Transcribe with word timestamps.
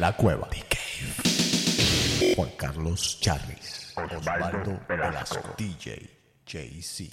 La 0.00 0.12
Cueva. 0.14 0.48
The 0.50 0.62
Cave. 0.66 2.34
Juan 2.34 2.50
Carlos 2.56 3.18
Charris. 3.20 3.92
Osvaldo 3.96 4.80
Velasco. 4.88 5.54
DJ 5.58 6.08
JC. 6.46 7.10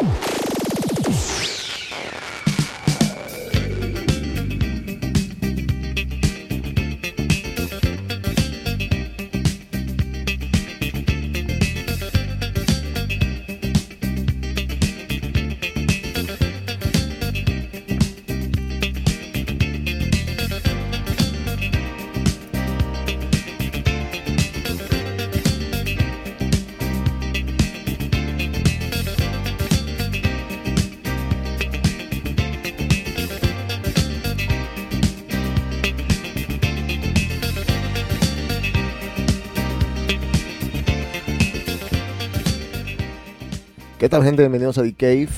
Tal 44.18 44.26
gente? 44.26 44.42
Bienvenidos 44.42 44.80
a 44.80 44.82
The 44.82 44.96
Cave. 44.96 45.30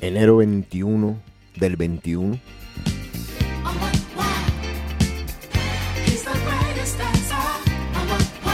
Enero 0.00 0.38
21 0.38 1.20
del 1.56 1.76
21. 1.76 2.40
He's 6.06 6.24
the 6.24 6.30
greatest 6.30 6.98
dancer. 6.98 7.36
Oh, 7.94 8.06
what, 8.08 8.24
wow, 8.42 8.52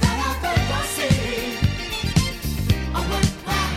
that 0.00 0.16
I've 0.22 0.44
ever 0.44 0.86
seen. 0.86 1.58
Oh, 2.94 3.02
what, 3.10 3.26
wow. 3.46 3.74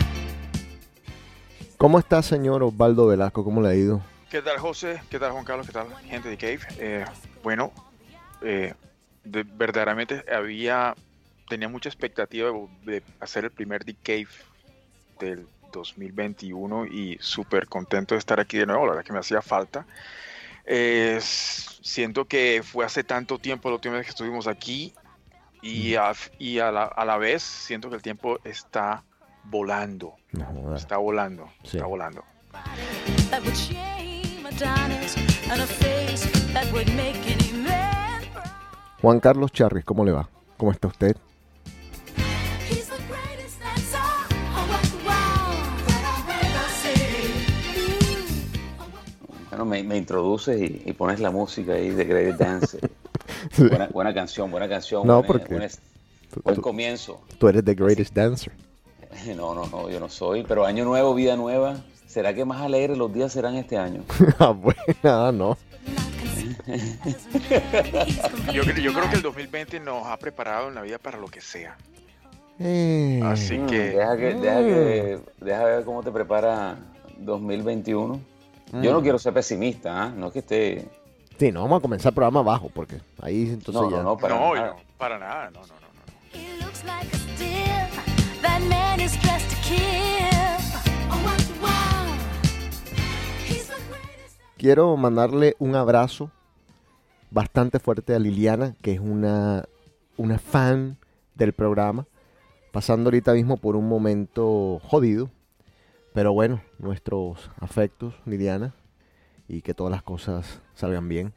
¿Cómo 1.78 1.98
está, 1.98 2.22
señor 2.22 2.62
Osvaldo 2.62 3.08
Velasco? 3.08 3.42
¿Cómo 3.42 3.60
le 3.60 3.68
ha 3.70 3.74
ido? 3.74 4.02
¿Qué 4.30 4.40
tal 4.40 4.58
José? 4.58 5.02
¿Qué 5.10 5.18
tal 5.18 5.32
Juan 5.32 5.44
Carlos? 5.44 5.66
¿Qué 5.66 5.72
tal 5.72 5.88
gente 6.04 6.28
de 6.28 6.36
Cave? 6.36 6.60
Eh, 6.78 7.04
bueno, 7.42 7.72
eh, 8.40 8.72
de- 9.24 9.42
verdaderamente 9.44 10.24
había, 10.32 10.94
tenía 11.48 11.68
mucha 11.68 11.88
expectativa 11.88 12.50
de, 12.84 12.92
de 12.92 13.02
hacer 13.20 13.44
el 13.44 13.50
primer 13.50 13.84
The 13.84 13.94
Cave 14.02 14.28
del 15.18 15.46
2021 15.72 16.86
y 16.86 17.16
súper 17.20 17.66
contento 17.66 18.14
de 18.14 18.18
estar 18.18 18.40
aquí 18.40 18.58
de 18.58 18.66
nuevo, 18.66 18.84
la 18.86 18.92
verdad 18.92 19.04
que 19.04 19.12
me 19.12 19.18
hacía 19.20 19.42
falta. 19.42 19.86
Eh, 20.66 21.18
siento 21.22 22.26
que 22.26 22.62
fue 22.64 22.84
hace 22.84 23.02
tanto 23.04 23.38
tiempo 23.38 23.68
la 23.68 23.76
última 23.76 23.94
vez 23.96 24.04
que 24.04 24.10
estuvimos 24.10 24.46
aquí 24.46 24.92
y, 25.62 25.94
a, 25.96 26.12
y 26.38 26.58
a, 26.58 26.70
la, 26.70 26.84
a 26.84 27.04
la 27.04 27.16
vez 27.18 27.42
siento 27.42 27.88
que 27.88 27.96
el 27.96 28.02
tiempo 28.02 28.38
está 28.44 29.02
volando, 29.44 30.16
No 30.32 30.76
está 30.76 30.96
volando, 30.98 31.50
Sí. 31.64 31.76
está 31.76 31.86
volando. 31.86 32.24
That 33.30 33.42
would 33.42 33.54
shame 33.54 34.44
Adonis 34.46 35.16
and 35.50 35.60
a 35.60 35.66
face 35.66 36.26
that 36.52 36.70
would 36.72 36.88
make 36.94 37.16
any 37.26 37.52
man. 37.52 37.89
Juan 39.02 39.20
Carlos 39.20 39.52
Charris, 39.52 39.84
¿cómo 39.84 40.04
le 40.04 40.12
va? 40.12 40.28
¿Cómo 40.56 40.72
está 40.72 40.88
usted? 40.88 41.16
Seen. 46.82 48.46
Bueno, 49.50 49.64
me, 49.64 49.82
me 49.82 49.96
introduces 49.96 50.60
y, 50.60 50.82
y 50.86 50.92
pones 50.92 51.20
la 51.20 51.30
música 51.30 51.72
ahí 51.72 51.90
de 51.90 52.04
Great 52.04 52.36
Dance. 52.38 52.78
buena, 53.58 53.88
buena 53.88 54.14
canción, 54.14 54.50
buena 54.50 54.68
canción. 54.68 55.06
No, 55.06 55.22
buena- 55.22 55.26
porque 55.26 55.54
buen, 55.54 55.70
tú- 56.32 56.40
buen 56.42 56.56
tú- 56.56 56.62
comienzo. 56.62 57.20
Tú 57.38 57.48
eres 57.48 57.64
the 57.64 57.74
greatest 57.74 58.14
dancer. 58.14 58.52
No, 59.36 59.54
no, 59.56 59.66
no, 59.66 59.90
yo 59.90 59.98
no 59.98 60.08
soy. 60.08 60.44
Pero 60.44 60.64
año 60.64 60.84
nuevo, 60.84 61.14
vida 61.16 61.36
nueva. 61.36 61.78
¿Será 62.06 62.32
que 62.32 62.44
más 62.44 62.62
alegres 62.62 62.96
los 62.96 63.12
días 63.12 63.32
serán 63.32 63.56
este 63.56 63.76
año? 63.76 64.02
ah, 64.38 64.50
bueno, 64.50 64.80
nada, 65.02 65.32
no. 65.32 65.58
Yo, 68.52 68.62
yo 68.62 68.92
creo 68.92 69.10
que 69.10 69.16
el 69.16 69.22
2020 69.22 69.80
nos 69.80 70.06
ha 70.06 70.16
preparado 70.18 70.68
en 70.68 70.74
la 70.74 70.82
vida 70.82 70.98
para 70.98 71.18
lo 71.18 71.28
que 71.28 71.40
sea. 71.40 71.76
Eh, 72.58 73.20
Así 73.24 73.56
Mm, 73.58 73.66
que 73.68 73.78
Deja, 73.78 74.16
que, 74.16 74.34
deja, 74.34 74.58
que, 74.60 75.20
deja 75.40 75.64
ver 75.64 75.84
cómo 75.84 76.02
te 76.02 76.10
prepara 76.10 76.76
2021. 77.18 78.20
Yo 78.72 78.78
Mm. 78.78 78.92
no 78.92 79.02
quiero 79.02 79.18
ser 79.18 79.32
pesimista, 79.32 80.02
¿ah? 80.04 80.12
no 80.14 80.26
es 80.28 80.32
que 80.32 80.38
esté... 80.40 80.88
Sí, 81.38 81.50
no, 81.52 81.62
vamos 81.62 81.78
a 81.78 81.82
comenzar 81.82 82.10
el 82.10 82.14
programa 82.14 82.40
abajo, 82.40 82.70
porque 82.74 83.00
ahí 83.22 83.48
entonces 83.48 83.74
No, 83.74 83.90
ya... 83.90 83.96
no, 83.98 84.02
no, 84.02 84.16
para 84.18 84.34
no, 84.34 84.54
nada. 84.54 84.66
no, 84.68 84.76
para 84.98 85.18
nada, 85.18 85.50
no, 85.50 85.60
no, 85.60 85.66
no. 85.66 85.74
Oh. 86.32 87.70
Quiero 94.56 94.96
mandarle 94.96 95.56
un 95.58 95.74
abrazo 95.74 96.30
bastante 97.30 97.78
fuerte 97.78 98.14
a 98.14 98.18
Liliana, 98.18 98.76
que 98.82 98.92
es 98.92 99.00
una, 99.00 99.64
una 100.16 100.38
fan 100.38 100.98
del 101.34 101.52
programa, 101.52 102.06
pasando 102.72 103.08
ahorita 103.08 103.32
mismo 103.32 103.56
por 103.56 103.76
un 103.76 103.88
momento 103.88 104.80
jodido. 104.84 105.30
Pero 106.12 106.32
bueno, 106.32 106.60
nuestros 106.78 107.50
afectos, 107.60 108.14
Liliana, 108.26 108.74
y 109.46 109.62
que 109.62 109.74
todas 109.74 109.92
las 109.92 110.02
cosas 110.02 110.60
salgan 110.74 111.08
bien. 111.08 111.32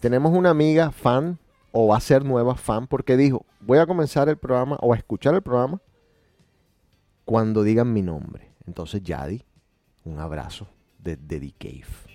Tenemos 0.00 0.32
una 0.36 0.50
amiga 0.50 0.90
fan, 0.90 1.38
o 1.70 1.88
va 1.88 1.96
a 1.96 2.00
ser 2.00 2.24
nueva 2.24 2.56
fan, 2.56 2.86
porque 2.86 3.16
dijo, 3.16 3.46
voy 3.60 3.78
a 3.78 3.86
comenzar 3.86 4.28
el 4.28 4.36
programa, 4.36 4.76
o 4.80 4.92
a 4.92 4.96
escuchar 4.96 5.34
el 5.34 5.42
programa, 5.42 5.80
cuando 7.24 7.62
digan 7.62 7.92
mi 7.92 8.02
nombre. 8.02 8.51
Entonces, 8.66 9.02
Yadi, 9.02 9.42
un 10.04 10.18
abrazo 10.18 10.68
desde 10.98 11.40
The 11.40 11.52
Cave. 11.58 12.12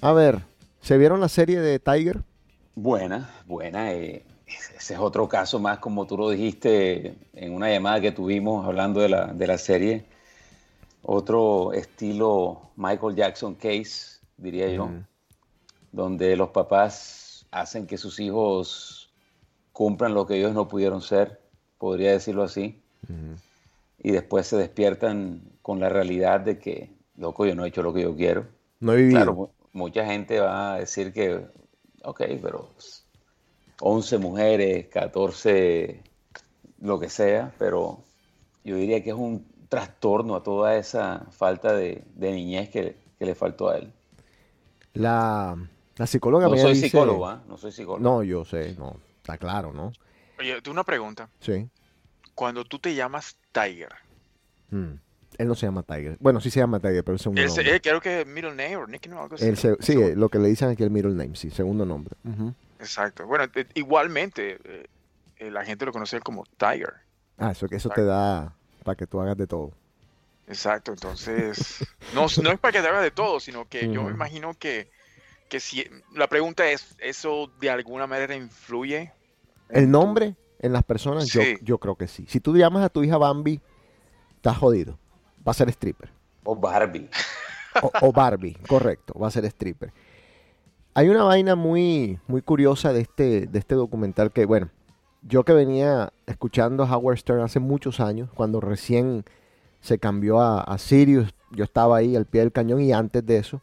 A 0.00 0.12
ver, 0.12 0.42
¿se 0.80 0.96
vieron 0.96 1.20
la 1.20 1.28
serie 1.28 1.60
de 1.60 1.80
Tiger? 1.80 2.22
Buena, 2.76 3.28
buena. 3.46 3.92
eh, 3.92 4.24
ese 4.46 4.94
es 4.94 5.00
otro 5.00 5.28
caso 5.28 5.58
más, 5.58 5.78
como 5.78 6.06
tú 6.06 6.16
lo 6.16 6.30
dijiste 6.30 7.16
en 7.34 7.52
una 7.52 7.68
llamada 7.68 8.00
que 8.00 8.12
tuvimos 8.12 8.64
hablando 8.64 9.00
de 9.00 9.08
la, 9.08 9.26
de 9.26 9.46
la 9.46 9.58
serie. 9.58 10.04
Otro 11.02 11.72
estilo 11.72 12.70
Michael 12.76 13.16
Jackson 13.16 13.54
case, 13.54 14.17
diría 14.38 14.70
yo, 14.70 14.90
donde 15.92 16.36
los 16.36 16.50
papás 16.50 17.46
hacen 17.50 17.86
que 17.86 17.98
sus 17.98 18.20
hijos 18.20 19.10
cumplan 19.72 20.14
lo 20.14 20.26
que 20.26 20.36
ellos 20.36 20.54
no 20.54 20.68
pudieron 20.68 21.02
ser, 21.02 21.40
podría 21.78 22.12
decirlo 22.12 22.42
así, 22.42 22.80
y 24.02 24.10
después 24.12 24.46
se 24.46 24.56
despiertan 24.56 25.42
con 25.62 25.80
la 25.80 25.88
realidad 25.88 26.40
de 26.40 26.58
que, 26.58 26.90
loco, 27.16 27.44
yo 27.44 27.54
no 27.54 27.64
he 27.64 27.68
hecho 27.68 27.82
lo 27.82 27.92
que 27.92 28.02
yo 28.02 28.16
quiero. 28.16 28.46
No 28.80 28.92
he 28.92 28.96
vivido. 28.96 29.18
Claro, 29.18 29.50
mucha 29.72 30.06
gente 30.06 30.40
va 30.40 30.74
a 30.74 30.78
decir 30.78 31.12
que, 31.12 31.46
ok, 32.02 32.22
pero 32.42 32.70
pues, 32.74 33.04
11 33.80 34.18
mujeres, 34.18 34.86
14, 34.88 36.02
lo 36.80 36.98
que 36.98 37.10
sea, 37.10 37.52
pero 37.58 38.02
yo 38.64 38.76
diría 38.76 39.02
que 39.02 39.10
es 39.10 39.16
un 39.16 39.46
trastorno 39.68 40.36
a 40.36 40.42
toda 40.42 40.76
esa 40.76 41.26
falta 41.30 41.72
de, 41.72 42.04
de 42.14 42.32
niñez 42.32 42.70
que, 42.70 42.96
que 43.18 43.26
le 43.26 43.34
faltó 43.34 43.68
a 43.68 43.78
él. 43.78 43.92
La, 44.98 45.56
la 45.96 46.06
psicóloga 46.06 46.46
No 46.46 46.52
mía 46.54 46.62
soy 46.62 46.74
dice- 46.74 46.86
psicólogo, 46.90 47.28
¿ah? 47.28 47.42
No 47.48 47.56
soy 47.56 47.72
psicólogo. 47.72 48.00
No, 48.02 48.22
yo 48.22 48.44
sé, 48.44 48.74
no, 48.78 48.96
está 49.18 49.38
claro, 49.38 49.72
¿no? 49.72 49.92
Oye, 50.38 50.60
tú 50.62 50.70
una 50.70 50.84
pregunta. 50.84 51.28
Sí. 51.40 51.68
Cuando 52.34 52.64
tú 52.64 52.78
te 52.78 52.94
llamas 52.94 53.36
Tiger, 53.52 53.92
Mm. 54.70 54.98
Él 55.38 55.46
no 55.48 55.54
se 55.54 55.66
llama 55.66 55.82
Tiger. 55.82 56.16
Bueno, 56.20 56.40
sí 56.40 56.50
se 56.50 56.58
llama 56.60 56.78
Tiger, 56.80 57.02
pero 57.04 57.14
es 57.16 57.22
segundo 57.22 57.40
él 57.40 57.48
se- 57.48 57.58
nombre. 57.62 57.76
eh, 57.76 57.80
creo 57.80 58.00
que 58.00 58.20
es 58.22 58.26
middle 58.26 58.50
name 58.50 58.76
o 58.76 58.86
nickname 58.86 59.18
o 59.20 59.22
algo 59.22 59.36
así. 59.36 59.54
Sí, 59.56 59.76
Segundo. 59.80 60.14
lo 60.16 60.28
que 60.28 60.38
le 60.40 60.48
dicen 60.48 60.68
aquí 60.68 60.82
el 60.82 60.90
middle 60.90 61.14
name, 61.14 61.36
sí, 61.36 61.50
segundo 61.50 61.86
nombre. 61.86 62.14
Exacto. 62.80 63.24
Bueno, 63.26 63.44
eh, 63.54 63.66
igualmente, 63.74 64.58
eh, 64.64 64.86
eh, 65.38 65.50
la 65.50 65.64
gente 65.64 65.86
lo 65.86 65.92
conoce 65.92 66.18
como 66.20 66.44
Tiger. 66.58 66.92
Ah, 67.38 67.52
eso, 67.52 67.68
que 67.68 67.76
eso 67.76 67.88
te 67.88 68.04
da 68.04 68.52
para 68.84 68.96
que 68.96 69.06
tú 69.06 69.20
hagas 69.20 69.36
de 69.36 69.46
todo. 69.46 69.72
Exacto, 70.48 70.92
entonces, 70.92 71.84
no, 72.14 72.26
no 72.42 72.50
es 72.50 72.58
para 72.58 72.72
que 72.72 72.80
te 72.80 72.88
haga 72.88 73.02
de 73.02 73.10
todo, 73.10 73.38
sino 73.38 73.68
que 73.68 73.92
yo 73.92 74.04
me 74.04 74.12
imagino 74.12 74.54
que, 74.54 74.90
que 75.50 75.60
si, 75.60 75.84
la 76.14 76.26
pregunta 76.26 76.70
es, 76.70 76.96
¿eso 76.98 77.50
de 77.60 77.68
alguna 77.68 78.06
manera 78.06 78.34
influye? 78.34 79.12
El 79.68 79.90
nombre 79.90 80.36
en 80.58 80.72
las 80.72 80.84
personas, 80.84 81.26
yo, 81.26 81.42
yo 81.60 81.76
creo 81.76 81.96
que 81.96 82.08
sí. 82.08 82.24
Si 82.28 82.40
tú 82.40 82.56
llamas 82.56 82.82
a 82.82 82.88
tu 82.88 83.04
hija 83.04 83.18
Bambi, 83.18 83.60
estás 84.36 84.56
jodido. 84.56 84.98
Va 85.46 85.50
a 85.50 85.54
ser 85.54 85.68
stripper. 85.68 86.10
O 86.44 86.56
Barbie. 86.56 87.10
O, 87.82 87.92
o 88.00 88.12
Barbie, 88.12 88.56
correcto, 88.66 89.12
va 89.20 89.28
a 89.28 89.30
ser 89.30 89.44
stripper. 89.44 89.92
Hay 90.94 91.10
una 91.10 91.24
vaina 91.24 91.56
muy, 91.56 92.18
muy 92.26 92.40
curiosa 92.40 92.94
de 92.94 93.02
este, 93.02 93.46
de 93.46 93.58
este 93.58 93.74
documental 93.74 94.32
que, 94.32 94.46
bueno, 94.46 94.70
yo 95.20 95.44
que 95.44 95.52
venía 95.52 96.10
escuchando 96.26 96.82
a 96.82 96.96
Howard 96.96 97.18
Stern 97.18 97.42
hace 97.42 97.60
muchos 97.60 98.00
años, 98.00 98.30
cuando 98.34 98.60
recién 98.60 99.24
se 99.80 99.98
cambió 99.98 100.40
a, 100.40 100.76
Sirius, 100.78 101.34
yo 101.50 101.64
estaba 101.64 101.96
ahí 101.96 102.16
al 102.16 102.26
pie 102.26 102.40
del 102.40 102.52
cañón 102.52 102.80
y 102.80 102.92
antes 102.92 103.24
de 103.24 103.38
eso, 103.38 103.62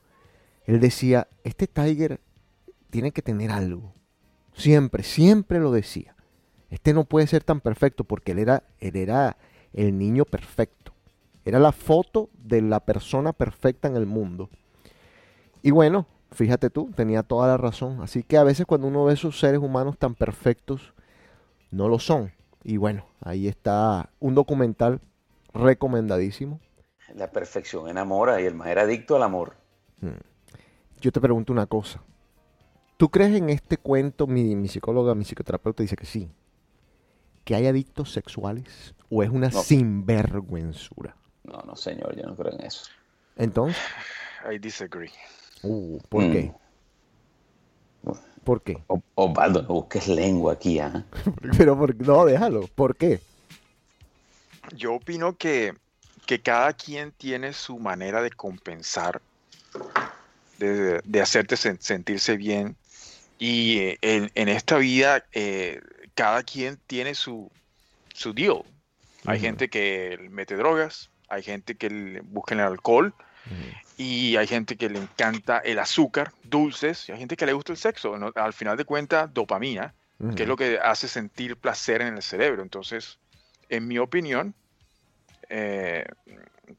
él 0.66 0.80
decía, 0.80 1.28
este 1.44 1.68
Tiger 1.68 2.20
tiene 2.90 3.12
que 3.12 3.22
tener 3.22 3.52
algo. 3.52 3.94
Siempre, 4.54 5.04
siempre 5.04 5.60
lo 5.60 5.72
decía. 5.72 6.16
Este 6.70 6.94
no 6.94 7.04
puede 7.04 7.28
ser 7.28 7.44
tan 7.44 7.62
perfecto 7.62 8.04
porque 8.04 8.32
él 8.32 8.40
era, 8.40 8.64
él 8.80 8.96
era 8.96 9.38
el 9.74 9.98
niño 9.98 10.26
perfecto. 10.26 10.94
Era 11.44 11.60
la 11.60 11.72
foto 11.72 12.30
de 12.34 12.62
la 12.62 12.80
persona 12.80 13.34
perfecta 13.34 13.88
en 13.88 13.96
el 13.96 14.08
mundo. 14.08 14.50
Y 15.62 15.72
bueno, 15.72 16.08
fíjate 16.32 16.70
tú, 16.70 16.92
tenía 16.96 17.22
toda 17.22 17.48
la 17.48 17.58
razón. 17.58 18.02
Así 18.02 18.24
que 18.24 18.38
a 18.38 18.44
veces 18.44 18.66
cuando 18.66 18.88
uno 18.88 19.06
ve 19.06 19.14
esos 19.14 19.40
seres 19.40 19.60
humanos 19.60 19.98
tan 19.98 20.16
perfectos, 20.16 20.94
no 21.70 21.88
lo 21.88 22.00
son. 22.00 22.32
Y 22.64 22.78
bueno, 22.78 23.06
ahí 23.22 23.48
está 23.48 24.10
un 24.20 24.34
documental 24.34 25.02
recomendadísimo. 25.56 26.60
La 27.16 27.32
perfección 27.32 27.88
enamora 27.88 28.42
y 28.42 28.46
el 28.46 28.54
más 28.56 28.68
era 28.68 28.82
adicto 28.84 29.16
al 29.16 29.24
amor. 29.24 29.56
Yo 31.02 31.12
te 31.12 31.22
pregunto 31.22 31.54
una 31.54 31.66
cosa. 31.66 32.02
¿Tú 32.98 33.10
crees 33.10 33.36
en 33.36 33.50
este 33.50 33.78
cuento? 33.78 34.28
Mi, 34.28 34.56
mi 34.56 34.68
psicóloga, 34.68 35.16
mi 35.16 35.24
psicoterapeuta 35.26 35.84
dice 35.84 35.96
que 35.96 36.06
sí. 36.06 36.30
¿Que 37.44 37.56
hay 37.56 37.68
adictos 37.68 38.12
sexuales? 38.12 38.96
¿O 39.10 39.22
es 39.22 39.30
una 39.30 39.50
No. 39.50 39.62
sinvergüenzura? 39.62 41.16
No, 41.44 41.62
no, 41.66 41.76
señor, 41.76 42.16
yo 42.16 42.24
no 42.24 42.36
creo 42.36 42.54
en 42.54 42.66
eso. 42.66 42.86
Entonces, 43.36 43.78
I 44.52 44.58
disagree. 44.60 45.12
uh, 45.64 46.00
¿por 46.10 46.24
Mm. 46.24 46.32
qué? 46.32 46.54
¿Por 48.44 48.62
qué? 48.62 48.84
O- 48.88 49.02
Osvaldo, 49.16 49.64
no 49.64 49.70
busques 49.70 50.08
lengua 50.08 50.54
aquí, 50.54 50.80
¿ah? 50.80 51.06
Pero 51.58 51.78
por- 51.78 51.96
no, 52.06 52.26
déjalo. 52.26 52.62
¿Por 52.76 52.96
qué? 52.96 53.20
Yo 54.74 54.94
opino 54.94 55.38
que, 55.38 55.74
que 56.26 56.42
cada 56.42 56.74
quien 56.74 57.12
tiene 57.12 57.54
su 57.54 57.80
manera 57.80 58.22
de 58.22 58.32
compensar, 58.32 59.22
de, 60.58 61.02
de 61.04 61.22
hacerte 61.22 61.56
sen- 61.56 61.80
sentirse 61.80 62.38
bien. 62.38 62.76
Y 63.38 63.80
eh, 63.80 63.98
en, 64.02 64.32
en 64.36 64.50
esta 64.50 64.78
vida, 64.78 65.26
eh, 65.34 65.82
cada 66.14 66.44
quien 66.44 66.80
tiene 66.88 67.16
su, 67.16 67.52
su 68.14 68.34
deal. 68.34 68.64
Hay 69.26 69.40
gente 69.40 69.70
que 69.70 70.18
mete 70.30 70.56
drogas, 70.56 71.10
hay 71.30 71.42
gente 71.44 71.76
que 71.76 72.22
busca 72.24 72.54
el 72.54 72.62
alcohol, 72.62 73.14
y 73.98 74.36
hay 74.36 74.48
gente 74.48 74.76
que 74.78 74.90
le 74.90 75.00
encanta 75.00 75.60
el 75.60 75.80
azúcar, 75.80 76.32
dulces, 76.44 77.08
y 77.08 77.12
hay 77.12 77.20
gente 77.20 77.36
que 77.36 77.46
le 77.46 77.54
gusta 77.54 77.72
el 77.72 77.78
sexo. 77.78 78.18
¿no? 78.18 78.32
Al 78.36 78.54
final 78.54 78.78
de 78.78 78.86
cuentas, 78.86 79.34
dopamina, 79.34 79.94
que 80.36 80.44
es 80.44 80.48
lo 80.50 80.56
que 80.56 80.80
hace 80.82 81.08
sentir 81.08 81.58
placer 81.58 82.02
en 82.02 82.16
el 82.16 82.22
cerebro. 82.24 82.62
Entonces, 82.62 83.18
en 83.70 83.88
mi 83.88 83.98
opinión, 83.98 84.54
eh, 85.50 86.06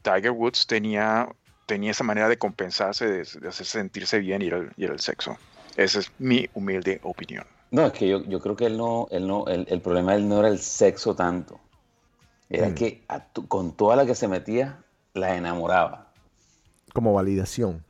Tiger 0.02 0.30
Woods 0.32 0.66
tenía, 0.66 1.28
tenía 1.66 1.90
esa 1.92 2.04
manera 2.04 2.28
de 2.28 2.38
compensarse, 2.38 3.06
de, 3.06 3.24
de 3.40 3.48
hacer 3.48 3.66
sentirse 3.66 4.18
bien 4.18 4.42
y 4.42 4.46
era, 4.46 4.58
el, 4.58 4.70
y 4.76 4.84
era 4.84 4.92
el 4.92 5.00
sexo. 5.00 5.36
Esa 5.76 6.00
es 6.00 6.10
mi 6.18 6.48
humilde 6.54 7.00
opinión. 7.02 7.44
No, 7.70 7.86
es 7.86 7.92
que 7.92 8.08
yo, 8.08 8.22
yo 8.24 8.40
creo 8.40 8.56
que 8.56 8.66
él 8.66 8.76
no, 8.76 9.08
él 9.10 9.26
no, 9.26 9.46
el, 9.46 9.66
el 9.68 9.80
problema 9.80 10.12
de 10.12 10.18
él 10.18 10.28
no 10.28 10.38
era 10.38 10.48
el 10.48 10.58
sexo 10.58 11.14
tanto. 11.14 11.60
Era 12.48 12.68
Mm. 12.68 12.74
que 12.74 13.02
a 13.08 13.24
con 13.48 13.76
toda 13.76 13.96
la 13.96 14.06
que 14.06 14.14
se 14.14 14.28
metía, 14.28 14.78
la 15.14 15.36
enamoraba. 15.36 16.12
Como 16.92 17.12
validación. 17.12 17.84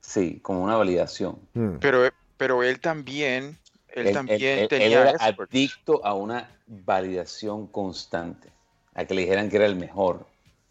Sí, 0.00 0.38
como 0.42 0.62
una 0.62 0.76
validación. 0.76 1.38
Mm. 1.54 1.76
Pero, 1.80 2.08
pero 2.36 2.62
él 2.62 2.80
también, 2.80 3.58
él, 3.94 4.12
también 4.12 4.40
él- 4.40 4.58
él 4.60 4.68
tenía 4.68 5.00
era 5.02 5.10
experts. 5.12 5.50
adicto 5.52 6.04
a 6.04 6.14
una 6.14 6.48
validación 6.66 7.66
constante. 7.66 8.48
A 8.94 9.04
que 9.04 9.14
le 9.14 9.22
dijeran 9.22 9.48
que 9.48 9.56
era 9.56 9.66
el 9.66 9.76
mejor. 9.76 10.26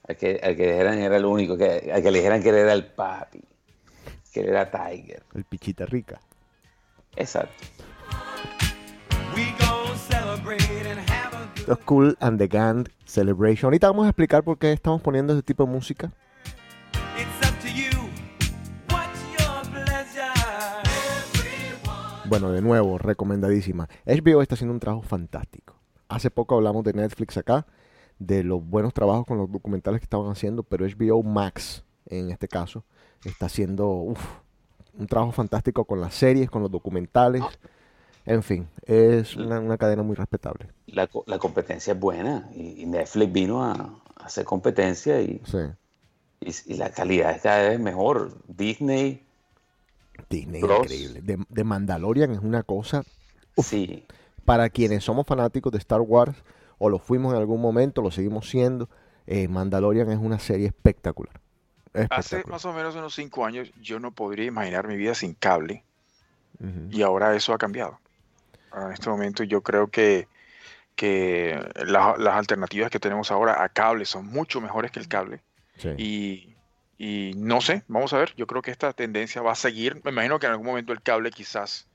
A 0.07 0.13
que, 0.13 0.39
a 0.44 0.56
que 0.56 0.66
le 0.66 0.71
dijeran 0.71 0.98
que 0.98 1.04
era 1.06 1.18
el 1.18 1.25
único. 1.25 1.57
Que, 1.57 1.92
a 1.94 2.01
que 2.01 2.12
le 2.12 2.19
dijeran 2.19 2.42
que 2.44 2.50
él 2.50 2.56
era 2.56 2.74
el 2.74 2.86
papi. 2.86 3.42
Que 4.33 4.42
él 4.42 4.50
era 4.50 4.69
Tiger. 4.69 5.24
El 5.33 5.44
pichita 5.45 5.86
rica. 5.86 6.19
Exacto. 7.16 7.54
Es 11.68 11.77
Cool 11.86 12.18
and 12.19 12.39
the 12.39 12.48
Gang 12.48 12.88
Celebration. 13.06 13.68
Ahorita 13.68 13.88
vamos 13.88 14.06
a 14.06 14.10
explicar 14.10 14.44
por 14.44 14.57
qué 14.57 14.72
estamos 14.74 15.01
poniendo 15.01 15.33
este 15.33 15.44
tipo 15.44 15.65
de 15.65 15.72
música. 15.72 16.12
Bueno, 22.29 22.51
de 22.51 22.61
nuevo, 22.61 22.97
recomendadísima. 22.97 23.89
HBO 24.05 24.41
está 24.41 24.55
haciendo 24.55 24.73
un 24.73 24.79
trabajo 24.79 25.01
fantástico. 25.03 25.75
Hace 26.07 26.29
poco 26.31 26.55
hablamos 26.55 26.83
de 26.83 26.93
Netflix 26.93 27.37
acá, 27.37 27.65
de 28.19 28.43
los 28.43 28.63
buenos 28.63 28.93
trabajos 28.93 29.25
con 29.25 29.37
los 29.37 29.51
documentales 29.51 29.99
que 29.99 30.05
estaban 30.05 30.29
haciendo, 30.31 30.63
pero 30.63 30.85
HBO 30.85 31.23
Max, 31.23 31.83
en 32.05 32.31
este 32.31 32.47
caso, 32.47 32.83
está 33.25 33.45
haciendo 33.47 33.87
uf, 33.89 34.19
un 34.97 35.07
trabajo 35.07 35.31
fantástico 35.31 35.85
con 35.85 36.01
las 36.01 36.13
series, 36.15 36.49
con 36.49 36.61
los 36.61 36.71
documentales. 36.71 37.43
En 38.25 38.43
fin, 38.43 38.67
es 38.85 39.35
una, 39.35 39.59
una 39.59 39.77
cadena 39.77 40.03
muy 40.03 40.15
respetable. 40.15 40.67
La, 40.87 41.09
la 41.25 41.39
competencia 41.39 41.93
es 41.93 41.99
buena. 41.99 42.49
Y, 42.55 42.81
y 42.83 42.85
Netflix 42.85 43.31
vino 43.31 43.63
a, 43.63 43.71
a 43.73 44.25
hacer 44.25 44.45
competencia 44.45 45.21
y, 45.21 45.41
Sí. 45.45 45.57
y- 46.41 46.73
y 46.73 46.77
la 46.77 46.91
calidad 46.91 47.31
es 47.31 47.41
cada 47.41 47.69
vez 47.69 47.79
mejor. 47.79 48.33
Disney, 48.47 49.25
Disney, 50.30 50.62
Plus. 50.62 50.80
increíble. 50.80 51.21
De, 51.21 51.38
de 51.48 51.63
Mandalorian 51.63 52.31
es 52.31 52.39
una 52.39 52.63
cosa 52.63 53.04
sí. 53.57 54.06
para 54.45 54.69
quienes 54.69 55.04
somos 55.04 55.25
fanáticos 55.27 55.71
de 55.71 55.77
Star 55.77 56.01
Wars, 56.01 56.36
o 56.77 56.89
lo 56.89 56.98
fuimos 57.00 57.33
en 57.33 57.39
algún 57.39 57.62
momento, 57.62 58.01
lo 58.01 58.10
seguimos 58.12 58.50
siendo, 58.50 58.89
eh, 59.27 59.48
Mandalorian 59.48 60.10
es 60.12 60.18
una 60.18 60.39
serie 60.39 60.68
espectacular. 60.68 61.39
Hace 62.10 62.44
más 62.45 62.63
o 62.66 62.74
menos 62.74 62.95
unos 62.95 63.13
cinco 63.16 63.45
años 63.45 63.71
yo 63.81 64.00
no 64.00 64.12
podría 64.12 64.45
imaginar 64.45 64.88
mi 64.88 64.95
vida 64.95 65.16
sin 65.16 65.33
cable 65.33 65.83
y 66.92 67.01
ahora 67.01 67.36
eso 67.36 67.54
ha 67.54 67.57
cambiado. 67.57 68.00
En 68.75 68.92
este 68.92 69.10
momento 69.10 69.44
yo 69.44 69.62
creo 69.62 69.88
que, 69.88 70.27
que 70.95 71.60
la- 71.86 72.15
las 72.18 72.36
alternativas 72.36 72.89
que 72.92 73.00
tenemos 73.00 73.31
ahora 73.31 73.63
a 73.63 73.69
cable 73.69 74.06
son 74.06 74.27
mucho 74.27 74.62
mejores 74.62 74.92
que 74.92 75.00
el 75.00 75.07
cable 75.07 75.41
Sí. 75.77 75.89
y, 75.98 76.49
y 77.01 77.32
no 77.38 77.62
sé, 77.62 77.84
vamos 77.88 78.12
a 78.12 78.18
ver, 78.18 78.36
yo 78.36 78.46
creo 78.46 78.62
que 78.62 78.72
esta 78.72 78.91
tendencia 78.91 79.41
va 79.41 79.53
a 79.53 79.56
seguir. 79.56 80.01
Me 80.03 80.12
imagino 80.12 80.38
que 80.38 80.48
en 80.48 80.51
algún 80.51 80.68
momento 80.68 80.91
el 80.91 81.01
cable 81.01 81.32
quizás, 81.32 81.88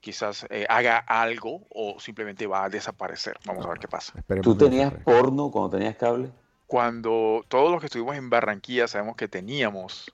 quizás 0.00 0.46
eh, 0.50 0.66
haga 0.68 0.98
algo 0.98 1.64
o 1.70 2.00
simplemente 2.00 2.48
va 2.48 2.64
a 2.64 2.68
desaparecer. 2.68 3.38
Vamos 3.46 3.64
a 3.64 3.68
ver 3.68 3.78
qué 3.78 3.86
pasa. 3.86 4.12
¿Tú 4.42 4.56
tenías 4.56 4.92
porno 5.04 5.48
cuando 5.52 5.78
tenías 5.78 5.94
cable? 5.94 6.32
Cuando 6.66 7.44
todos 7.46 7.70
los 7.70 7.78
que 7.78 7.86
estuvimos 7.86 8.16
en 8.16 8.30
Barranquilla 8.30 8.88
sabemos 8.88 9.14
que 9.14 9.28
teníamos 9.28 10.12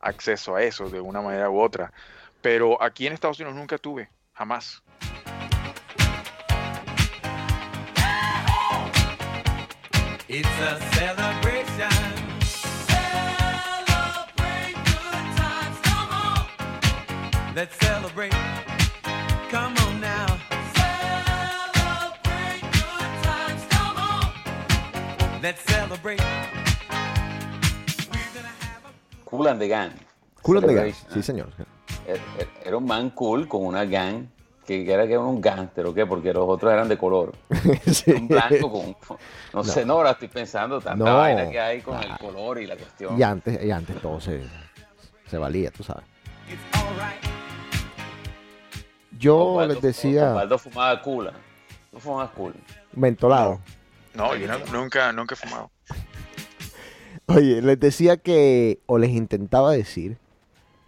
acceso 0.00 0.56
a 0.56 0.62
eso 0.62 0.88
de 0.88 1.02
una 1.02 1.20
manera 1.20 1.50
u 1.50 1.60
otra, 1.60 1.92
pero 2.40 2.82
aquí 2.82 3.06
en 3.06 3.12
Estados 3.12 3.38
Unidos 3.38 3.54
nunca 3.54 3.76
tuve, 3.76 4.08
jamás. 4.32 4.82
It's 10.30 10.48
a 10.60 10.78
celebration. 10.94 12.17
Let's 17.58 17.74
celebrate. 17.84 18.30
Come 19.50 19.74
on 19.84 20.00
now. 20.00 20.26
Celebrate 20.78 22.62
good 22.78 23.12
times. 23.26 23.62
Come 23.74 23.96
on. 23.98 25.42
Let's 25.42 25.62
celebrate. 25.74 26.20
We're 28.12 28.30
gonna 28.36 28.54
have 28.62 28.84
a 28.86 28.92
Cool 29.24 29.48
and 29.48 29.60
the 29.60 29.66
Gang. 29.66 29.90
Cool 30.44 30.58
and 30.58 30.68
the 30.68 30.74
Gang, 30.74 30.94
sí 31.12 31.20
señor. 31.20 31.48
Era- 32.06 32.22
era- 32.38 32.48
Era 32.64 32.76
un 32.76 32.86
man 32.86 33.10
cool 33.10 33.48
con 33.48 33.64
una 33.66 33.84
gang 33.84 34.28
que 34.64 34.84
era 34.92 35.04
que 35.08 35.14
era 35.14 35.22
un 35.22 35.40
gánster 35.40 35.84
o 35.86 35.92
qué, 35.94 36.06
porque 36.06 36.32
los 36.32 36.44
otros 36.48 36.72
eran 36.72 36.88
de 36.88 36.96
color. 36.96 37.32
Sí. 37.90 38.12
Un 38.12 38.28
blanco 38.28 38.70
con. 38.70 39.18
No, 39.52 39.64
sé, 39.64 39.84
no, 39.84 39.94
ahora 39.94 40.12
estoy 40.12 40.28
pensando 40.28 40.80
tanta 40.80 41.04
No. 41.04 41.16
vaina 41.16 41.50
que 41.50 41.58
hay 41.58 41.80
con 41.80 42.00
el 42.00 42.16
color 42.18 42.60
y 42.60 42.66
la 42.68 42.76
cuestión. 42.76 43.18
Y 43.18 43.22
antes, 43.24 43.60
y 43.64 43.70
antes 43.72 44.00
todo 44.00 44.20
se, 44.20 44.42
se 45.28 45.38
valía, 45.38 45.72
tú 45.72 45.82
sabes. 45.82 46.04
It's 46.48 46.62
alright. 46.78 47.27
Yo 49.18 49.36
Osvaldo- 49.54 49.74
les 49.74 49.82
decía 49.82 50.30
Osvaldo 50.30 50.58
fumaba 50.58 51.02
cool. 51.02 51.28
¿ah? 51.28 51.32
Tú 51.90 51.98
fumabas 51.98 52.30
cool. 52.30 52.54
mentolado. 52.92 53.60
No, 54.14 54.34
yo 54.36 54.46
no- 54.48 54.58
nunca, 54.72 55.12
nunca 55.12 55.34
he 55.34 55.36
fumado. 55.38 55.70
Oye, 57.26 57.60
les 57.60 57.78
decía 57.78 58.16
que, 58.16 58.80
o 58.86 58.98
les 58.98 59.10
intentaba 59.10 59.72
decir, 59.72 60.16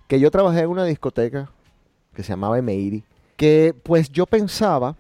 que 0.09 0.19
yo 0.21 0.31
trabajé 0.31 0.61
en 0.61 0.71
una 0.71 0.85
discoteca 0.85 1.51
que 2.15 2.23
se 2.23 2.31
llamaba 2.31 2.59
Emeiri, 2.59 3.05
que 3.37 3.75
pues 3.83 4.11
yo 4.11 4.27
pensaba 4.27 4.97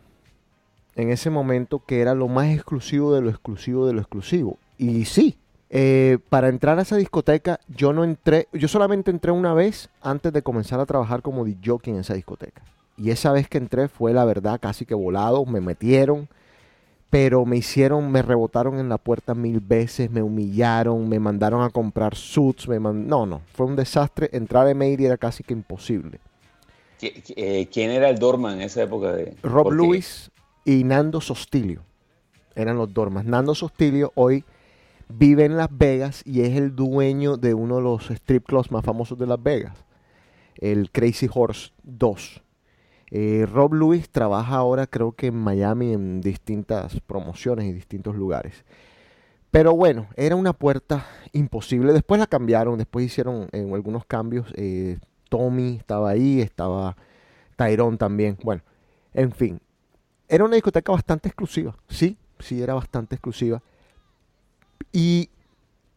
en 0.96 1.10
ese 1.10 1.30
momento 1.30 1.82
que 1.86 2.00
era 2.02 2.14
lo 2.14 2.28
más 2.28 2.48
exclusivo 2.48 3.14
de 3.14 3.22
lo 3.22 3.30
exclusivo 3.30 3.86
de 3.86 3.94
lo 3.94 4.00
exclusivo. 4.00 4.58
Y 4.78 5.04
sí, 5.06 5.36
Eh, 5.72 6.18
para 6.30 6.48
entrar 6.48 6.80
a 6.80 6.82
esa 6.82 6.96
discoteca, 6.96 7.60
yo 7.68 7.92
no 7.92 8.02
entré, 8.02 8.48
yo 8.52 8.66
solamente 8.66 9.12
entré 9.12 9.30
una 9.30 9.54
vez 9.54 9.88
antes 10.02 10.32
de 10.32 10.42
comenzar 10.42 10.80
a 10.80 10.84
trabajar 10.84 11.22
como 11.22 11.44
DJ 11.44 11.78
en 11.92 11.98
esa 12.00 12.14
discoteca. 12.14 12.60
Y 13.00 13.10
esa 13.10 13.32
vez 13.32 13.48
que 13.48 13.58
entré 13.58 13.88
fue 13.88 14.12
la 14.12 14.24
verdad 14.24 14.60
casi 14.60 14.84
que 14.84 14.94
volado, 14.94 15.46
me 15.46 15.60
metieron, 15.60 16.28
pero 17.08 17.46
me 17.46 17.56
hicieron, 17.56 18.12
me 18.12 18.20
rebotaron 18.22 18.78
en 18.78 18.88
la 18.88 18.98
puerta 18.98 19.34
mil 19.34 19.60
veces, 19.60 20.10
me 20.10 20.22
humillaron, 20.22 21.08
me 21.08 21.18
mandaron 21.18 21.62
a 21.62 21.70
comprar 21.70 22.14
suits, 22.14 22.68
me 22.68 22.78
man- 22.78 23.08
no, 23.08 23.24
no, 23.26 23.40
fue 23.54 23.66
un 23.66 23.74
desastre. 23.74 24.28
Entrar 24.32 24.68
a 24.68 24.74
Meiri 24.74 25.06
era 25.06 25.16
casi 25.16 25.42
que 25.42 25.54
imposible. 25.54 26.20
¿Qui- 27.00 27.14
qui- 27.22 27.34
eh, 27.36 27.68
¿Quién 27.72 27.90
era 27.90 28.10
el 28.10 28.18
Dorman 28.18 28.56
en 28.56 28.60
esa 28.62 28.82
época? 28.82 29.12
De, 29.12 29.34
Rob 29.42 29.72
Lewis 29.72 30.30
y 30.66 30.84
Nando 30.84 31.20
Sostilio 31.22 31.80
eran 32.54 32.76
los 32.76 32.92
dormas. 32.92 33.24
Nando 33.24 33.54
Sostilio 33.54 34.12
hoy 34.14 34.44
vive 35.08 35.46
en 35.46 35.56
Las 35.56 35.70
Vegas 35.76 36.22
y 36.26 36.42
es 36.42 36.54
el 36.56 36.76
dueño 36.76 37.38
de 37.38 37.54
uno 37.54 37.76
de 37.76 37.82
los 37.82 38.10
strip 38.10 38.44
clubs 38.46 38.70
más 38.70 38.84
famosos 38.84 39.18
de 39.18 39.26
Las 39.26 39.42
Vegas, 39.42 39.72
el 40.56 40.90
Crazy 40.90 41.28
Horse 41.32 41.70
2. 41.82 42.42
Eh, 43.10 43.46
Rob 43.52 43.74
Lewis 43.74 44.08
trabaja 44.10 44.56
ahora 44.56 44.86
creo 44.86 45.12
que 45.12 45.28
en 45.28 45.36
Miami 45.36 45.92
en 45.92 46.20
distintas 46.20 47.00
promociones 47.00 47.66
y 47.66 47.72
distintos 47.72 48.14
lugares. 48.16 48.64
Pero 49.50 49.74
bueno, 49.74 50.06
era 50.16 50.36
una 50.36 50.52
puerta 50.52 51.06
imposible. 51.32 51.92
Después 51.92 52.20
la 52.20 52.26
cambiaron, 52.26 52.78
después 52.78 53.04
hicieron 53.06 53.48
eh, 53.52 53.68
algunos 53.74 54.04
cambios. 54.04 54.46
Eh, 54.56 54.98
Tommy 55.28 55.76
estaba 55.76 56.10
ahí, 56.10 56.40
estaba 56.40 56.96
Tyrone 57.56 57.96
también. 57.96 58.38
Bueno, 58.44 58.62
en 59.12 59.32
fin. 59.32 59.60
Era 60.28 60.44
una 60.44 60.54
discoteca 60.54 60.92
bastante 60.92 61.28
exclusiva. 61.28 61.76
Sí, 61.88 62.16
sí, 62.38 62.62
era 62.62 62.74
bastante 62.74 63.16
exclusiva. 63.16 63.60
Y 64.92 65.30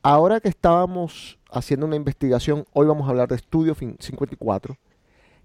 ahora 0.01 0.39
que 0.39 0.50
estábamos 0.50 1.38
haciendo 1.51 1.86
una 1.86 1.96
investigación, 1.96 2.65
hoy 2.74 2.88
vamos 2.88 3.05
a 3.08 3.12
hablar 3.12 3.27
de 3.29 3.36
Estudio 3.36 3.75
Fin- 3.75 3.98
54. 4.00 4.75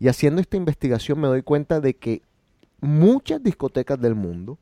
Y 0.00 0.08
haciendo 0.08 0.40
esta 0.40 0.56
investigación 0.56 1.20
me 1.20 1.28
doy 1.28 1.42
cuenta 1.42 1.80
de 1.80 1.94
que 1.94 2.22
muchas 2.80 3.42
discotecas 3.42 4.00
del 4.00 4.14
mundo 4.14 4.58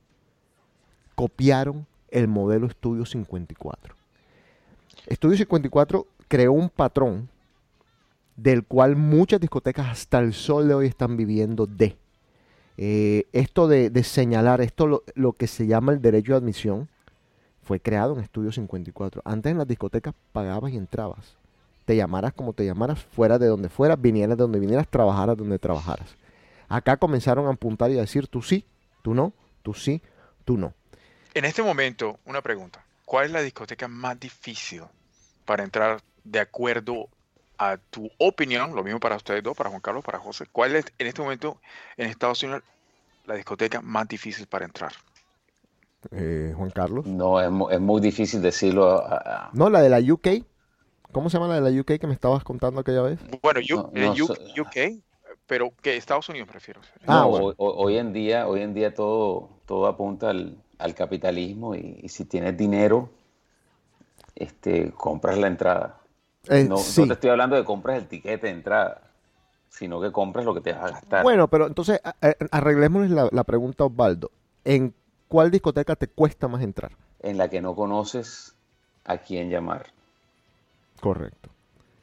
copiaron 1.15 1.87
el 2.11 2.29
modelo 2.29 2.67
Estudio 2.67 3.05
54. 3.05 3.95
Estudio 5.07 5.37
54 5.37 6.07
creó 6.29 6.53
un 6.53 6.69
patrón 6.69 7.29
del 8.37 8.65
cual 8.65 8.97
muchas 8.97 9.41
discotecas 9.41 9.87
hasta 9.87 10.19
el 10.19 10.35
sol 10.35 10.69
de 10.69 10.75
hoy 10.75 10.87
están 10.87 11.17
viviendo 11.17 11.67
de. 11.67 11.97
Eh, 12.79 13.25
esto 13.33 13.69
de, 13.69 13.91
señalar, 14.05 14.61
esto 14.61 15.03
lo 15.15 15.33
que 15.33 15.47
se 15.47 15.67
llama 15.67 15.93
el 15.93 16.03
derecho 16.03 16.33
de 16.33 16.39
admisión, 16.39 16.89
fue 17.63 17.81
creado 17.81 18.15
en 18.15 18.21
Estudio 18.21 18.53
54. 18.53 19.23
Antes 19.25 19.53
en 19.53 19.59
las 19.59 19.67
discotecas 19.67 20.15
pagabas 20.33 20.73
y 20.73 20.77
entrabas. 20.77 21.36
Te 21.87 21.97
llamaras 21.97 22.35
como 22.35 22.53
te 22.53 22.67
llamaras, 22.67 23.03
fuera 23.03 23.39
de 23.39 23.47
donde 23.47 23.69
fueras, 23.71 23.99
vinieras 24.01 24.37
de 24.37 24.43
donde 24.43 24.59
vinieras, 24.59 24.87
trabajaras 24.89 25.37
donde 25.39 25.59
trabajaras. 25.59 26.15
Acá 26.69 26.99
comenzaron 26.99 27.47
a 27.47 27.51
apuntar 27.53 27.91
y 27.93 27.97
a 27.97 28.01
decir 28.03 28.27
tú 28.29 28.43
sí, 28.43 28.67
tú 29.03 29.15
no, 29.15 29.33
tú 29.63 29.73
sí, 29.73 30.03
tú 30.45 30.59
no. 30.59 30.75
En 31.33 31.45
este 31.45 31.63
momento, 31.63 32.19
una 32.27 32.43
pregunta. 32.43 32.85
¿Cuál 33.05 33.27
es 33.27 33.31
la 33.33 33.41
discoteca 33.41 33.87
más 33.89 34.19
difícil 34.21 34.83
para 35.45 35.63
entrar 35.63 36.01
de 36.25 36.41
acuerdo 36.41 37.09
a 37.57 37.77
tu 37.77 38.11
opinión? 38.19 38.75
Lo 38.75 38.83
mismo 38.83 38.99
para 38.99 39.15
ustedes 39.17 39.43
dos, 39.45 39.57
para 39.57 39.71
Juan 39.71 39.81
Carlos, 39.81 40.05
para 40.05 40.19
José. 40.19 40.47
¿Cuál 40.51 40.75
es 40.75 40.87
en 40.99 41.07
este 41.07 41.23
momento 41.23 41.61
en 41.97 42.09
Estados 42.11 42.43
Unidos 42.43 42.63
la 43.27 43.35
discoteca 43.37 43.81
más 43.81 44.09
difícil 44.09 44.47
para 44.49 44.65
entrar? 44.65 44.91
Eh, 46.11 46.53
Juan 46.57 46.71
Carlos. 46.71 47.07
No, 47.07 47.41
es, 47.41 47.49
es 47.75 47.81
muy 47.81 48.01
difícil 48.01 48.43
decirlo. 48.43 48.91
a- 49.05 49.17
a- 49.17 49.51
No, 49.53 49.71
la 49.71 49.81
de 49.81 49.89
la 49.89 50.01
UK. 50.01 50.45
¿Cómo 51.13 51.31
se 51.31 51.39
llama 51.39 51.49
la 51.49 51.61
de 51.61 51.71
la 51.73 51.81
UK 51.81 51.99
que 51.99 52.07
me 52.07 52.13
estabas 52.15 52.45
contando 52.45 52.81
aquella 52.81 53.03
vez? 53.03 53.19
Bueno, 53.43 53.61
U- 53.61 53.77
No, 53.77 53.91
eh, 53.95 54.11
no. 54.19 54.63
UK, 54.63 54.77
pero 55.47 55.73
que 55.83 55.97
Estados 55.97 56.29
Unidos 56.29 56.49
prefiero. 56.49 56.81
Ah, 57.07 57.25
no, 57.25 57.29
bueno. 57.31 57.55
hoy, 57.59 57.97
en 57.99 58.13
día, 58.13 58.47
hoy 58.49 58.63
en 58.63 58.75
día 58.75 58.95
todo, 58.95 59.49
todo 59.67 59.87
apunta 59.87 60.31
al, 60.31 60.57
al 60.79 60.95
capitalismo 60.95 61.75
y, 61.75 62.01
y 62.03 62.09
si 62.09 62.25
tienes 62.25 62.57
dinero, 62.57 63.11
este, 64.35 64.93
compras 64.93 65.39
la 65.39 65.47
entrada. 65.47 66.01
Eh, 66.49 66.65
No, 66.69 66.77
no 66.97 67.07
te 67.07 67.15
estoy 67.15 67.31
hablando 67.31 67.57
de 67.57 67.65
compras 67.65 67.99
el 67.99 68.09
tiquete 68.09 68.47
de 68.47 68.53
entrada, 68.53 69.03
sino 69.71 70.01
que 70.01 70.13
compras 70.13 70.45
lo 70.45 70.55
que 70.55 70.61
te 70.61 70.73
vas 70.73 70.85
a 70.85 70.91
gastar. 70.91 71.23
Bueno, 71.23 71.49
pero 71.49 71.67
entonces 71.67 72.01
a- 72.05 72.15
a- 72.21 72.35
arreglémosle 72.51 73.09
la, 73.15 73.29
la 73.33 73.45
pregunta 73.45 73.85
Osvaldo. 73.85 74.31
¿En 74.65 74.95
cuál 75.29 75.51
discoteca 75.51 75.97
te 75.97 76.09
cuesta 76.09 76.49
más 76.49 76.63
entrar? 76.63 76.93
en 77.21 77.37
la 77.37 77.51
que 77.51 77.61
no 77.61 77.75
conoces 77.75 78.57
a 79.05 79.19
quién 79.19 79.51
llamar. 79.51 79.93
Correcto. 81.01 81.51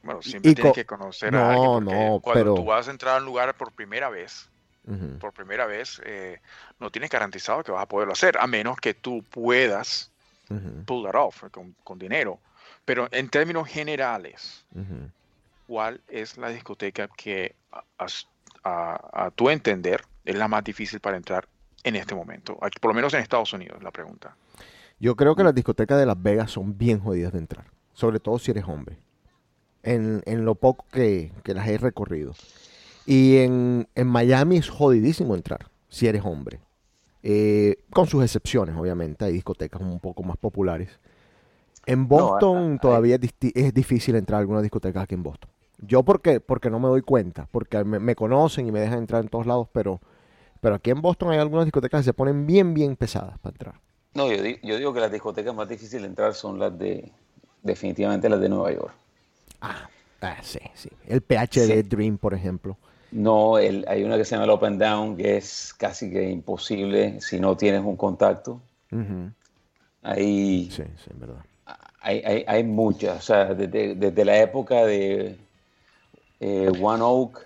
Bueno, 0.04 0.22
siempre 0.22 0.52
y 0.52 0.56
tienes 0.56 0.74
que 0.74 0.86
conocer 0.86 1.32
No, 1.32 1.40
a 1.40 1.52
alguien 1.54 1.72
porque 1.86 2.06
no, 2.10 2.20
cuando 2.20 2.44
pero- 2.44 2.54
tú 2.56 2.66
vas 2.66 2.88
a 2.88 2.92
entrar 2.92 3.16
a 3.16 3.20
un 3.20 3.26
lugar 3.26 3.56
por 3.56 3.72
primera 3.72 4.10
vez, 4.10 4.50
por 5.20 5.32
primera 5.32 5.66
vez, 5.66 6.02
eh, 6.04 6.42
no 6.80 6.90
tienes 6.90 7.10
garantizado 7.10 7.64
que 7.64 7.72
vas 7.72 7.84
a 7.84 7.88
poderlo 7.88 8.12
hacer, 8.12 8.38
a 8.38 8.48
menos 8.48 8.78
que 8.78 8.94
tú 8.94 9.24
puedas 9.30 10.12
pull 10.86 11.04
that 11.06 11.16
off 11.16 11.44
con, 11.52 11.74
con 11.86 11.98
dinero. 11.98 12.40
Pero 12.86 13.08
en 13.12 13.30
términos 13.30 13.68
generales. 13.70 14.66
¿cuál 15.66 16.02
es 16.10 16.38
la 16.38 16.50
discoteca 16.50 17.08
que 17.08 17.56
a, 17.72 17.84
a- 17.98 18.08
a- 18.66 19.26
a 19.26 19.32
tu 19.32 19.50
entender 19.50 20.04
es 20.26 20.36
la 20.36 20.48
más 20.50 20.64
difícil 20.64 21.00
para 21.00 21.16
entrar 21.18 21.48
en 21.84 21.96
este 21.96 22.14
momento? 22.14 22.58
Aquí, 22.62 22.78
por 22.80 22.92
lo 22.92 22.96
menos 22.96 23.14
en 23.14 23.22
Estados 23.22 23.54
Unidos, 23.54 23.82
la 23.82 23.92
pregunta. 23.92 24.36
Yo 25.00 25.16
creo 25.16 25.36
que 25.36 25.44
las 25.44 25.56
discotecas 25.56 25.98
de 25.98 26.06
Las 26.06 26.22
Vegas 26.22 26.52
son 26.52 26.78
bien 26.78 27.00
jodidas 27.00 27.32
de 27.32 27.40
entrar. 27.40 27.66
Sobre 27.94 28.20
todo 28.20 28.40
si 28.40 28.52
eres 28.52 28.66
hombre. 28.68 28.98
En, 29.84 30.22
en 30.26 30.46
lo 30.46 30.56
poco 30.56 30.86
que, 30.92 31.32
que 31.44 31.54
las 31.54 31.68
he 31.68 31.78
recorrido. 31.78 32.34
Y 33.06 33.38
en, 33.38 33.88
en 33.96 34.08
Miami 34.08 34.58
es 34.58 34.70
jodidísimo 34.70 35.36
entrar 35.36 35.68
si 35.90 36.08
eres 36.08 36.24
hombre. 36.26 36.60
Eh, 37.22 37.78
con 37.90 38.08
sus 38.08 38.24
excepciones, 38.24 38.76
obviamente. 38.76 39.26
Hay 39.26 39.34
discotecas 39.34 39.82
un 39.82 40.00
poco 40.00 40.24
más 40.24 40.38
populares. 40.38 40.90
En 41.86 42.08
Boston 42.08 42.80
todavía 42.82 43.18
es, 43.22 43.34
es 43.54 43.74
difícil 43.74 44.16
entrar 44.16 44.38
a 44.38 44.42
alguna 44.42 44.62
discoteca 44.62 45.02
aquí 45.02 45.16
en 45.16 45.24
Boston. 45.24 45.50
Yo 45.80 46.04
porque, 46.04 46.40
porque 46.40 46.70
no 46.70 46.80
me 46.80 46.88
doy 46.88 47.02
cuenta, 47.02 47.50
porque 47.52 47.84
me, 47.84 48.00
me 48.00 48.16
conocen 48.16 48.68
y 48.68 48.72
me 48.72 48.80
dejan 48.80 49.00
entrar 49.00 49.22
en 49.22 49.28
todos 49.28 49.46
lados, 49.46 49.68
pero, 49.74 50.00
pero 50.62 50.76
aquí 50.76 50.92
en 50.92 51.02
Boston 51.02 51.32
hay 51.32 51.40
algunas 51.40 51.66
discotecas 51.66 52.00
que 52.00 52.06
se 52.06 52.14
ponen 52.14 52.46
bien, 52.48 52.74
bien 52.74 52.96
pesadas 52.96 53.38
para 53.40 53.54
entrar. 53.54 53.82
No, 54.14 54.32
yo, 54.32 54.42
di- 54.42 54.60
yo 54.64 54.78
digo 54.78 54.94
que 54.94 55.02
las 55.02 55.12
discotecas 55.12 55.54
más 55.54 55.68
difíciles 55.68 56.04
de 56.04 56.08
entrar 56.08 56.34
son 56.36 56.58
las 56.58 56.78
de, 56.78 57.12
definitivamente 57.64 58.30
las 58.30 58.40
de 58.40 58.50
Nueva 58.50 58.72
York. 58.72 58.94
Ah, 59.62 59.90
ah, 60.22 60.38
sí, 60.44 60.60
sí. 60.76 60.90
El 61.08 61.22
PhD 61.22 61.68
Sí. 61.68 61.82
Dream, 61.84 62.18
por 62.18 62.34
ejemplo. 62.34 62.78
No, 63.12 63.58
el- 63.60 63.86
hay 63.88 64.04
una 64.04 64.18
que 64.18 64.26
se 64.26 64.36
llama 64.36 64.46
el 64.46 64.52
Up 64.52 64.66
and 64.66 64.82
Down, 64.82 65.16
que 65.18 65.38
es 65.38 65.74
casi 65.78 66.10
que 66.12 66.30
imposible 66.30 67.22
si 67.22 67.40
no 67.40 67.56
tienes 67.56 67.82
un 67.82 67.96
contacto. 67.96 68.60
Ujú. 68.92 69.32
Hay, 70.04 70.70
Sí, 70.70 70.84
sí, 71.04 71.12
verdad. 71.16 71.44
hay, 72.02 72.22
hay, 72.26 72.44
hay 72.48 72.64
muchas, 72.64 73.18
o 73.20 73.22
sea, 73.22 73.54
desde, 73.54 73.96
desde 73.96 74.26
la 74.26 74.38
época 74.40 74.86
de 74.86 75.38
eh, 76.40 76.70
One 76.82 77.02
Oak, 77.04 77.46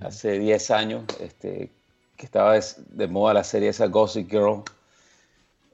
hace 0.00 0.38
10 0.38 0.70
años, 0.70 1.04
este, 1.20 1.70
que 2.16 2.26
estaba 2.26 2.58
de, 2.88 3.06
moda 3.08 3.34
la 3.34 3.44
serie 3.44 3.70
esa 3.70 3.86
Gossip 3.86 4.30
Girl, 4.30 4.62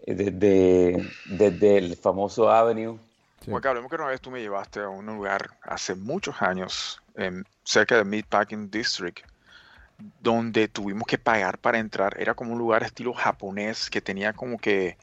eh, 0.06 0.14
desde, 0.14 1.04
desde 1.38 1.78
el 1.78 1.96
famoso 1.96 2.50
Avenue. 2.50 2.98
Sí. 3.42 3.50
Juan 3.50 3.62
Carlos, 3.62 3.86
que 3.88 3.94
una 3.96 4.06
vez 4.06 4.20
tú 4.20 4.30
me 4.30 4.40
llevaste 4.40 4.80
a 4.80 4.88
un 4.88 5.06
lugar 5.06 5.50
hace 5.62 5.94
muchos 5.94 6.40
años, 6.42 7.00
en- 7.14 7.44
cerca 7.64 7.96
de 7.96 8.04
Meatpacking 8.04 8.70
District, 8.70 9.20
donde 10.20 10.68
tuvimos 10.68 11.06
que 11.06 11.18
pagar 11.18 11.58
para 11.58 11.78
entrar. 11.78 12.16
Era 12.20 12.34
como 12.34 12.52
un 12.52 12.58
lugar 12.58 12.82
estilo 12.82 13.12
japonés 13.14 13.88
que 13.90 14.00
tenía 14.00 14.32
como 14.32 14.58
que 14.58 14.96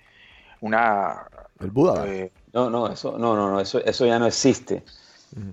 una... 0.62 1.28
El 1.60 1.72
Buda. 1.72 2.08
eh, 2.08 2.32
No, 2.54 2.70
no, 2.70 2.88
eso, 2.92 3.18
no, 3.18 3.36
no, 3.36 3.50
no, 3.52 3.60
eso, 3.60 3.80
eso 3.84 4.06
ya 4.06 4.20
no 4.20 4.26
existe. 4.28 4.84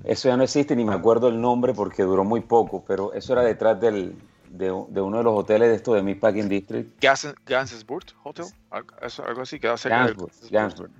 Eso 0.04 0.28
ya 0.28 0.36
no 0.36 0.44
existe, 0.44 0.76
ni 0.76 0.84
me 0.84 0.92
acuerdo 0.94 1.28
el 1.28 1.40
nombre 1.40 1.72
porque 1.74 2.02
duró 2.02 2.24
muy 2.24 2.40
poco, 2.40 2.84
pero 2.86 3.12
eso 3.14 3.32
era 3.32 3.42
detrás 3.42 3.80
del, 3.80 4.14
de, 4.50 4.66
de 4.66 5.00
uno 5.00 5.18
de 5.18 5.24
los 5.24 5.34
hoteles 5.38 5.68
de 5.70 5.74
estos 5.76 5.94
de 5.94 6.02
Meatpacking 6.02 6.48
District. 6.48 7.00
Gans- 7.00 7.34
Gansersburg 7.46 8.04
Hotel, 8.22 8.46
algo, 8.70 9.42
así, 9.42 9.58
queda 9.58 9.76
cerca 9.76 9.98
Gansburg, 9.98 10.32
Gansburg. 10.50 10.90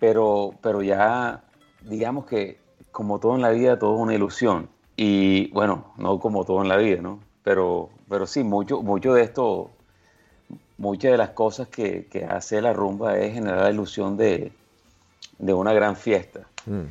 Pero, 0.00 0.54
pero 0.60 0.82
ya, 0.82 1.44
digamos 1.82 2.26
que 2.26 2.58
como 2.90 3.20
todo 3.20 3.36
en 3.36 3.42
la 3.42 3.50
vida, 3.50 3.78
todo 3.78 3.94
es 3.94 4.00
una 4.00 4.14
ilusión. 4.14 4.68
Y 4.96 5.50
bueno, 5.52 5.92
no 5.96 6.18
como 6.18 6.44
todo 6.44 6.62
en 6.62 6.68
la 6.68 6.76
vida, 6.76 7.00
¿no? 7.00 7.20
Pero, 7.44 7.90
pero 8.08 8.26
sí, 8.26 8.42
mucho, 8.42 8.82
mucho 8.82 9.14
de 9.14 9.22
esto, 9.22 9.70
muchas 10.76 11.12
de 11.12 11.18
las 11.18 11.30
cosas 11.30 11.68
que, 11.68 12.06
que 12.06 12.24
hace 12.24 12.60
la 12.60 12.72
rumba 12.72 13.16
es 13.18 13.34
generar 13.34 13.62
la 13.62 13.70
ilusión 13.70 14.16
de, 14.16 14.52
de 15.38 15.54
una 15.54 15.72
gran 15.72 15.96
fiesta. 15.96 16.40
Mm. 16.66 16.84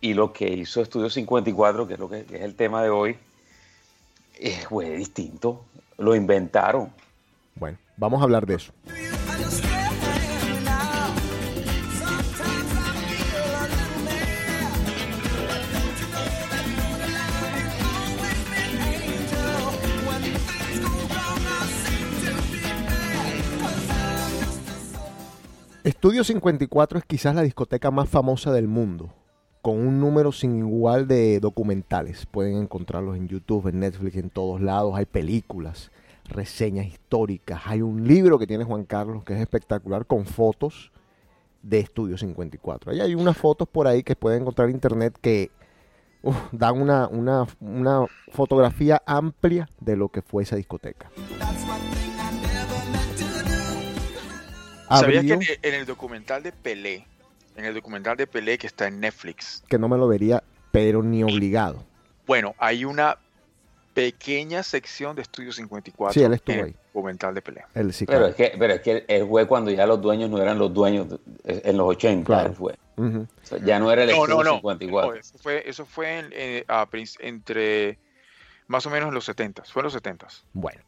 Y 0.00 0.14
lo 0.14 0.32
que 0.32 0.48
hizo 0.48 0.80
Estudio 0.80 1.08
54, 1.08 1.86
que 1.86 1.94
es, 1.94 2.00
lo 2.00 2.08
que, 2.08 2.24
que 2.24 2.36
es 2.36 2.42
el 2.42 2.54
tema 2.54 2.82
de 2.82 2.90
hoy, 2.90 3.16
es, 4.38 4.66
fue 4.66 4.90
distinto. 4.90 5.64
Lo 5.98 6.14
inventaron. 6.14 6.92
Bueno, 7.54 7.78
vamos 7.96 8.20
a 8.20 8.24
hablar 8.24 8.46
de 8.46 8.56
eso. 8.56 8.72
Estudio 26.04 26.22
54 26.22 26.98
es 26.98 27.04
quizás 27.06 27.34
la 27.34 27.40
discoteca 27.40 27.90
más 27.90 28.10
famosa 28.10 28.52
del 28.52 28.68
mundo, 28.68 29.08
con 29.62 29.78
un 29.78 30.00
número 30.00 30.32
sin 30.32 30.58
igual 30.58 31.08
de 31.08 31.40
documentales. 31.40 32.26
Pueden 32.26 32.58
encontrarlos 32.58 33.16
en 33.16 33.26
YouTube, 33.26 33.68
en 33.68 33.80
Netflix, 33.80 34.16
en 34.16 34.28
todos 34.28 34.60
lados. 34.60 34.92
Hay 34.96 35.06
películas, 35.06 35.90
reseñas 36.26 36.88
históricas. 36.88 37.62
Hay 37.64 37.80
un 37.80 38.06
libro 38.06 38.38
que 38.38 38.46
tiene 38.46 38.64
Juan 38.64 38.84
Carlos 38.84 39.24
que 39.24 39.32
es 39.32 39.40
espectacular 39.40 40.04
con 40.04 40.26
fotos 40.26 40.92
de 41.62 41.78
Estudio 41.78 42.18
54. 42.18 42.92
Ahí 42.92 43.00
hay 43.00 43.14
unas 43.14 43.38
fotos 43.38 43.66
por 43.66 43.86
ahí 43.86 44.02
que 44.02 44.14
pueden 44.14 44.42
encontrar 44.42 44.68
en 44.68 44.74
internet 44.74 45.16
que 45.18 45.50
dan 46.52 46.82
una, 46.82 47.08
una 47.08 48.04
fotografía 48.30 49.00
amplia 49.06 49.70
de 49.80 49.96
lo 49.96 50.10
que 50.10 50.20
fue 50.20 50.42
esa 50.42 50.56
discoteca. 50.56 51.10
¿Sabías 54.88 55.24
que 55.24 55.32
en 55.34 55.42
el, 55.42 55.58
en 55.62 55.74
el 55.74 55.86
documental 55.86 56.42
de 56.42 56.52
Pelé, 56.52 57.06
en 57.56 57.64
el 57.64 57.74
documental 57.74 58.16
de 58.16 58.26
Pelé 58.26 58.58
que 58.58 58.66
está 58.66 58.86
en 58.88 59.00
Netflix, 59.00 59.62
que 59.68 59.78
no 59.78 59.88
me 59.88 59.96
lo 59.96 60.06
vería, 60.08 60.42
pero 60.72 61.02
ni 61.02 61.22
obligado. 61.22 61.84
bueno, 62.26 62.54
hay 62.58 62.84
una 62.84 63.18
pequeña 63.94 64.62
sección 64.64 65.14
de 65.14 65.22
Estudio 65.22 65.52
54 65.52 66.12
Sí, 66.12 66.22
él 66.24 66.32
estuvo 66.34 66.56
en 66.56 66.64
ahí. 66.64 66.70
el 66.70 66.76
documental 66.92 67.32
de 67.34 67.42
Pelé. 67.42 67.64
Sí, 67.92 68.06
Pero 68.06 68.26
es, 68.26 68.34
que, 68.34 68.52
pero 68.58 68.74
es 68.74 68.80
que 68.80 69.04
él 69.06 69.26
fue 69.28 69.46
cuando 69.46 69.70
ya 69.70 69.86
los 69.86 70.00
dueños 70.02 70.28
no 70.30 70.38
eran 70.42 70.58
los 70.58 70.74
dueños 70.74 71.08
de- 71.08 71.18
en 71.44 71.76
los 71.76 71.86
80. 71.88 72.26
Claro. 72.26 72.48
él 72.50 72.56
fue. 72.56 72.74
Ujú. 72.96 73.20
O 73.42 73.46
sea, 73.46 73.58
ya 73.58 73.78
no 73.78 73.90
era 73.92 74.02
el 74.02 74.08
No, 74.10 74.14
Estudio 74.24 74.36
no, 74.36 74.42
no. 74.44 74.54
54. 74.56 75.10
No, 75.12 75.16
eso 75.20 75.38
fue, 75.38 75.68
eso 75.68 75.86
fue 75.86 76.18
en- 76.18 76.30
eh, 76.32 76.64
a 76.68 76.88
entre 77.20 77.98
más 78.66 78.84
o 78.86 78.90
menos 78.90 79.08
en 79.08 79.14
los 79.14 79.24
70 79.26 79.62
fue 79.64 79.80
en 79.80 79.84
los 79.84 79.92
70 79.92 80.26
Bueno, 80.54 80.80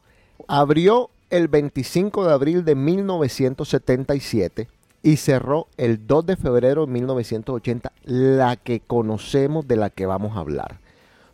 abrió 0.47 1.09
el 1.29 1.47
25 1.47 2.25
de 2.25 2.33
abril 2.33 2.65
de 2.65 2.75
1977 2.75 4.67
y 5.03 5.17
cerró 5.17 5.67
el 5.77 6.07
2 6.07 6.25
de 6.25 6.35
febrero 6.35 6.85
de 6.85 6.91
1980, 6.91 7.91
la 8.03 8.55
que 8.55 8.79
conocemos 8.79 9.67
de 9.67 9.75
la 9.75 9.89
que 9.89 10.05
vamos 10.05 10.35
a 10.35 10.39
hablar. 10.39 10.79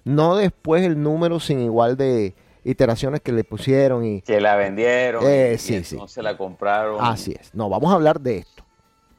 No 0.03 0.35
después 0.35 0.83
el 0.83 1.01
número 1.01 1.39
sin 1.39 1.59
igual 1.62 1.97
de 1.97 2.35
iteraciones 2.63 3.21
que 3.21 3.31
le 3.31 3.43
pusieron 3.43 4.05
y 4.05 4.21
Que 4.21 4.41
la 4.41 4.55
vendieron. 4.55 5.23
Eh, 5.25 5.53
y 5.55 5.57
sí, 5.57 5.83
sí. 5.83 5.95
entonces 5.95 6.23
la 6.23 6.38
compraron. 6.38 6.97
así 7.01 7.35
es. 7.39 7.53
No, 7.53 7.69
vamos 7.69 7.91
a 7.91 7.95
hablar 7.95 8.19
de 8.19 8.39
esto. 8.39 8.63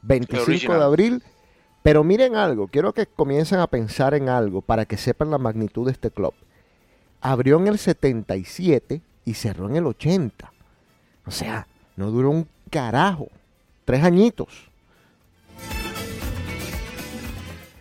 25 0.03 0.43
original. 0.43 0.79
de 0.79 0.85
abril. 0.85 1.23
Pero 1.81 2.03
miren 2.03 2.35
algo, 2.35 2.67
quiero 2.67 2.93
que 2.93 3.05
comiencen 3.05 3.59
a 3.59 3.67
pensar 3.67 4.15
en 4.15 4.27
algo 4.27 4.61
para 4.61 4.85
que 4.85 4.97
sepan 4.97 5.29
la 5.29 5.37
magnitud 5.37 5.85
de 5.85 5.91
este 5.91 6.09
club. 6.09 6.33
Abrió 7.21 7.57
en 7.57 7.67
el 7.67 7.77
77 7.77 9.01
y 9.23 9.33
cerró 9.35 9.69
en 9.69 9.75
el 9.75 9.85
80. 9.85 10.51
O 11.27 11.31
sea, 11.31 11.67
no 11.95 12.11
duró 12.11 12.29
un 12.29 12.47
carajo. 12.69 13.27
Tres 13.85 14.03
añitos. 14.03 14.69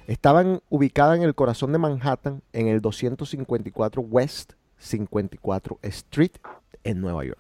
Estaban 0.06 0.60
ubicada 0.68 1.16
en 1.16 1.22
el 1.22 1.34
corazón 1.34 1.72
de 1.72 1.78
Manhattan, 1.78 2.42
en 2.52 2.68
el 2.68 2.80
254 2.82 4.02
West 4.02 4.52
54 4.78 5.78
Street, 5.82 6.32
en 6.84 7.00
Nueva 7.00 7.24
York. 7.24 7.38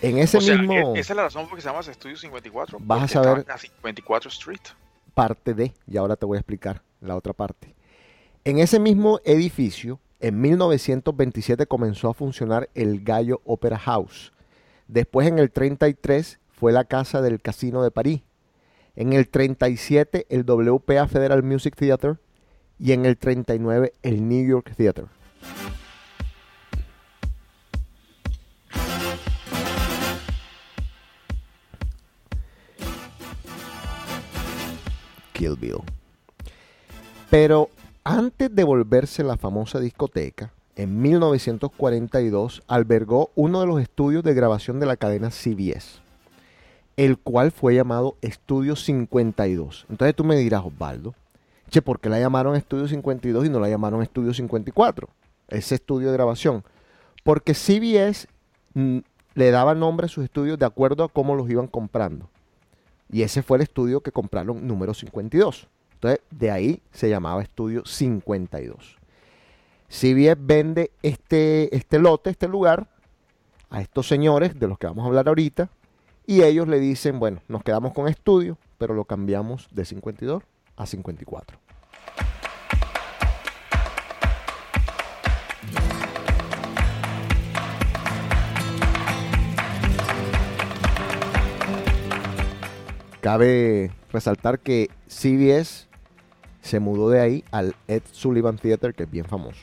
En 0.00 0.18
ese 0.18 0.38
o 0.38 0.40
sea, 0.40 0.56
mismo 0.56 0.94
e- 0.94 1.00
esa 1.00 1.12
es 1.12 1.16
la 1.16 1.24
razón 1.24 1.48
por 1.48 1.56
que 1.56 1.62
se 1.62 1.68
llama 1.68 1.80
Estudio 1.80 2.16
54. 2.16 2.78
Vas 2.80 3.02
a 3.02 3.08
saber- 3.08 3.26
estaban 3.28 3.40
en 3.40 3.46
la 3.48 3.58
54 3.58 4.28
Street. 4.30 4.60
parte 5.14 5.54
de, 5.54 5.72
y 5.88 5.96
ahora 5.96 6.14
te 6.14 6.24
voy 6.24 6.36
a 6.36 6.40
explicar 6.40 6.82
la 7.00 7.16
otra 7.16 7.32
parte. 7.32 7.74
En 8.44 8.60
ese 8.60 8.78
mismo 8.78 9.18
edificio, 9.24 9.98
en 10.20 10.40
1927 10.40 11.66
comenzó 11.66 12.08
a 12.08 12.14
funcionar 12.14 12.68
el 12.74 13.02
Gallo 13.04 13.40
Opera 13.44 13.78
House. 13.78 14.32
Después 14.88 15.28
en 15.28 15.38
el 15.38 15.50
33 15.50 16.40
fue 16.50 16.72
la 16.72 16.84
casa 16.84 17.22
del 17.22 17.40
Casino 17.40 17.82
de 17.82 17.90
París. 17.90 18.22
En 18.96 19.12
el 19.12 19.28
37 19.28 20.26
el 20.28 20.44
WPA 20.44 21.06
Federal 21.06 21.42
Music 21.44 21.76
Theater 21.76 22.18
y 22.80 22.92
en 22.92 23.06
el 23.06 23.16
39 23.16 23.92
el 24.02 24.28
New 24.28 24.44
York 24.44 24.72
Theater. 24.76 25.06
Kill 35.32 35.54
Bill. 35.54 35.78
Pero 37.30 37.70
antes 38.04 38.54
de 38.54 38.64
volverse 38.64 39.22
la 39.22 39.36
famosa 39.36 39.80
discoteca, 39.80 40.52
en 40.76 41.02
1942 41.02 42.62
albergó 42.68 43.30
uno 43.34 43.60
de 43.60 43.66
los 43.66 43.80
estudios 43.80 44.22
de 44.22 44.32
grabación 44.32 44.78
de 44.78 44.86
la 44.86 44.96
cadena 44.96 45.30
CBS, 45.30 46.00
el 46.96 47.18
cual 47.18 47.50
fue 47.50 47.74
llamado 47.74 48.16
Estudio 48.22 48.76
52. 48.76 49.86
Entonces 49.90 50.14
tú 50.14 50.22
me 50.22 50.36
dirás, 50.36 50.62
Osvaldo, 50.64 51.14
che, 51.68 51.82
¿por 51.82 51.98
qué 51.98 52.08
la 52.08 52.20
llamaron 52.20 52.54
Estudio 52.54 52.86
52 52.86 53.46
y 53.46 53.50
no 53.50 53.58
la 53.58 53.68
llamaron 53.68 54.02
Estudio 54.02 54.32
54? 54.32 55.08
Ese 55.48 55.74
estudio 55.74 56.08
de 56.08 56.14
grabación. 56.14 56.62
Porque 57.24 57.54
CBS 57.54 58.28
mm, 58.74 58.98
le 59.34 59.50
daba 59.50 59.74
nombre 59.74 60.06
a 60.06 60.08
sus 60.08 60.24
estudios 60.24 60.58
de 60.58 60.66
acuerdo 60.66 61.02
a 61.02 61.08
cómo 61.08 61.34
los 61.34 61.50
iban 61.50 61.66
comprando. 61.66 62.30
Y 63.10 63.22
ese 63.22 63.42
fue 63.42 63.56
el 63.56 63.62
estudio 63.62 64.00
que 64.00 64.12
compraron 64.12 64.66
número 64.66 64.94
52. 64.94 65.66
Entonces, 65.98 66.20
de 66.30 66.52
ahí 66.52 66.80
se 66.92 67.10
llamaba 67.10 67.42
estudio 67.42 67.84
52. 67.84 68.98
CBS 69.88 70.36
vende 70.38 70.92
este, 71.02 71.74
este 71.74 71.98
lote, 71.98 72.30
este 72.30 72.46
lugar, 72.46 72.86
a 73.68 73.80
estos 73.80 74.06
señores 74.06 74.56
de 74.56 74.68
los 74.68 74.78
que 74.78 74.86
vamos 74.86 75.02
a 75.02 75.08
hablar 75.08 75.26
ahorita, 75.26 75.70
y 76.24 76.42
ellos 76.42 76.68
le 76.68 76.78
dicen, 76.78 77.18
bueno, 77.18 77.42
nos 77.48 77.64
quedamos 77.64 77.92
con 77.94 78.06
estudio, 78.06 78.58
pero 78.78 78.94
lo 78.94 79.06
cambiamos 79.06 79.66
de 79.72 79.84
52 79.84 80.44
a 80.76 80.86
54. 80.86 81.58
Cabe 93.20 93.90
resaltar 94.12 94.60
que 94.60 94.90
CBS 95.08 95.87
se 96.62 96.80
mudó 96.80 97.10
de 97.10 97.20
ahí 97.20 97.44
al 97.50 97.74
Ed 97.86 98.02
Sullivan 98.10 98.56
Theater, 98.56 98.94
que 98.94 99.04
es 99.04 99.10
bien 99.10 99.24
famoso. 99.24 99.60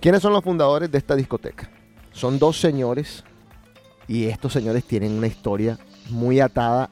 ¿Quiénes 0.00 0.22
son 0.22 0.32
los 0.32 0.42
fundadores 0.42 0.90
de 0.90 0.98
esta 0.98 1.14
discoteca? 1.14 1.70
Son 2.12 2.38
dos 2.38 2.58
señores 2.58 3.24
y 4.08 4.26
estos 4.26 4.52
señores 4.52 4.84
tienen 4.84 5.12
una 5.12 5.26
historia 5.26 5.78
muy 6.10 6.40
atada 6.40 6.90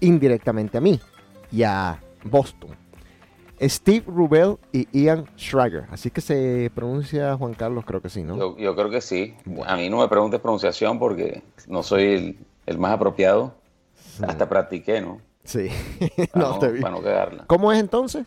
indirectamente 0.00 0.78
a 0.78 0.80
mí 0.80 1.00
y 1.50 1.62
a 1.62 2.00
Boston. 2.24 2.70
Steve 3.60 4.04
Rubel 4.06 4.56
y 4.72 4.88
Ian 5.04 5.26
Schrager. 5.36 5.84
Así 5.90 6.10
que 6.10 6.20
se 6.20 6.70
pronuncia 6.74 7.36
Juan 7.36 7.54
Carlos, 7.54 7.84
creo 7.84 8.00
que 8.00 8.08
sí, 8.08 8.24
¿no? 8.24 8.36
Yo, 8.36 8.56
yo 8.56 8.74
creo 8.74 8.90
que 8.90 9.00
sí. 9.00 9.34
A 9.66 9.76
mí 9.76 9.88
no 9.88 9.98
me 9.98 10.08
preguntes 10.08 10.40
pronunciación 10.40 10.98
porque 10.98 11.42
no 11.68 11.82
soy 11.84 12.02
el, 12.02 12.38
el 12.66 12.78
más 12.78 12.92
apropiado. 12.92 13.54
Hasta 14.26 14.48
practiqué, 14.48 15.00
¿no? 15.00 15.20
Sí. 15.44 15.68
No, 16.34 16.52
no, 16.52 16.58
te 16.58 16.68
vi. 16.72 16.80
para 16.80 16.94
no 16.94 17.02
quedarla. 17.02 17.44
¿Cómo 17.46 17.72
es 17.72 17.78
entonces? 17.78 18.26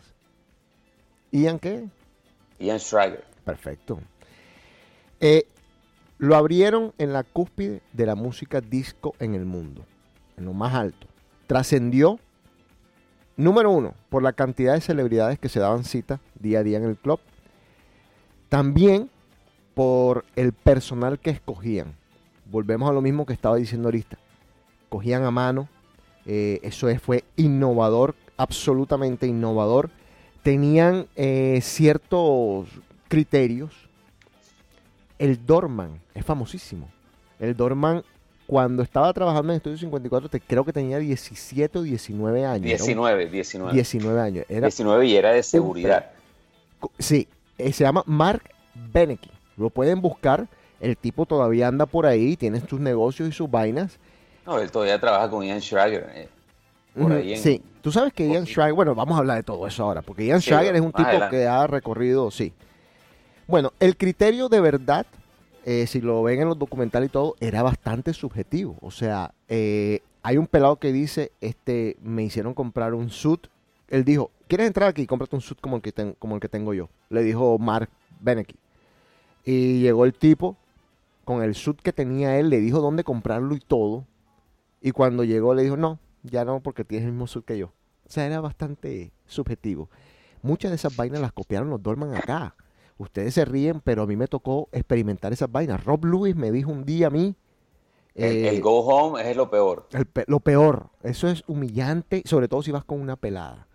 ¿Ian 1.32 1.60
qué? 1.60 1.86
Ian 2.60 2.80
Schrager. 2.80 3.23
Perfecto. 3.43 3.99
Eh, 5.19 5.47
lo 6.17 6.36
abrieron 6.36 6.93
en 6.97 7.13
la 7.13 7.23
cúspide 7.23 7.82
de 7.93 8.06
la 8.06 8.15
música 8.15 8.62
disco 8.62 9.15
en 9.19 9.36
el 9.36 9.45
mundo, 9.45 9.86
en 10.38 10.45
lo 10.45 10.54
más 10.54 10.73
alto. 10.73 11.08
Trascendió, 11.47 12.19
número 13.38 13.69
uno, 13.71 13.93
por 14.10 14.23
la 14.23 14.34
cantidad 14.34 14.73
de 14.73 14.82
celebridades 14.82 15.39
que 15.39 15.49
se 15.49 15.60
daban 15.60 15.84
cita 15.84 16.19
día 16.39 16.60
a 16.60 16.63
día 16.63 16.78
en 16.78 16.86
el 16.86 16.97
club. 16.97 17.19
También 18.49 19.10
por 19.73 20.23
el 20.36 20.54
personal 20.54 21.19
que 21.19 21.32
escogían. 21.32 21.95
Volvemos 22.49 22.89
a 22.89 22.93
lo 22.93 23.01
mismo 23.01 23.25
que 23.25 23.34
estaba 23.34 23.58
diciendo 23.58 23.88
ahorita. 23.89 24.17
Cogían 24.89 25.23
a 25.23 25.32
mano. 25.32 25.67
Eh, 26.25 26.59
eso 26.63 26.89
es- 26.89 27.01
fue 27.01 27.23
innovador, 27.35 28.15
absolutamente 28.38 29.27
innovador. 29.27 29.89
Tenían 30.43 31.07
eh, 31.15 31.59
ciertos 31.61 32.67
criterios. 33.07 33.71
El 35.17 35.45
Dorman 35.45 35.99
es 36.13 36.25
famosísimo. 36.25 36.89
El 37.39 37.55
Dorman, 37.55 38.03
cuando 38.47 38.83
estaba 38.83 39.11
trabajando 39.13 39.53
en 39.53 39.57
Estudio 39.57 39.77
54, 39.77 40.29
te, 40.29 40.39
creo 40.39 40.63
que 40.65 40.73
tenía 40.73 40.99
17 40.99 41.79
o 41.79 41.81
19 41.83 42.45
años. 42.45 42.65
Era 42.65 42.83
un- 42.83 42.88
19, 42.88 43.25
19. 43.29 43.73
19 43.73 44.21
años. 44.21 44.45
Era 44.49 44.67
19 44.67 45.05
y 45.07 45.15
era 45.15 45.31
de 45.31 45.43
seguridad. 45.43 46.11
Sí, 46.99 47.27
eh, 47.57 47.71
se 47.73 47.83
llama 47.83 48.03
Mark 48.05 48.43
Benecke. 48.91 49.29
Lo 49.57 49.69
pueden 49.69 50.01
buscar. 50.01 50.47
El 50.81 50.97
tipo 50.97 51.25
todavía 51.25 51.69
anda 51.69 51.85
por 51.85 52.05
ahí, 52.05 52.35
tiene 52.35 52.59
sus 52.67 52.79
negocios 52.79 53.29
y 53.29 53.31
sus 53.31 53.49
vainas. 53.49 53.97
No, 54.45 54.60
él 54.60 54.71
todavía 54.71 54.99
trabaja 54.99 55.29
con 55.29 55.43
Ian 55.43 55.62
Schrager. 55.62 56.10
eh, 56.15 56.29
por 56.99 57.12
ahí 57.12 57.34
en- 57.34 57.39
Sí, 57.39 57.62
tú 57.81 57.91
sabes 57.91 58.13
que 58.13 58.27
Ian. 58.27 58.45
Schrager, 58.45 58.73
bueno, 58.73 58.95
vamos 58.95 59.15
a 59.15 59.19
hablar 59.19 59.38
de 59.38 59.43
todo 59.43 59.65
eso 59.67 59.84
ahora, 59.84 60.01
porque 60.01 60.25
Ian 60.25 60.41
Sí, 60.41 60.49
Schrager 60.49 60.75
es 60.75 60.81
un 60.81 60.91
tipo 60.91 61.08
adelante. 61.10 61.36
que 61.38 61.47
ha 61.47 61.67
recorrido, 61.67 62.31
sí. 62.31 62.53
Bueno, 63.47 63.73
el 63.79 63.95
criterio 63.97 64.49
de 64.49 64.60
verdad 64.62 65.05
eh, 65.67 65.88
si 65.88 65.99
lo 65.99 66.21
ven 66.21 66.41
en 66.41 66.47
los 66.47 66.60
documentales 66.60 67.10
y 67.10 67.12
todo, 67.12 67.36
era 67.39 67.63
bastante 67.63 68.13
subjetivo. 68.13 68.77
O 68.81 68.91
sea, 68.91 69.34
eh, 69.49 70.01
hay 70.21 70.38
un 70.38 70.45
pelado 70.45 70.75
que 70.75 70.93
dice, 70.93 71.31
este, 71.41 71.97
me 72.03 72.21
hicieron 72.23 72.53
comprar 72.53 72.93
un 72.93 73.10
suit. 73.10 73.47
Él 73.89 74.05
dijo, 74.05 74.29
¿quieres 74.47 74.67
entrar 74.67 74.89
aquí? 74.89 75.08
Cómprate 75.08 75.36
un 75.36 75.41
suit 75.41 75.60
como 75.60 75.77
el 75.77 75.81
que, 75.81 75.91
ten- 75.91 76.15
como 76.19 76.36
el 76.36 76.41
que 76.41 76.49
tengo 76.49 76.75
yo. 76.75 76.88
Le 77.10 77.23
dijo 77.23 77.58
Mark 77.58 77.89
Benecke. 78.19 78.55
Y 79.43 79.79
llegó 79.81 80.05
el 80.05 80.13
tipo 80.13 80.55
con 81.23 81.41
el 81.41 81.55
suit 81.55 81.79
que 81.81 81.91
tenía 81.91 82.38
él, 82.38 82.49
le 82.49 82.60
dijo 82.60 82.79
dónde 82.79 83.03
comprarlo 83.03 83.55
y 83.55 83.60
todo. 83.60 84.05
Y 84.86 84.91
cuando 84.91 85.24
llegó 85.24 85.56
le 85.56 85.63
dijo, 85.63 85.78
no, 85.78 85.98
ya 86.21 86.45
no, 86.45 86.62
porque 86.62 86.86
tienes 86.86 87.08
el 87.08 87.12
mismo 87.13 87.26
suit 87.26 87.43
que 87.43 87.58
yo. 87.58 87.67
O 88.08 88.10
sea, 88.12 88.28
era 88.28 88.39
bastante 88.39 89.12
subjetivo. 89.26 89.89
Muchas 90.43 90.69
de 90.69 90.76
esas 90.76 90.95
vainas 90.95 91.21
las 91.21 91.32
copiaron 91.32 91.71
los 91.71 91.82
Dolman 91.82 92.13
acá. 92.13 92.56
Ustedes 93.00 93.34
se 93.34 93.45
ríen, 93.45 93.82
pero 93.82 94.04
a 94.04 94.06
mí 94.06 94.15
me 94.15 94.28
tocó 94.28 94.69
experimentar 94.71 95.34
esas 95.34 95.52
vainas. 95.52 95.84
Rob 95.84 96.06
Lewis 96.06 96.36
me 96.36 96.52
dijo 96.52 96.69
un 96.71 96.86
día 96.86 97.08
a 97.08 97.10
mí. 97.10 97.36
El, 98.13 98.45
eh, 98.45 98.50
el 98.50 98.62
go 98.62 98.82
home 98.82 99.28
es 99.28 99.36
lo 99.36 99.50
peor. 99.50 99.88
el 99.91 100.06
pe- 100.06 100.26
lo 100.28 100.39
peor, 100.39 100.91
eso 101.02 101.28
es 101.30 101.43
humillante, 101.48 102.21
sobre 102.26 102.48
todo 102.48 102.62
si 102.62 102.69
vas 102.71 102.84
con 102.86 103.02
una 103.02 103.15
pelada. 103.15 103.67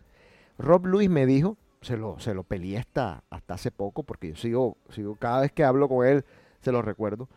Rob 0.58 0.86
Lewis 0.86 1.10
me 1.10 1.26
dijo, 1.26 1.56
se 1.82 1.96
lo, 1.96 2.20
se 2.20 2.34
lo 2.34 2.44
peleé 2.44 2.78
hasta, 2.78 3.24
hasta 3.30 3.54
hace 3.54 3.72
poco, 3.72 4.04
porque 4.04 4.28
yo 4.28 4.36
sigo, 4.36 4.76
sigo, 4.90 5.16
cada 5.16 5.40
vez 5.40 5.50
que 5.50 5.64
hablo 5.64 5.88
con 5.88 6.06
él, 6.06 6.24
se 6.60 6.70
lo 6.70 6.82
recuerdo. 6.82 7.28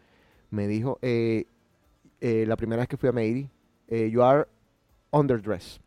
Me 0.51 0.67
dijo, 0.67 0.99
eh, 1.01 1.45
eh, 2.21 2.45
la 2.47 2.55
primera 2.55 2.81
vez 2.81 2.87
que 2.87 2.97
fui 2.97 3.09
a 3.09 3.11
Meiri, 3.11 3.49
eh, 3.87 4.09
you 4.09 4.23
are 4.23 4.47
underdressed. 5.11 5.81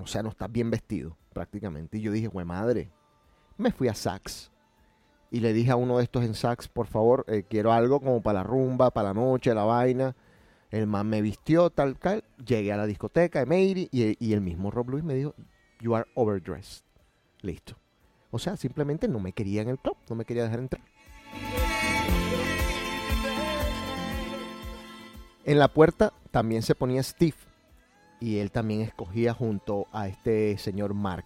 O 0.00 0.06
sea, 0.06 0.22
no 0.22 0.30
estás 0.30 0.50
bien 0.50 0.70
vestido, 0.70 1.16
prácticamente. 1.32 1.98
Y 1.98 2.02
yo 2.02 2.12
dije, 2.12 2.28
güey, 2.28 2.46
madre. 2.46 2.90
Me 3.56 3.72
fui 3.72 3.88
a 3.88 3.94
Saks. 3.94 4.52
Y 5.30 5.40
le 5.40 5.52
dije 5.52 5.70
a 5.70 5.76
uno 5.76 5.98
de 5.98 6.04
estos 6.04 6.24
en 6.24 6.34
Saks, 6.34 6.68
por 6.68 6.86
favor, 6.86 7.24
eh, 7.28 7.44
quiero 7.48 7.72
algo 7.72 8.00
como 8.00 8.22
para 8.22 8.40
la 8.40 8.44
rumba, 8.44 8.90
para 8.90 9.08
la 9.08 9.14
noche, 9.14 9.54
la 9.54 9.64
vaina. 9.64 10.16
El 10.70 10.86
man 10.86 11.08
me 11.08 11.20
vistió, 11.22 11.70
tal, 11.70 11.98
tal. 11.98 12.24
Llegué 12.44 12.72
a 12.72 12.76
la 12.76 12.86
discoteca 12.86 13.40
de 13.40 13.46
Meiri 13.46 13.88
y, 13.90 14.24
y 14.24 14.32
el 14.32 14.40
mismo 14.40 14.70
Rob 14.70 14.90
Lewis 14.90 15.04
me 15.04 15.14
dijo, 15.14 15.34
you 15.80 15.94
are 15.94 16.08
overdressed. 16.14 16.84
Listo. 17.40 17.76
O 18.30 18.38
sea, 18.38 18.56
simplemente 18.56 19.08
no 19.08 19.18
me 19.18 19.32
quería 19.32 19.62
en 19.62 19.68
el 19.68 19.78
club, 19.78 19.96
no 20.08 20.16
me 20.16 20.24
quería 20.24 20.44
dejar 20.44 20.60
entrar. 20.60 20.82
En 25.48 25.58
la 25.58 25.68
puerta 25.68 26.12
también 26.30 26.60
se 26.60 26.74
ponía 26.74 27.02
Steve 27.02 27.38
y 28.20 28.36
él 28.36 28.50
también 28.50 28.82
escogía 28.82 29.32
junto 29.32 29.86
a 29.92 30.06
este 30.06 30.58
señor 30.58 30.92
Mark. 30.92 31.24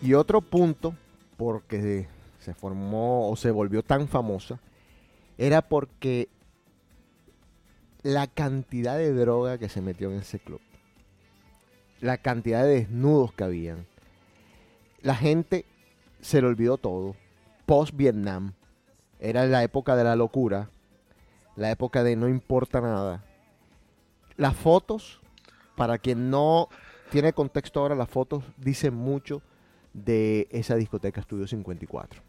Y 0.00 0.14
otro 0.14 0.40
punto, 0.40 0.94
porque 1.36 2.08
se 2.38 2.54
formó 2.54 3.28
o 3.28 3.36
se 3.36 3.50
volvió 3.50 3.82
tan 3.82 4.08
famosa, 4.08 4.58
era 5.36 5.60
porque 5.60 6.30
la 8.02 8.26
cantidad 8.26 8.96
de 8.96 9.12
droga 9.12 9.58
que 9.58 9.68
se 9.68 9.82
metió 9.82 10.10
en 10.10 10.20
ese 10.20 10.38
club, 10.38 10.62
la 12.00 12.16
cantidad 12.16 12.62
de 12.62 12.70
desnudos 12.70 13.34
que 13.34 13.44
habían, 13.44 13.86
la 15.02 15.14
gente 15.14 15.66
se 16.22 16.40
le 16.40 16.46
olvidó 16.46 16.78
todo. 16.78 17.16
Post 17.72 17.94
Vietnam 17.96 18.52
era 19.18 19.46
la 19.46 19.62
época 19.62 19.96
de 19.96 20.04
la 20.04 20.14
locura, 20.14 20.68
la 21.56 21.70
época 21.70 22.02
de 22.02 22.16
no 22.16 22.28
importa 22.28 22.82
nada. 22.82 23.24
Las 24.36 24.54
fotos, 24.54 25.22
para 25.74 25.96
quien 25.96 26.28
no 26.28 26.68
tiene 27.10 27.32
contexto 27.32 27.80
ahora, 27.80 27.94
las 27.94 28.10
fotos 28.10 28.44
dicen 28.58 28.92
mucho 28.92 29.40
de 29.94 30.48
esa 30.50 30.76
discoteca 30.76 31.22
Estudio 31.22 31.46
54. 31.46 32.20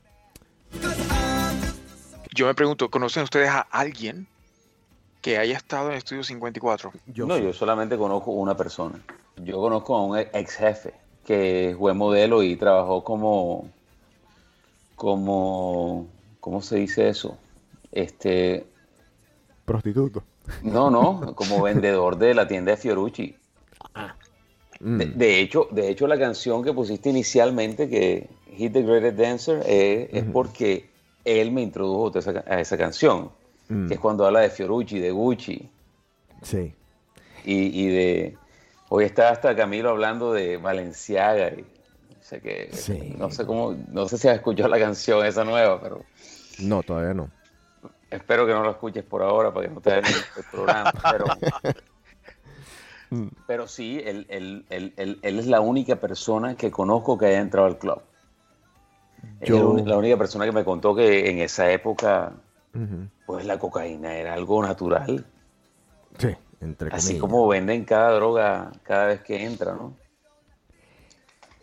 Yo 2.33 2.45
me 2.45 2.55
pregunto, 2.55 2.89
¿conocen 2.89 3.23
ustedes 3.23 3.49
a 3.49 3.67
alguien 3.69 4.27
que 5.19 5.37
haya 5.37 5.57
estado 5.57 5.91
en 5.91 5.97
Estudio 5.97 6.23
54? 6.23 6.93
Yo 7.07 7.25
no, 7.25 7.35
sí. 7.35 7.43
yo 7.43 7.51
solamente 7.51 7.97
conozco 7.97 8.31
una 8.31 8.55
persona. 8.55 8.97
Yo 9.35 9.57
conozco 9.57 9.93
a 9.93 10.05
un 10.05 10.17
ex 10.17 10.55
jefe 10.55 10.93
que 11.25 11.75
fue 11.77 11.93
modelo 11.93 12.43
y 12.43 12.55
trabajó 12.55 13.03
como, 13.03 13.67
como, 15.03 16.07
¿cómo 16.39 16.61
se 16.61 16.77
dice 16.77 17.09
eso? 17.09 17.37
Este, 17.91 18.65
Prostituto. 19.65 20.23
no, 20.63 20.89
no, 20.89 21.35
como 21.35 21.61
vendedor 21.61 22.17
de 22.17 22.33
la 22.33 22.47
tienda 22.47 22.71
de 22.71 22.77
Fiorucci. 22.77 23.35
Mm. 24.79 24.97
De, 24.99 25.05
de 25.07 25.39
hecho, 25.41 25.67
de 25.71 25.89
hecho, 25.89 26.07
la 26.07 26.17
canción 26.17 26.63
que 26.63 26.71
pusiste 26.71 27.09
inicialmente, 27.09 27.89
que 27.89 28.29
Hit 28.55 28.71
the 28.71 28.81
Greatest 28.81 29.17
Dancer, 29.17 29.63
eh, 29.65 30.09
es 30.13 30.23
porque 30.23 30.89
él 31.25 31.51
me 31.51 31.61
introdujo 31.63 32.15
a 32.15 32.19
esa, 32.19 32.43
a 32.47 32.61
esa 32.61 32.77
canción, 32.77 33.29
Mm. 33.67 33.87
que 33.87 33.93
es 33.95 33.99
cuando 33.99 34.25
habla 34.25 34.39
de 34.41 34.49
Fiorucci, 34.49 34.99
de 34.99 35.11
Gucci 35.11 35.69
Sí. 36.41 36.73
y, 37.45 37.81
y 37.81 37.87
de... 37.87 38.37
Hoy 38.89 39.05
está 39.05 39.29
hasta 39.29 39.53
Camilo 39.55 39.89
hablando 39.89 40.31
de 40.33 40.57
Valenciaga. 40.57 41.49
Y, 41.49 41.65
que, 42.41 42.69
Sí. 42.73 43.15
No 43.17 43.29
sé 43.31 43.45
cómo, 43.45 43.75
no 43.91 44.07
sé 44.07 44.17
si 44.17 44.27
has 44.27 44.35
escuchado 44.35 44.69
la 44.69 44.79
canción 44.79 45.25
esa 45.25 45.43
nueva, 45.43 45.79
pero 45.81 46.01
No, 46.59 46.81
todavía 46.83 47.13
no. 47.13 47.29
espero 48.09 48.45
que 48.45 48.53
no 48.53 48.63
la 48.63 48.71
escuches 48.71 49.03
por 49.03 49.21
ahora 49.23 49.53
para 49.53 49.67
que 49.67 49.73
no 49.73 49.81
te 49.81 49.91
den 49.91 50.05
el 50.05 50.43
programa. 50.51 50.91
Pero, 51.11 51.25
pero 53.47 53.67
sí, 53.67 54.01
él, 54.03 54.25
él- 54.29 54.65
él- 54.69 54.93
él- 54.97 55.19
él 55.21 55.39
es 55.39 55.47
la 55.47 55.61
única 55.61 55.95
persona 55.97 56.55
que 56.55 56.71
conozco 56.71 57.17
que 57.17 57.27
haya 57.27 57.39
entrado 57.39 57.67
al 57.67 57.77
club. 57.77 58.01
Es 59.39 59.49
Yo- 59.49 59.57
la 59.59 59.65
uni- 59.65 59.85
la 59.85 59.97
única 59.97 60.17
persona 60.17 60.45
que 60.45 60.51
me 60.51 60.63
contó 60.63 60.95
que 60.95 61.29
en 61.29 61.39
esa 61.39 61.71
época, 61.71 62.33
pues 63.25 63.45
la 63.45 63.59
cocaína 63.59 64.15
era 64.15 64.33
algo 64.33 64.61
natural. 64.63 65.25
Sí, 66.17 66.29
entre 66.61 66.89
Así 66.91 67.17
como 67.19 67.47
venden 67.47 67.85
cada 67.85 68.11
droga 68.13 68.71
cada 68.83 69.07
vez 69.07 69.21
que 69.21 69.43
entra, 69.43 69.73
¿no? 69.73 69.93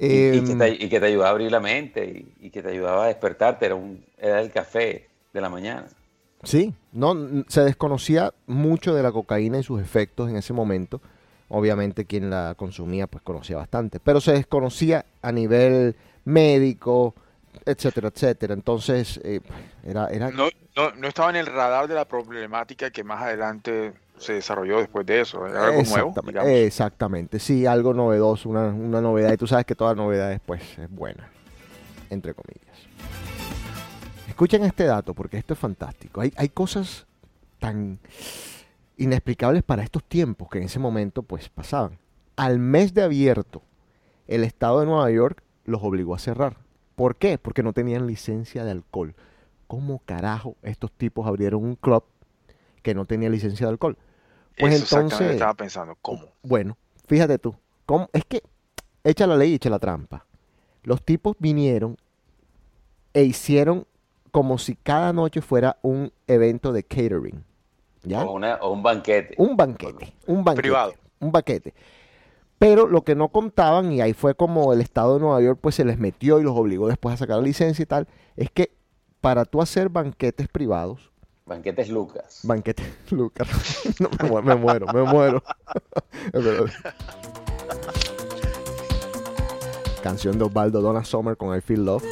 Y, 0.01 0.07
y 0.07 0.39
Em, 0.39 0.47
que 0.47 0.55
te, 0.55 0.85
y 0.85 0.89
que 0.89 0.99
te 0.99 1.07
ayudaba 1.07 1.29
a 1.29 1.33
abrir 1.33 1.53
la 1.53 1.61
mente 1.61 2.05
y, 2.41 2.47
y 2.47 2.51
que 2.51 2.63
te 2.63 2.71
ayudaba 2.71 3.05
a 3.05 3.09
despertarte. 3.09 3.67
Era, 3.67 3.75
un, 3.75 4.03
era 4.17 4.41
el 4.41 4.51
café 4.51 5.09
de 5.33 5.41
la 5.41 5.51
mañana. 5.51 5.87
Sí, 6.43 6.73
no, 6.93 7.45
se 7.49 7.63
desconocía 7.63 8.33
mucho 8.47 8.95
de 8.95 9.03
la 9.03 9.13
cocaína 9.13 9.59
y 9.59 9.63
sus 9.63 9.81
efectos 9.81 10.31
en 10.31 10.37
ese 10.37 10.55
momento. 10.55 11.03
Obviamente 11.49 12.07
quien 12.07 12.31
la 12.31 12.55
consumía 12.57 13.09
pues 13.09 13.23
conocía 13.23 13.57
bastante, 13.57 14.01
pero 14.01 14.21
se 14.21 14.33
desconocía 14.33 15.05
a 15.21 15.33
nivel 15.33 15.97
médico, 16.25 17.15
etcétera, 17.67 18.09
etcétera. 18.09 18.55
Entonces 18.55 19.21
eh, 19.23 19.41
era, 19.85 20.09
era 20.09 20.31
No, 20.31 20.49
no, 20.77 20.93
no 20.93 21.09
estaba 21.09 21.29
en 21.29 21.37
el 21.37 21.47
radar 21.47 21.89
de 21.89 21.95
la 21.95 22.07
problemática 22.07 22.91
que 22.91 23.05
más 23.05 23.21
adelante 23.23 23.93
se 24.21 24.35
desarrolló 24.35 24.79
después 24.79 25.07
de 25.07 25.21
eso. 25.21 25.47
Era 25.47 25.67
algo 25.67 25.83
nuevo, 25.83 26.15
digamos. 26.27 26.51
exactamente, 26.51 27.39
sí, 27.39 27.67
algo 27.67 27.95
novedoso, 27.95 28.49
una, 28.49 28.67
una 28.69 29.01
novedad. 29.01 29.33
Y 29.33 29.37
tú 29.37 29.47
sabes 29.47 29.65
que 29.65 29.75
toda 29.75 29.95
novedad 29.95 30.29
después 30.29 30.63
es 30.79 30.91
buena, 30.91 31.31
entre 32.11 32.35
comillas. 32.35 32.77
Escuchen 34.29 34.65
este 34.65 34.85
dato 34.85 35.15
porque 35.15 35.37
esto 35.39 35.55
es 35.55 35.59
fantástico. 35.59 36.21
Hay, 36.21 36.33
hay 36.37 36.49
cosas 36.49 37.07
tan 37.59 37.99
inexplicables 38.97 39.63
para 39.63 39.83
estos 39.83 40.05
tiempos 40.05 40.49
que 40.49 40.59
en 40.59 40.65
ese 40.65 40.79
momento 40.79 41.23
pues 41.23 41.49
pasaban. 41.49 41.99
Al 42.37 42.59
mes 42.59 42.95
de 42.95 43.03
abierto, 43.03 43.63
el 44.29 44.45
estado 44.45 44.81
de 44.81 44.87
Nueva 44.87 45.11
York 45.11 45.43
los 45.65 45.83
obligó 45.83 46.15
a 46.15 46.19
cerrar. 46.19 46.57
¿Por 46.95 47.17
qué? 47.17 47.39
Porque 47.39 47.63
no 47.63 47.73
tenían 47.73 48.07
licencia 48.07 48.65
de 48.65 48.71
alcohol. 48.71 49.15
¿Cómo 49.67 50.03
carajo 50.05 50.57
estos 50.63 50.93
tipos 50.93 51.27
abrieron 51.27 51.65
un 51.65 51.77
club 51.77 52.05
que 52.83 52.95
no 52.95 53.05
tenía 53.07 53.31
licencia 53.31 53.67
de 53.67 53.73
alcohol? 53.73 53.97
Pues 54.61 54.75
Eso 54.75 54.83
exactamente 54.85 55.15
entonces, 55.15 55.33
estaba 55.37 55.55
pensando, 55.55 55.97
¿cómo? 56.03 56.27
bueno, 56.43 56.77
fíjate 57.07 57.39
tú. 57.39 57.55
¿cómo? 57.87 58.09
Es 58.13 58.25
que 58.25 58.43
echa 59.03 59.27
la 59.27 59.37
ley 59.37 59.51
y 59.53 59.55
echa 59.55 59.71
la 59.71 59.79
trampa. 59.79 60.27
Los 60.83 61.03
tipos 61.05 61.37
vinieron 61.39 61.97
e 63.13 63.25
hicieron 63.25 63.87
como 64.31 64.59
si 64.59 64.77
cada 64.77 65.13
noche 65.13 65.41
fuera 65.41 65.79
un 65.83 66.13
evento 66.27 66.73
de 66.73 66.85
catering. 66.85 67.45
¿Ya? 68.03 68.25
O, 68.25 68.33
una- 68.35 68.57
o 68.57 68.73
un 68.73 68.83
banquete. 68.83 69.35
Un 69.39 69.57
banquete. 69.57 70.15
Un 70.27 70.45
banquete. 70.45 70.63
Privado. 70.63 70.95
Un 71.19 71.33
banquete. 71.33 71.75
Pero 72.59 72.87
lo 72.87 73.03
que 73.03 73.15
no 73.15 73.29
contaban, 73.29 73.91
y 73.93 74.01
ahí 74.01 74.13
fue 74.13 74.35
como 74.35 74.73
el 74.73 74.81
Estado 74.81 75.15
de 75.15 75.21
Nueva 75.21 75.41
York 75.43 75.59
pues 75.61 75.75
se 75.75 75.85
les 75.85 75.99
metió 75.99 76.39
y 76.41 76.43
los 76.45 76.57
obligó 76.57 76.89
después 76.89 77.15
a 77.15 77.17
sacar 77.19 77.37
la 77.39 77.43
licencia 77.43 77.83
y 77.83 77.87
tal, 77.87 78.07
es 78.37 78.51
que 78.51 78.71
para 79.21 79.45
tú 79.45 79.61
hacer 79.61 79.89
banquetes 79.89 80.49
privados, 80.49 81.10
Banquetes 81.51 81.89
Lucas. 81.91 82.41
banquetes, 82.45 82.87
Lucas, 83.11 83.49
no, 84.01 84.09
me, 84.23 84.29
mu- 84.31 84.41
me 84.43 84.55
muero, 84.55 84.87
me 84.95 85.03
muero. 85.03 85.43
Canción 90.01 90.39
de 90.39 90.45
Osvaldo 90.45 90.81
Donna 90.81 91.05
Summer 91.05 91.37
con 91.37 91.57
I 91.57 91.61
Feel 91.61 91.85
Love. 91.85 92.05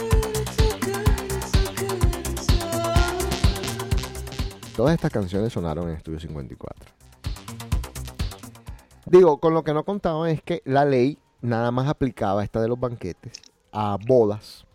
Todas 4.76 4.94
estas 4.94 5.10
canciones 5.12 5.52
sonaron 5.52 5.88
en 5.88 5.96
Estudio 5.96 6.18
54. 6.20 6.90
Digo, 9.06 9.38
con 9.38 9.54
lo 9.54 9.62
que 9.64 9.72
no 9.72 9.84
contaban 9.84 10.30
es 10.30 10.42
que 10.42 10.62
la 10.64 10.84
ley 10.84 11.18
nada 11.42 11.70
más 11.70 11.88
aplicaba 11.88 12.42
esta 12.44 12.60
de 12.60 12.66
los 12.68 12.78
banquetes 12.78 13.40
a 13.72 13.96
bodas 14.06 14.66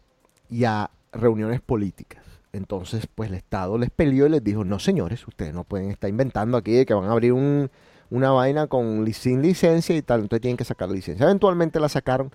y 0.49 0.63
a 0.63 0.89
reuniones 1.12 1.60
políticas. 1.62 2.23
Entonces, 2.53 3.07
pues 3.13 3.29
el 3.29 3.35
Estado 3.35 3.77
les 3.77 3.89
peleó 3.89 4.27
y 4.27 4.29
les 4.29 4.43
dijo, 4.43 4.63
no 4.63 4.79
señores, 4.79 5.27
ustedes 5.27 5.53
no 5.53 5.63
pueden 5.63 5.89
estar 5.89 6.09
inventando 6.09 6.55
aquí 6.55 6.71
de 6.71 6.85
que 6.85 6.93
van 6.93 7.09
a 7.09 7.11
abrir 7.11 7.33
un- 7.33 7.69
una 8.11 8.29
vaina 8.31 8.67
con 8.67 9.11
sin 9.13 9.41
licencia 9.41 9.95
y 9.95 10.01
tal, 10.03 10.21
entonces 10.21 10.41
tienen 10.41 10.57
que 10.57 10.63
sacar 10.63 10.87
la 10.87 10.93
licencia. 10.95 11.23
Eventualmente 11.23 11.79
la 11.79 11.89
sacaron, 11.89 12.31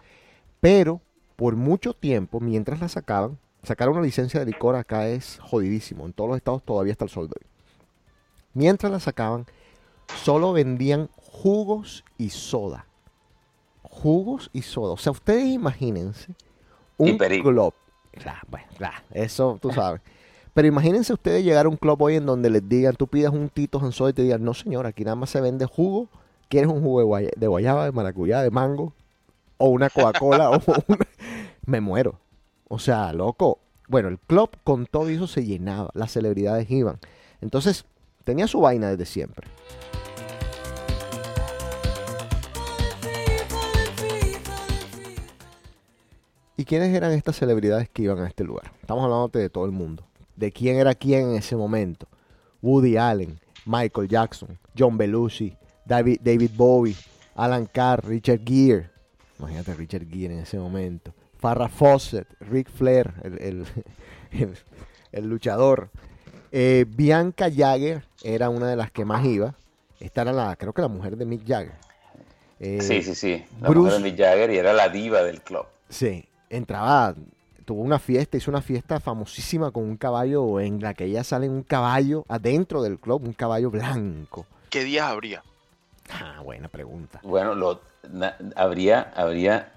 pero 0.60 1.00
por 1.36 1.54
mucho 1.54 1.94
tiempo, 1.94 2.40
mientras 2.40 2.80
la 2.80 2.88
sacaban, 2.88 3.38
sacar 3.62 3.88
una 3.88 4.00
licencia 4.00 4.40
de 4.40 4.46
licor 4.46 4.74
acá 4.74 5.06
es 5.06 5.38
jodidísimo. 5.40 6.04
En 6.04 6.12
todos 6.12 6.30
los 6.30 6.36
estados 6.36 6.64
todavía 6.64 6.90
está 6.92 7.04
el 7.04 7.10
sol 7.10 7.28
de 7.28 7.34
hoy. 7.40 7.46
Mientras 8.54 8.90
la 8.90 8.98
sacaban, 8.98 9.46
solo 10.24 10.52
vendían 10.52 11.08
jugos 11.14 12.04
y 12.16 12.30
soda. 12.30 12.86
Jugos 13.82 14.50
y 14.52 14.62
soda. 14.62 14.92
O 14.92 14.96
sea, 14.96 15.12
ustedes 15.12 15.44
imagínense 15.44 16.34
un 16.96 17.10
club. 17.42 17.74
Claro, 18.18 18.40
bueno, 18.48 18.66
claro, 18.76 18.96
eso 19.12 19.58
tú 19.60 19.70
sabes. 19.70 20.00
Pero 20.54 20.66
imagínense 20.66 21.12
ustedes 21.12 21.44
llegar 21.44 21.66
a 21.66 21.68
un 21.68 21.76
club 21.76 22.02
hoy 22.02 22.16
en 22.16 22.26
donde 22.26 22.50
les 22.50 22.68
digan, 22.68 22.96
tú 22.96 23.06
pidas 23.06 23.32
un 23.32 23.48
Tito 23.48 23.92
soda 23.92 24.10
y 24.10 24.12
te 24.12 24.22
digan, 24.22 24.44
no 24.44 24.54
señor, 24.54 24.86
aquí 24.86 25.04
nada 25.04 25.14
más 25.14 25.30
se 25.30 25.40
vende 25.40 25.66
jugo. 25.66 26.08
¿Quieres 26.48 26.68
un 26.70 26.82
jugo 26.82 27.16
de, 27.16 27.30
de 27.36 27.46
guayaba, 27.46 27.84
de 27.84 27.92
maracuyá, 27.92 28.42
de 28.42 28.50
mango? 28.50 28.92
O 29.58 29.68
una 29.68 29.90
Coca-Cola 29.90 30.50
o 30.50 30.60
una... 30.88 31.06
Me 31.64 31.80
muero. 31.80 32.18
O 32.68 32.78
sea, 32.78 33.12
loco. 33.12 33.58
Bueno, 33.86 34.08
el 34.08 34.18
club 34.18 34.50
con 34.64 34.86
todo 34.86 35.08
eso 35.08 35.26
se 35.26 35.44
llenaba. 35.44 35.90
Las 35.94 36.12
celebridades 36.12 36.70
iban. 36.70 36.98
Entonces, 37.40 37.84
tenía 38.24 38.46
su 38.46 38.60
vaina 38.60 38.90
desde 38.90 39.06
siempre. 39.06 39.46
¿Y 46.58 46.64
quiénes 46.64 46.92
eran 46.94 47.12
estas 47.12 47.36
celebridades 47.36 47.88
que 47.88 48.02
iban 48.02 48.18
a 48.18 48.26
este 48.26 48.42
lugar? 48.44 48.72
Estamos 48.80 49.04
hablando 49.04 49.28
de 49.28 49.48
todo 49.48 49.64
el 49.64 49.70
mundo. 49.70 50.04
¿De 50.36 50.50
quién 50.52 50.76
era 50.76 50.94
quién 50.94 51.30
en 51.30 51.36
ese 51.36 51.54
momento? 51.56 52.06
Woody 52.60 52.96
Allen, 52.96 53.38
Michael 53.64 54.08
Jackson, 54.08 54.58
John 54.76 54.98
Belushi, 54.98 55.56
David, 55.86 56.18
David 56.20 56.50
Bowie, 56.56 56.96
Alan 57.36 57.66
Carr, 57.66 58.04
Richard 58.04 58.40
Gere. 58.44 58.90
Imagínate 59.38 59.72
Richard 59.74 60.06
Gere 60.10 60.34
en 60.34 60.40
ese 60.40 60.58
momento. 60.58 61.14
Farrah 61.38 61.68
Fawcett, 61.68 62.26
Ric 62.40 62.68
Flair, 62.68 63.14
el, 63.22 63.40
el- 63.40 63.66
el- 64.32 64.58
el 65.12 65.26
luchador. 65.28 65.90
Eh, 66.50 66.84
Bianca 66.88 67.48
Jagger 67.54 68.02
era 68.24 68.50
una 68.50 68.66
de 68.68 68.76
las 68.76 68.90
que 68.90 69.04
más 69.04 69.24
iba. 69.24 69.54
Esta 70.00 70.22
era 70.22 70.32
la, 70.32 70.56
creo 70.56 70.72
que 70.72 70.82
la 70.82 70.88
mujer 70.88 71.16
de 71.16 71.24
Mick 71.24 71.46
Jagger. 71.46 71.74
Eh, 72.58 72.80
Sí, 72.82 73.02
sí, 73.04 73.14
sí. 73.14 73.44
La 73.60 73.68
Bruce- 73.68 73.84
mujer 73.96 74.02
de 74.02 74.10
Mick 74.10 74.18
Jagger 74.18 74.50
y 74.50 74.56
era 74.58 74.72
la 74.72 74.88
diva 74.88 75.22
del 75.22 75.40
club. 75.40 75.64
Sí, 75.88 76.24
entraba, 76.50 77.14
tuvo 77.64 77.82
una 77.82 77.98
fiesta, 77.98 78.36
hizo 78.36 78.50
una 78.50 78.62
fiesta 78.62 79.00
famosísima 79.00 79.70
con 79.70 79.84
un 79.84 79.96
caballo 79.96 80.60
en 80.60 80.80
la 80.80 80.94
que 80.94 81.04
ella 81.04 81.24
sale 81.24 81.46
en 81.46 81.52
un 81.52 81.62
caballo 81.62 82.24
adentro 82.28 82.82
del 82.82 82.98
club, 82.98 83.24
un 83.24 83.32
caballo 83.34 83.70
blanco. 83.70 84.46
¿Qué 84.70 84.84
días 84.84 85.06
habría? 85.06 85.42
Ah, 86.10 86.40
buena 86.42 86.68
pregunta. 86.68 87.20
Bueno, 87.22 87.54
lo, 87.54 87.80
na- 88.10 88.36
habría, 88.56 89.12
habría, 89.14 89.72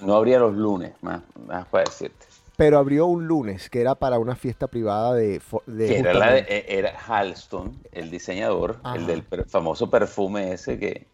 no 0.00 0.14
habría 0.14 0.38
los 0.38 0.54
lunes, 0.54 0.92
más, 1.00 1.22
más 1.46 1.66
para 1.66 1.84
decirte. 1.84 2.26
Pero 2.56 2.78
abrió 2.78 3.06
un 3.06 3.26
lunes 3.26 3.68
que 3.68 3.80
era 3.80 3.96
para 3.96 4.18
una 4.18 4.36
fiesta 4.36 4.68
privada 4.68 5.12
de... 5.14 5.40
Que 5.76 5.98
era, 5.98 6.14
la 6.14 6.32
de- 6.34 6.64
era 6.68 6.92
Halston, 7.06 7.76
el 7.90 8.10
diseñador, 8.10 8.78
Ajá. 8.84 8.96
el 8.96 9.06
del 9.06 9.24
famoso 9.48 9.90
perfume 9.90 10.52
ese 10.52 10.78
que, 10.78 11.06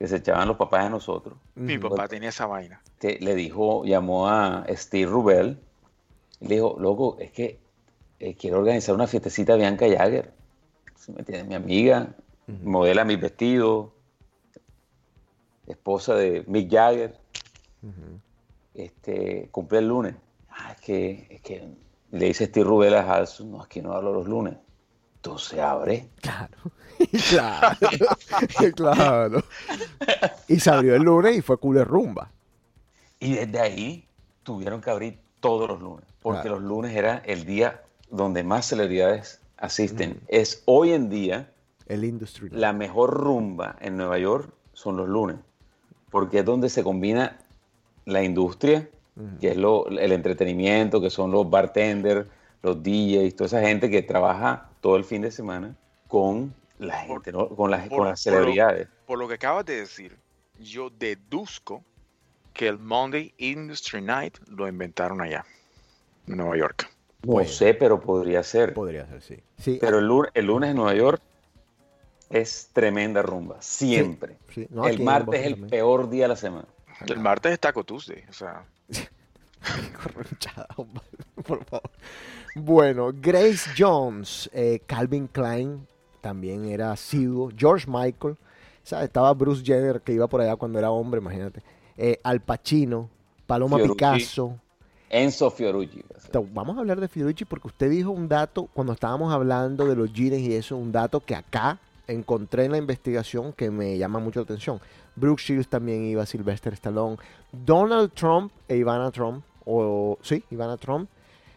que 0.00 0.08
se 0.08 0.16
echaban 0.16 0.48
los 0.48 0.56
papás 0.56 0.84
de 0.84 0.88
nosotros. 0.88 1.36
Mi 1.54 1.76
papá 1.76 2.08
tenía 2.08 2.30
esa 2.30 2.46
vaina. 2.46 2.80
que 2.98 3.18
le 3.20 3.34
dijo, 3.34 3.84
llamó 3.84 4.28
a 4.28 4.64
Steve 4.70 5.04
Rubel 5.04 5.60
y 6.40 6.48
le 6.48 6.54
dijo, 6.54 6.74
loco, 6.80 7.18
es 7.20 7.30
que 7.32 7.60
eh, 8.18 8.34
quiero 8.34 8.60
organizar 8.60 8.94
una 8.94 9.06
fiestecita 9.06 9.52
de 9.52 9.58
Bianca 9.58 9.86
Jagger. 9.86 10.32
¿Sí 10.96 11.12
me 11.12 11.18
entiendes? 11.18 11.48
Mi 11.48 11.54
amiga, 11.54 12.14
modela 12.46 13.04
mis 13.04 13.20
vestidos, 13.20 13.90
esposa 15.66 16.14
de 16.14 16.44
Mick 16.46 16.72
Jagger, 16.72 17.18
este, 18.72 19.50
cumple 19.50 19.80
el 19.80 19.88
lunes. 19.88 20.14
Ah, 20.48 20.72
es 20.72 20.80
que, 20.80 21.26
es 21.28 21.42
que 21.42 21.68
le 22.10 22.24
dice 22.24 22.46
Steve 22.46 22.64
Rubel 22.64 22.94
a 22.94 23.02
Halson, 23.02 23.50
no, 23.50 23.62
aquí 23.62 23.82
no 23.82 23.92
hablo 23.92 24.14
los 24.14 24.26
lunes. 24.26 24.54
Entonces 25.22 25.58
abre. 25.58 26.08
Claro, 26.22 26.56
claro, 27.28 27.78
claro. 28.74 29.44
Y 30.48 30.58
se 30.60 30.70
abrió 30.70 30.94
el 30.96 31.02
lunes 31.02 31.36
y 31.36 31.42
fue 31.42 31.58
culo 31.58 31.84
rumba. 31.84 32.30
Y 33.18 33.34
desde 33.34 33.60
ahí 33.60 34.06
tuvieron 34.42 34.80
que 34.80 34.90
abrir 34.90 35.18
todos 35.40 35.68
los 35.68 35.80
lunes, 35.80 36.06
porque 36.22 36.42
Claro. 36.42 36.58
los 36.58 36.68
lunes 36.68 36.96
era 36.96 37.18
el 37.26 37.44
día 37.44 37.82
donde 38.10 38.42
más 38.44 38.66
celebridades 38.66 39.40
asisten. 39.58 40.20
Es 40.28 40.62
hoy 40.64 40.92
en 40.92 41.10
día 41.10 41.50
El 41.86 42.04
industry. 42.04 42.48
la 42.50 42.72
mejor 42.72 43.10
rumba 43.10 43.76
en 43.80 43.96
Nueva 43.98 44.18
York 44.18 44.50
son 44.72 44.96
los 44.96 45.06
lunes, 45.08 45.36
porque 46.10 46.38
es 46.38 46.44
donde 46.46 46.70
se 46.70 46.82
combina 46.82 47.38
la 48.06 48.22
industria, 48.22 48.88
que 49.38 49.50
es 49.50 49.56
lo, 49.58 49.86
el 49.88 50.12
entretenimiento, 50.12 51.00
que 51.02 51.10
son 51.10 51.30
los 51.30 51.48
bartenders, 51.50 52.26
los 52.62 52.82
DJs, 52.82 53.36
toda 53.36 53.46
esa 53.46 53.60
gente 53.60 53.88
que 53.90 54.02
trabaja 54.02 54.68
todo 54.80 54.96
el 54.96 55.04
fin 55.04 55.22
de 55.22 55.30
semana 55.30 55.74
con 56.08 56.54
la 56.78 56.98
gente, 57.00 57.32
¿no? 57.32 57.48
con, 57.48 57.70
las, 57.70 57.88
por- 57.88 57.96
con 57.98 58.04
las 58.06 58.06
por 58.06 58.08
lo- 58.08 58.16
celebridades. 58.16 58.88
Por 59.06 59.18
lo 59.18 59.28
que 59.28 59.34
acabas 59.34 59.64
de 59.66 59.76
decir, 59.80 60.16
yo 60.58 60.90
deduzco 60.90 61.82
que 62.52 62.68
el 62.68 62.78
Monday 62.78 63.32
Industry 63.38 64.02
Night 64.02 64.38
lo 64.48 64.66
inventaron 64.68 65.20
allá, 65.20 65.44
en 66.26 66.36
Nueva 66.36 66.56
York. 66.56 66.90
No 67.22 67.32
Bueno. 67.34 67.48
sé, 67.50 67.74
pero 67.74 68.00
podría 68.00 68.42
ser. 68.42 68.72
Podría 68.74 69.06
ser, 69.06 69.20
sí. 69.22 69.38
Sí, 69.58 69.78
Pero 69.80 69.98
el 69.98 70.06
lunes, 70.06 70.30
el 70.34 70.46
lunes 70.46 70.70
en 70.70 70.76
Nueva 70.76 70.94
York 70.94 71.20
es 72.30 72.70
tremenda 72.72 73.22
rumba, 73.22 73.60
siempre. 73.60 74.36
sí. 74.54 74.66
No, 74.70 74.84
aquí 74.84 74.96
el 74.96 75.02
martes 75.02 75.40
es 75.40 75.46
el 75.46 75.52
también. 75.52 75.70
peor 75.70 76.08
día 76.10 76.24
de 76.24 76.28
la 76.28 76.36
semana. 76.36 76.66
El 77.06 77.18
martes 77.18 77.52
es 77.52 77.60
Taco 77.60 77.84
Tuesday, 77.84 78.24
o 78.28 78.32
sea, 78.32 78.64
Corronchada, 80.02 80.68
hombre, 80.76 81.02
por 81.46 81.64
favor. 81.64 81.90
Bueno, 82.54 83.10
Grace 83.14 83.70
Jones, 83.76 84.50
eh, 84.52 84.80
Calvin 84.86 85.28
Klein 85.28 85.86
también 86.20 86.66
era 86.66 86.92
asiduo. 86.92 87.50
George 87.56 87.86
Michael, 87.88 88.36
¿sabes? 88.82 89.06
estaba 89.06 89.32
Bruce 89.34 89.62
Jenner 89.64 90.00
que 90.00 90.12
iba 90.12 90.26
por 90.26 90.40
allá 90.40 90.56
cuando 90.56 90.78
era 90.78 90.90
hombre, 90.90 91.20
imagínate. 91.20 91.62
Eh, 91.96 92.18
Al 92.22 92.40
Pacino, 92.40 93.08
Paloma 93.46 93.76
Fiorucci. 93.76 93.94
Picasso. 93.94 94.58
Enzo 95.10 95.50
Fiorucci. 95.50 96.04
Vamos 96.52 96.76
a 96.76 96.80
hablar 96.80 97.00
de 97.00 97.08
Fiorucci 97.08 97.44
porque 97.44 97.68
usted 97.68 97.90
dijo 97.90 98.10
un 98.10 98.28
dato 98.28 98.68
cuando 98.72 98.92
estábamos 98.92 99.32
hablando 99.32 99.84
de 99.86 99.96
los 99.96 100.12
jeans 100.12 100.38
y 100.38 100.54
eso, 100.54 100.76
un 100.76 100.92
dato 100.92 101.20
que 101.20 101.34
acá 101.34 101.78
encontré 102.06 102.64
en 102.64 102.72
la 102.72 102.78
investigación 102.78 103.52
que 103.52 103.70
me 103.70 103.98
llama 103.98 104.18
mucho 104.18 104.40
la 104.40 104.44
atención. 104.44 104.80
Brooke 105.16 105.42
Shields 105.42 105.68
también 105.68 106.04
iba, 106.04 106.24
Sylvester 106.26 106.72
Stallone, 106.74 107.16
Donald 107.52 108.12
Trump 108.12 108.52
e 108.68 108.76
Ivana 108.76 109.10
Trump, 109.10 109.44
o 109.64 110.18
sí, 110.22 110.44
Ivana 110.50 110.76
Trump, 110.76 111.08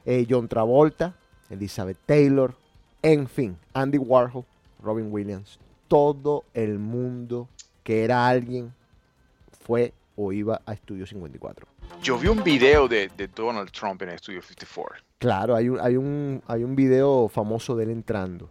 eh, 0.06 0.26
John 0.30 0.48
Travolta, 0.48 1.16
Elizabeth 1.50 1.98
Taylor, 2.06 2.54
en 3.02 3.28
fin, 3.28 3.58
Andy 3.74 3.98
Warhol, 3.98 4.46
Robin 4.82 5.12
Williams, 5.12 5.60
todo 5.88 6.44
el 6.54 6.80
mundo 6.80 7.48
que 7.84 8.04
era 8.04 8.28
alguien 8.28 8.74
fue 9.66 9.94
o 10.16 10.32
iba 10.32 10.62
a 10.66 10.74
Estudio 10.74 11.06
54. 11.06 11.68
yo 12.02 12.18
vi 12.18 12.28
un 12.28 12.44
video 12.44 12.88
de, 12.88 13.10
de 13.18 13.28
Donald 13.28 13.72
Trump 13.72 14.02
en 14.04 14.10
el 14.10 14.20
Studio 14.20 14.42
54. 14.42 15.04
Claro, 15.20 15.56
hay 15.56 15.70
un, 15.70 15.80
hay 15.80 15.96
un, 15.96 16.42
hay 16.48 16.64
un 16.64 16.76
video 16.76 17.28
famoso 17.30 17.76
de 17.76 17.86
él 17.86 17.90
entrando. 17.92 18.50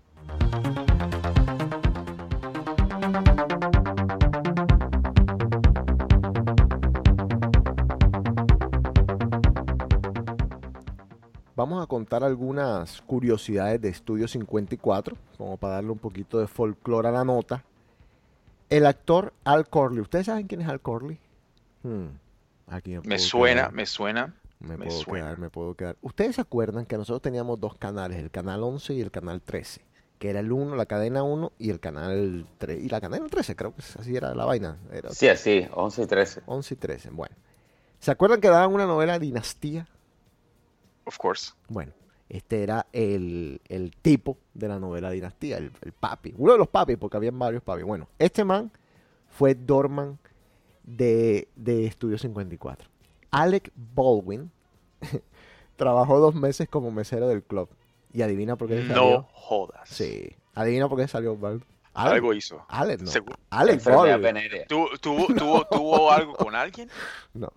Vamos 11.62 11.80
a 11.80 11.86
contar 11.86 12.24
algunas 12.24 13.02
curiosidades 13.02 13.80
de 13.80 13.88
Estudio 13.88 14.26
54, 14.26 15.16
como 15.38 15.56
para 15.56 15.74
darle 15.74 15.92
un 15.92 15.98
poquito 16.00 16.40
de 16.40 16.48
folclore 16.48 17.06
a 17.06 17.12
la 17.12 17.24
nota. 17.24 17.62
El 18.68 18.84
actor 18.84 19.32
Al 19.44 19.68
Corley. 19.68 20.00
¿Ustedes 20.00 20.26
saben 20.26 20.48
quién 20.48 20.62
es 20.62 20.68
Al 20.68 20.80
Corley? 20.80 21.20
Hmm, 21.84 22.06
aquí 22.66 22.96
Me 22.96 23.00
puedo 23.02 23.18
suena, 23.20 23.60
quedar. 23.60 23.72
me 23.74 23.86
suena. 23.86 24.34
Me, 24.58 24.76
Me 24.76 24.86
puedo 24.86 24.90
suena. 24.98 25.24
quedar, 25.26 25.38
me 25.38 25.50
puedo 25.50 25.74
quedar. 25.76 25.96
Ustedes 26.02 26.34
se 26.34 26.40
acuerdan 26.40 26.84
que 26.84 26.96
nosotros 26.96 27.22
teníamos 27.22 27.60
dos 27.60 27.76
canales, 27.76 28.18
el 28.18 28.32
canal 28.32 28.64
11 28.64 28.94
y 28.94 29.00
el 29.00 29.12
canal 29.12 29.40
13, 29.40 29.82
que 30.18 30.30
era 30.30 30.40
el 30.40 30.50
1, 30.50 30.74
la 30.74 30.86
cadena 30.86 31.22
1 31.22 31.52
y 31.60 31.70
el 31.70 31.78
canal 31.78 32.44
3. 32.58 32.82
Y 32.82 32.88
la 32.88 33.00
cadena 33.00 33.24
13, 33.28 33.54
creo 33.54 33.72
que 33.72 33.82
así 34.00 34.16
era 34.16 34.34
la 34.34 34.46
vaina. 34.46 34.78
Era 34.90 35.10
Sí, 35.12 35.28
así, 35.28 35.64
11 35.72 36.02
y 36.02 36.06
13. 36.06 36.42
11 36.44 36.74
y 36.74 36.76
13. 36.76 37.10
Bueno. 37.10 37.36
¿Se 38.00 38.10
acuerdan 38.10 38.40
que 38.40 38.48
daban 38.48 38.74
una 38.74 38.84
novela 38.86 39.20
Dinastía? 39.20 39.86
Of 41.04 41.16
course. 41.18 41.52
Bueno, 41.68 41.92
este 42.28 42.62
era 42.62 42.86
el, 42.92 43.60
el 43.68 43.94
tipo 44.02 44.38
de 44.54 44.68
la 44.68 44.78
novela 44.78 45.10
Dinastía, 45.10 45.58
el, 45.58 45.72
el 45.82 45.92
papi. 45.92 46.34
Uno 46.36 46.52
de 46.52 46.58
los 46.58 46.68
papis, 46.68 46.96
porque 46.98 47.16
habían 47.16 47.38
varios 47.38 47.62
papis. 47.62 47.84
Bueno, 47.84 48.08
este 48.18 48.44
man 48.44 48.70
fue 49.28 49.54
Dorman 49.54 50.18
de, 50.84 51.48
de 51.56 51.86
Estudio 51.86 52.18
54. 52.18 52.88
Alec 53.30 53.70
Baldwin 53.94 54.50
trabajó 55.76 56.20
dos 56.20 56.34
meses 56.34 56.68
como 56.68 56.90
mesero 56.90 57.28
del 57.28 57.42
club. 57.42 57.68
Y 58.12 58.22
adivina 58.22 58.56
por 58.56 58.68
qué 58.68 58.86
salió. 58.86 58.94
No 58.94 59.28
jodas. 59.32 59.88
Sí. 59.88 60.36
Adivina 60.54 60.88
por 60.88 60.98
qué 60.98 61.08
salió 61.08 61.36
Baldwin. 61.36 61.64
Alec, 61.94 62.14
Algo 62.14 62.34
hizo. 62.34 62.64
Alec, 62.68 63.00
no. 63.02 63.10
Seguro. 63.10 63.36
Alec 63.50 63.82
Baldwin. 63.84 64.20
venérea. 64.22 64.66
¿Tu- 64.66 64.88
¿Tuvo, 65.00 65.26
tuvo, 65.38 65.64
tuvo 65.66 66.10
algo 66.12 66.34
con 66.34 66.54
alguien? 66.54 66.88
No, 67.34 67.50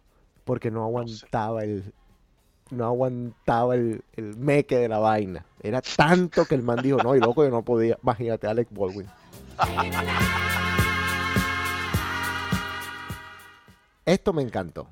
porque 0.44 0.72
no 0.72 0.80
No 0.80 0.86
sé. 1.08 1.26
aguantaba 1.26 1.64
el 1.64 1.94
no 2.70 2.86
aguantaba 2.86 3.76
el, 3.76 4.04
el 4.14 4.36
meque 4.38 4.78
de 4.78 4.88
la 4.88 5.00
vaina. 5.00 5.46
Era 5.62 5.82
tanto 5.82 6.46
que 6.46 6.56
el 6.56 6.64
man 6.64 6.80
dijo, 6.82 6.98
no, 6.98 7.16
y 7.16 7.20
loco, 7.20 7.44
yo 7.44 7.50
no 7.50 7.64
podía. 7.64 7.98
Imagínate, 8.02 8.48
Alec 8.48 8.68
Baldwin. 8.72 9.08
Esto 14.06 14.34
me 14.34 14.42
encantó. 14.42 14.88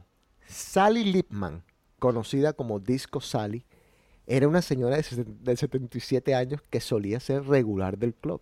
Sally 0.47 1.03
Lipman, 1.03 1.63
conocida 1.99 2.53
como 2.53 2.79
Disco 2.79 3.21
Sally, 3.21 3.65
era 4.25 4.47
una 4.47 4.61
señora 4.61 4.97
de, 4.97 5.25
de 5.25 5.57
77 5.57 6.33
años 6.33 6.61
que 6.69 6.79
solía 6.79 7.19
ser 7.19 7.45
regular 7.45 7.97
del 7.97 8.13
club. 8.13 8.41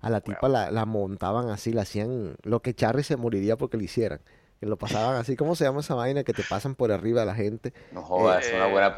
A 0.00 0.08
la 0.08 0.22
tipa 0.22 0.48
la, 0.48 0.70
la 0.70 0.86
montaban 0.86 1.50
así, 1.50 1.72
la 1.72 1.82
hacían 1.82 2.36
lo 2.42 2.62
que 2.62 2.74
Charry 2.74 3.02
se 3.02 3.16
moriría 3.16 3.56
porque 3.56 3.76
le 3.76 3.84
hicieran. 3.84 4.20
Que 4.60 4.66
lo 4.66 4.76
pasaban 4.76 5.16
así, 5.16 5.36
¿cómo 5.36 5.56
se 5.56 5.64
llama 5.64 5.80
esa 5.80 5.94
vaina? 5.94 6.22
Que 6.22 6.34
te 6.34 6.42
pasan 6.44 6.74
por 6.74 6.92
arriba 6.92 7.22
a 7.22 7.24
la 7.24 7.34
gente. 7.34 7.72
No 7.92 8.02
jodas, 8.02 8.44
es 8.46 8.52
una 8.52 8.68
Eh, 8.68 8.72
buena. 8.72 8.94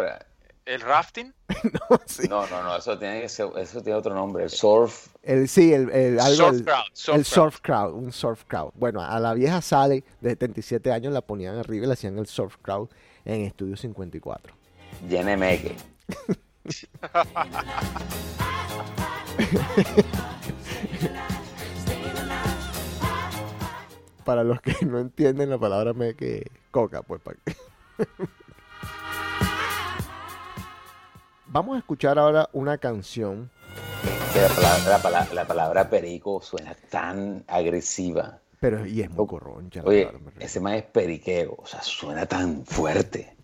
¿El 0.65 0.81
rafting? 0.81 1.33
Sí. 2.07 2.29
No, 2.29 2.47
no, 2.49 2.63
no, 2.63 2.77
eso 2.77 2.99
tiene 2.99 3.21
que 3.23 3.29
ser, 3.29 3.49
eso 3.59 3.81
tiene 3.83 3.99
otro 3.99 4.15
nombre. 4.15 4.45
El 4.45 4.51
surf. 4.51 5.09
El, 5.23 5.49
sí, 5.49 5.73
el, 5.73 5.91
el- 5.91 6.19
algo 6.21 6.37
Surf 6.37 6.53
del- 6.57 6.65
crowd, 6.65 6.85
surf 6.93 7.17
el 7.17 7.25
surf 7.25 7.61
crowd, 7.61 7.95
un 7.95 8.13
surf 8.13 8.45
crowd. 8.47 8.73
Bueno, 8.75 9.01
a 9.03 9.19
la 9.21 9.35
vieja 9.35 9.61
Sally 9.61 10.05
de 10.21 10.31
77 10.31 10.91
años 10.93 11.13
la 11.13 11.21
ponían 11.21 11.57
arriba 11.57 11.85
y 11.85 11.87
le 11.89 11.93
hacían 11.95 12.19
el 12.19 12.27
surf 12.27 12.57
crowd 12.63 12.89
en 13.25 13.43
Estudio 13.43 13.77
54. 13.77 14.55
Llene 15.09 15.37
meque. 15.37 15.77
Para 24.25 24.45
los 24.45 24.61
que 24.61 24.75
no 24.87 24.99
entienden 24.99 25.51
la 25.51 25.59
palabra 25.59 25.93
me 25.93 26.15
que 26.15 26.51
coca, 26.71 27.03
pues 27.03 27.21
para 27.21 27.37
Vamos 31.49 31.77
a 31.77 31.79
escuchar 31.81 32.19
ahora 32.19 32.49
una 32.53 32.79
canción. 32.79 33.51
La 34.35 34.49
palabra, 34.49 34.89
la 34.89 35.03
palabra- 35.03 35.35
la 35.35 35.47
palabra 35.47 35.91
perico 35.91 36.41
suena 36.41 36.75
tan 36.91 37.45
agresiva. 37.47 38.39
Pero, 38.61 38.87
y 38.87 39.03
es 39.03 39.11
muy 39.11 39.27
corroncha 39.27 39.83
Oye, 39.85 40.09
ese 40.39 40.61
man 40.61 40.75
es 40.75 40.85
periquero, 40.85 41.57
o 41.59 41.67
sea, 41.67 41.83
suena 41.83 42.25
tan 42.27 42.65
fuerte. 42.65 43.37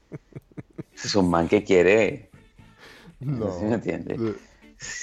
Es 0.95 1.15
un 1.17 1.29
man 1.29 1.49
que 1.49 1.65
quiere, 1.65 2.31
No. 3.21 3.51
¿sí 3.59 3.65
me 3.65 3.75
entiendes? 3.75 4.19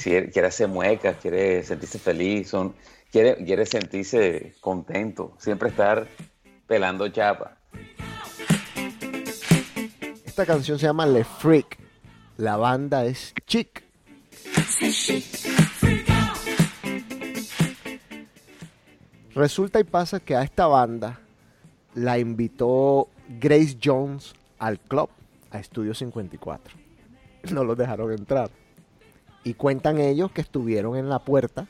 Quiere, 0.01 0.31
quiere 0.31 0.47
hacer 0.47 0.67
muecas, 0.69 1.17
quiere 1.21 1.61
sentirse 1.63 1.99
feliz, 1.99 2.49
son, 2.49 2.73
quiere, 3.21 3.65
sentirse 3.65 4.55
contento, 4.59 5.33
siempre 5.37 5.69
estar 5.69 6.07
pelando 6.67 7.07
chapa. 7.07 7.57
Esta 10.25 10.45
canción 10.45 10.77
se 10.77 10.87
llama 10.87 11.05
Le 11.05 11.23
Freak. 11.23 11.79
La 12.37 12.57
banda 12.57 13.05
es 13.05 13.33
Chic. 13.47 13.83
Resulta 19.33 19.79
y 19.79 19.85
pasa 19.85 20.19
que 20.19 20.35
a 20.35 20.43
esta 20.43 20.67
banda 20.67 21.19
la 21.93 22.19
invitó 22.19 23.07
Grace 23.39 23.77
Jones 23.81 24.33
al 24.59 24.77
club, 24.79 25.09
a 25.51 25.59
Estudio 25.59 25.93
54. 25.93 26.75
No 27.51 27.63
los 27.63 27.77
dejaron 27.77 28.11
entrar. 28.11 28.49
Y 29.45 29.53
cuentan 29.53 29.99
ellos 29.99 30.31
que 30.31 30.41
estuvieron 30.41 30.97
en 30.97 31.07
la 31.07 31.19
puerta 31.19 31.67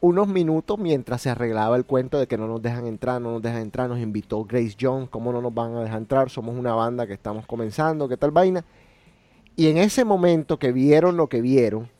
unos 0.00 0.28
minutos 0.28 0.78
mientras 0.78 1.22
se 1.22 1.30
arreglaba 1.30 1.76
el 1.76 1.84
cuento 1.84 2.18
de 2.18 2.26
que 2.26 2.38
no 2.38 2.46
nos 2.46 2.62
dejan 2.62 2.86
entrar, 2.86 3.20
no 3.20 3.32
nos 3.32 3.42
dejan 3.42 3.62
entrar, 3.62 3.88
nos 3.88 4.00
invitó 4.00 4.44
Grace 4.44 4.76
Jones, 4.80 5.08
¿cómo 5.10 5.32
no 5.32 5.42
nos 5.42 5.52
van 5.52 5.74
a 5.74 5.82
dejar 5.82 5.98
entrar? 5.98 6.30
Somos 6.30 6.56
una 6.56 6.74
banda 6.74 7.06
que 7.06 7.12
estamos 7.12 7.46
comenzando, 7.46 8.08
¿qué 8.08 8.16
tal 8.16 8.30
vaina? 8.30 8.64
Y 9.56 9.68
en 9.68 9.76
ese 9.76 10.04
momento 10.04 10.58
que 10.58 10.72
vieron 10.72 11.16
lo 11.16 11.28
que 11.28 11.40
vieron, 11.40 11.90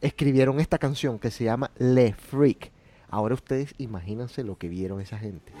escribieron 0.00 0.60
esta 0.60 0.78
canción 0.78 1.18
que 1.18 1.30
se 1.30 1.44
llama 1.44 1.70
Le 1.78 2.12
Freak. 2.12 2.70
Ahora 3.08 3.34
ustedes 3.34 3.74
imagínense 3.78 4.44
lo 4.44 4.56
que 4.56 4.68
vieron 4.68 5.00
esa 5.00 5.18
gente. 5.18 5.52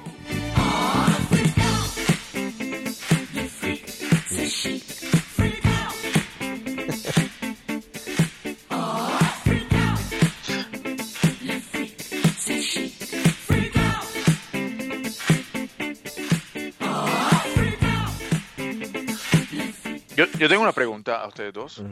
Yo, 20.16 20.26
yo 20.38 20.48
tengo 20.48 20.62
una 20.62 20.72
pregunta 20.72 21.22
a 21.22 21.28
ustedes 21.28 21.54
dos. 21.54 21.82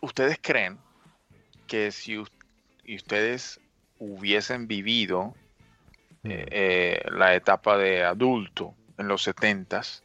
¿Ustedes 0.00 0.38
creen 0.40 0.78
que 1.66 1.92
si 1.92 2.18
ustedes 2.18 3.60
hubiesen 3.98 4.66
vivido 4.66 5.34
eh, 6.24 6.46
eh, 6.50 7.02
la 7.10 7.34
etapa 7.34 7.76
de 7.76 8.04
adulto 8.04 8.74
en 8.96 9.06
los 9.06 9.26
70s, 9.28 10.02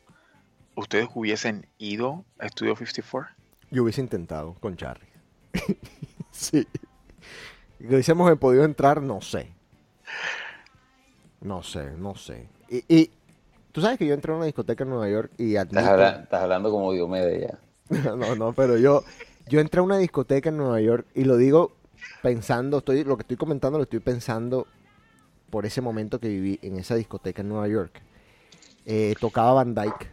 ustedes 0.76 1.08
hubiesen 1.14 1.68
ido 1.78 2.26
a 2.38 2.50
Studio 2.50 2.76
54? 2.76 3.34
Yo 3.72 3.84
hubiese 3.84 4.02
intentado 4.02 4.56
con 4.56 4.76
Charlie. 4.76 5.08
sí. 6.32 6.68
Hubiésemos 7.80 8.38
podido 8.40 8.66
entrar, 8.66 9.02
no 9.02 9.22
sé. 9.22 9.54
No 11.40 11.64
sé, 11.64 11.92
no 11.92 12.16
sé. 12.16 12.50
Y, 12.70 12.84
y 12.94 13.12
tú 13.78 13.82
sabes 13.82 14.00
que 14.00 14.08
yo 14.08 14.16
entré 14.16 14.34
a 14.34 14.36
una 14.36 14.46
discoteca 14.46 14.84
en 14.86 14.90
Nueva 14.90 15.08
York 15.08 15.32
y 15.38 15.56
admito... 15.56 15.78
Estás, 15.78 15.94
habla- 15.94 16.22
estás 16.24 16.42
hablando 16.42 16.72
como 16.72 16.92
Diomedes 16.94 17.48
ya. 17.92 18.16
no, 18.16 18.36
no, 18.36 18.52
pero 18.54 18.76
yo, 18.80 19.04
yo 19.48 19.60
entré 19.60 19.82
a 19.82 19.84
una 19.84 20.00
discoteca 20.00 20.50
en 20.50 20.58
Nueva 20.58 20.82
York 20.82 21.06
y 21.14 21.26
lo 21.26 21.38
digo 21.38 21.74
pensando, 22.24 22.80
estoy, 22.80 23.04
lo 23.04 23.18
que 23.18 23.22
estoy 23.22 23.38
comentando 23.38 23.78
lo 23.78 23.84
estoy 23.84 24.00
pensando 24.00 24.66
por 25.52 25.68
ese 25.68 25.80
momento 25.82 26.20
que 26.20 26.28
viví 26.28 26.58
en 26.64 26.78
esa 26.80 26.96
discoteca 26.96 27.44
en 27.44 27.50
Nueva 27.50 27.68
York. 27.68 28.02
Eh, 28.88 29.14
tocaba 29.20 29.54
Van 29.54 29.76
Dyke 29.76 30.08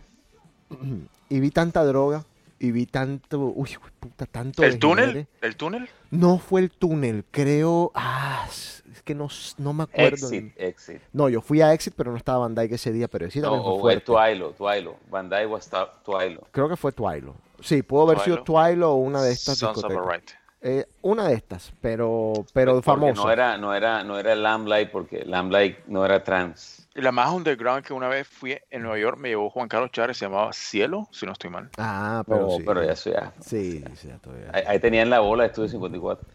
y 1.30 1.40
vi 1.40 1.50
tanta 1.50 1.86
droga 1.86 2.26
y 2.64 2.72
vi 2.72 2.86
tanto, 2.86 3.38
uy, 3.40 3.70
puta, 4.00 4.26
tanto 4.26 4.62
¿El 4.62 4.78
túnel? 4.78 5.06
degenere. 5.06 5.28
¿El 5.42 5.56
túnel? 5.56 5.88
No 6.10 6.38
fue 6.38 6.60
el 6.62 6.70
túnel, 6.70 7.24
creo, 7.30 7.92
ah, 7.94 8.46
es 8.48 8.82
que 9.04 9.14
no, 9.14 9.28
no 9.58 9.72
me 9.72 9.82
acuerdo. 9.84 10.26
Exit, 10.28 10.54
exit. 10.56 11.00
No, 11.12 11.28
yo 11.28 11.40
fui 11.40 11.60
a 11.60 11.72
Exit, 11.72 11.94
pero 11.96 12.10
no 12.10 12.16
estaba 12.16 12.38
Van 12.38 12.54
Dyke 12.54 12.74
ese 12.74 12.92
día, 12.92 13.08
pero 13.08 13.30
sí 13.30 13.40
No, 13.40 13.44
también 13.50 13.62
fue 13.64 13.72
o 13.72 13.80
fuerte. 13.80 14.00
Twilo, 14.06 14.50
Twilo. 14.52 14.96
Van 15.10 15.28
Dyke 15.28 15.46
was 15.46 15.68
Ta- 15.68 15.92
Twilo. 16.04 16.42
Creo 16.50 16.68
que 16.68 16.76
fue 16.76 16.92
Twilo. 16.92 17.34
Sí, 17.60 17.82
pudo 17.82 18.02
haber 18.02 18.20
sido 18.20 18.42
Twilo 18.42 18.92
o 18.92 18.96
una 18.96 19.22
de 19.22 19.32
estas 19.32 19.58
Sounds 19.58 19.76
discotecas. 19.76 20.02
about 20.04 20.14
right. 20.20 20.30
Eh, 20.66 20.86
una 21.02 21.28
de 21.28 21.34
estas, 21.34 21.72
pero, 21.82 22.32
pero 22.54 22.72
Porque 22.80 22.84
famosa. 22.86 23.22
No 23.22 23.30
era, 23.30 23.58
no 23.58 23.74
era, 23.74 24.02
no 24.02 24.18
era 24.18 24.34
Lamblight 24.34 24.90
porque 24.90 25.22
Lamblight 25.24 25.84
no 25.86 26.04
era 26.04 26.24
trans. 26.24 26.83
La 26.94 27.10
más 27.10 27.30
underground 27.32 27.84
que 27.84 27.92
una 27.92 28.08
vez 28.08 28.26
fui 28.28 28.56
en 28.70 28.82
Nueva 28.82 28.98
York 28.98 29.18
me 29.18 29.28
llevó 29.30 29.50
Juan 29.50 29.66
Carlos 29.68 29.90
Chávez, 29.90 30.16
se 30.16 30.26
llamaba 30.26 30.52
Cielo, 30.52 31.08
si 31.10 31.26
no 31.26 31.32
estoy 31.32 31.50
mal. 31.50 31.68
Ah, 31.76 32.22
pero 32.26 32.46
Pero, 32.46 32.50
sí. 32.58 32.62
pero 32.64 32.84
ya 32.84 32.92
eso 32.92 33.10
ya. 33.12 33.32
Sí, 33.40 33.84
sí, 33.96 34.08
ya 34.08 34.18
todavía. 34.18 34.50
Ahí, 34.52 34.62
ahí 34.66 34.78
tenían 34.78 35.10
la 35.10 35.18
bola 35.20 35.42
de 35.42 35.48
Estudio 35.48 35.68
54. 35.68 36.28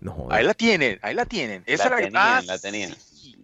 No. 0.00 0.28
Ahí 0.30 0.44
la 0.44 0.54
tienen, 0.54 0.98
ahí 1.02 1.14
la 1.14 1.24
tienen. 1.26 1.62
Esa 1.66 1.88
La 1.90 1.96
era 1.96 2.04
tenían, 2.06 2.22
ah, 2.24 2.42
la 2.46 2.58
tenían. 2.58 2.90
sí. 2.92 3.36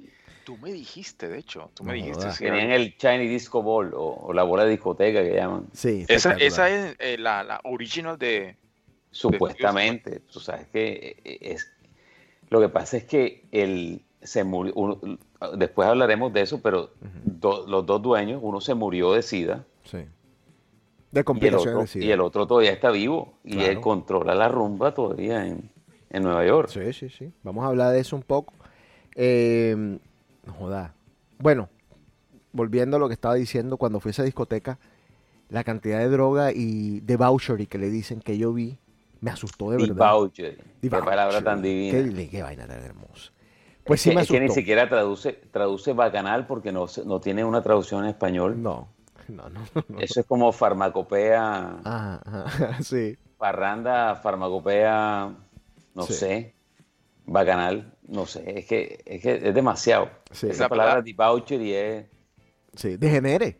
Tú 0.44 0.56
me 0.58 0.72
dijiste, 0.72 1.28
de 1.28 1.38
hecho, 1.38 1.70
tú 1.74 1.84
me 1.84 1.92
No 1.92 1.94
dijiste. 2.04 2.32
sí, 2.32 2.44
Tenían 2.44 2.70
el 2.70 2.94
Shiny 2.96 3.28
Disco 3.28 3.62
Ball 3.62 3.92
o, 3.94 4.26
o 4.26 4.32
la 4.32 4.42
bola 4.42 4.64
de 4.64 4.70
discoteca 4.70 5.22
que 5.22 5.34
llaman. 5.34 5.66
Sí, 5.72 6.04
Esa, 6.08 6.32
esa 6.34 6.68
es 6.68 6.96
eh, 6.98 7.16
la, 7.18 7.44
la 7.44 7.60
original 7.64 8.18
de... 8.18 8.56
Supuestamente. 9.10 10.20
Tú 10.32 10.40
sabes 10.40 10.66
que 10.68 11.16
eh, 11.24 11.38
es. 11.40 11.70
Lo 12.48 12.60
que 12.60 12.68
pasa 12.68 12.96
es 12.96 13.04
que 13.04 13.44
el 13.52 14.02
se 14.22 14.44
murió. 14.44 14.72
uno- 14.74 15.00
después 15.56 15.88
hablaremos 15.88 16.32
de 16.32 16.42
eso, 16.42 16.60
pero 16.60 16.90
do- 17.24 17.66
los 17.66 17.86
dos 17.86 18.02
dueños, 18.02 18.40
uno 18.42 18.60
se 18.60 18.74
murió 18.74 19.12
de 19.12 19.22
SIDA 19.22 19.64
Sí. 19.84 19.98
De 21.10 21.20
y 21.20 21.24
complicaciones 21.24 21.68
otro, 21.74 21.80
de 21.82 21.86
SIDA. 21.88 22.04
y 22.04 22.10
el 22.12 22.20
otro 22.20 22.46
todavía 22.46 22.70
está 22.72 22.90
vivo 22.90 23.34
y 23.44 23.54
Claro. 23.54 23.72
él 23.72 23.80
controla 23.80 24.34
la 24.34 24.48
rumba 24.48 24.94
todavía 24.94 25.46
en, 25.46 25.70
en 26.10 26.22
Nueva 26.22 26.44
York. 26.46 26.68
Sí, 26.68 26.92
sí, 26.92 27.08
sí. 27.08 27.32
Vamos 27.42 27.64
a 27.64 27.68
hablar 27.68 27.92
de 27.92 28.00
eso 28.00 28.14
un 28.16 28.22
poco. 28.22 28.52
Eh, 29.16 29.74
no 30.46 30.52
joda. 30.54 30.94
Bueno, 31.38 31.68
volviendo 32.52 32.96
a 32.96 33.00
lo 33.00 33.08
que 33.08 33.14
estaba 33.14 33.34
diciendo, 33.34 33.76
cuando 33.76 33.98
fui 34.00 34.10
a 34.10 34.12
esa 34.12 34.22
discoteca, 34.22 34.78
la 35.48 35.64
cantidad 35.64 35.98
de 35.98 36.08
droga 36.08 36.52
y 36.52 37.00
debauchery 37.00 37.66
que 37.66 37.78
le 37.78 37.90
dicen 37.90 38.20
que 38.20 38.38
yo 38.38 38.52
vi, 38.52 38.78
me 39.20 39.30
asustó 39.32 39.70
de 39.70 39.78
verdad. 39.78 39.94
Debauchery. 39.94 40.56
Qué 40.56 40.64
Debauchery. 40.82 41.10
palabra 41.10 41.42
tan 41.42 41.60
divina. 41.60 42.14
Qué, 42.14 42.28
qué 42.28 42.42
vaina 42.42 42.66
tan 42.68 42.82
hermosa. 42.84 43.32
Pues 43.90 43.98
Es 43.98 44.02
sí 44.04 44.10
que, 44.10 44.14
me 44.14 44.22
es 44.22 44.28
que 44.28 44.36
asustó. 44.36 44.48
ni 44.48 44.54
siquiera 44.54 44.88
traduce, 44.88 45.32
traduce 45.32 45.92
bacanal 45.94 46.46
porque 46.46 46.70
no, 46.70 46.86
no 47.06 47.20
tiene 47.20 47.44
una 47.44 47.60
traducción 47.60 48.04
en 48.04 48.10
español. 48.10 48.62
No. 48.62 48.86
No, 49.26 49.48
no, 49.48 49.60
no. 49.74 49.84
no. 49.88 49.98
Eso 50.00 50.20
es 50.20 50.26
como 50.26 50.52
farmacopea, 50.52 51.80
Ajá, 51.84 52.20
ajá, 52.24 52.78
sí. 52.84 53.18
parranda, 53.36 54.14
farmacopea, 54.14 55.34
no 55.96 56.02
Sí. 56.04 56.12
sé, 56.14 56.54
bacanal, 57.26 57.92
no 58.06 58.26
sé, 58.26 58.60
es 58.60 58.66
que 58.66 59.02
es, 59.04 59.20
que 59.22 59.48
es 59.48 59.54
demasiado. 59.54 60.08
Sí. 60.30 60.46
Esa 60.50 60.64
La 60.64 60.68
palabra 60.68 60.90
palabra- 60.92 61.02
debaucher 61.02 61.60
y 61.60 61.72
es 61.74 62.06
Sí, 62.76 62.96
degenere. 62.96 63.56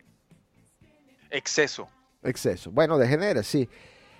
Exceso. 1.29 1.89
Exceso. 2.23 2.71
Bueno, 2.71 2.97
degenere, 2.97 3.43
sí. 3.43 3.67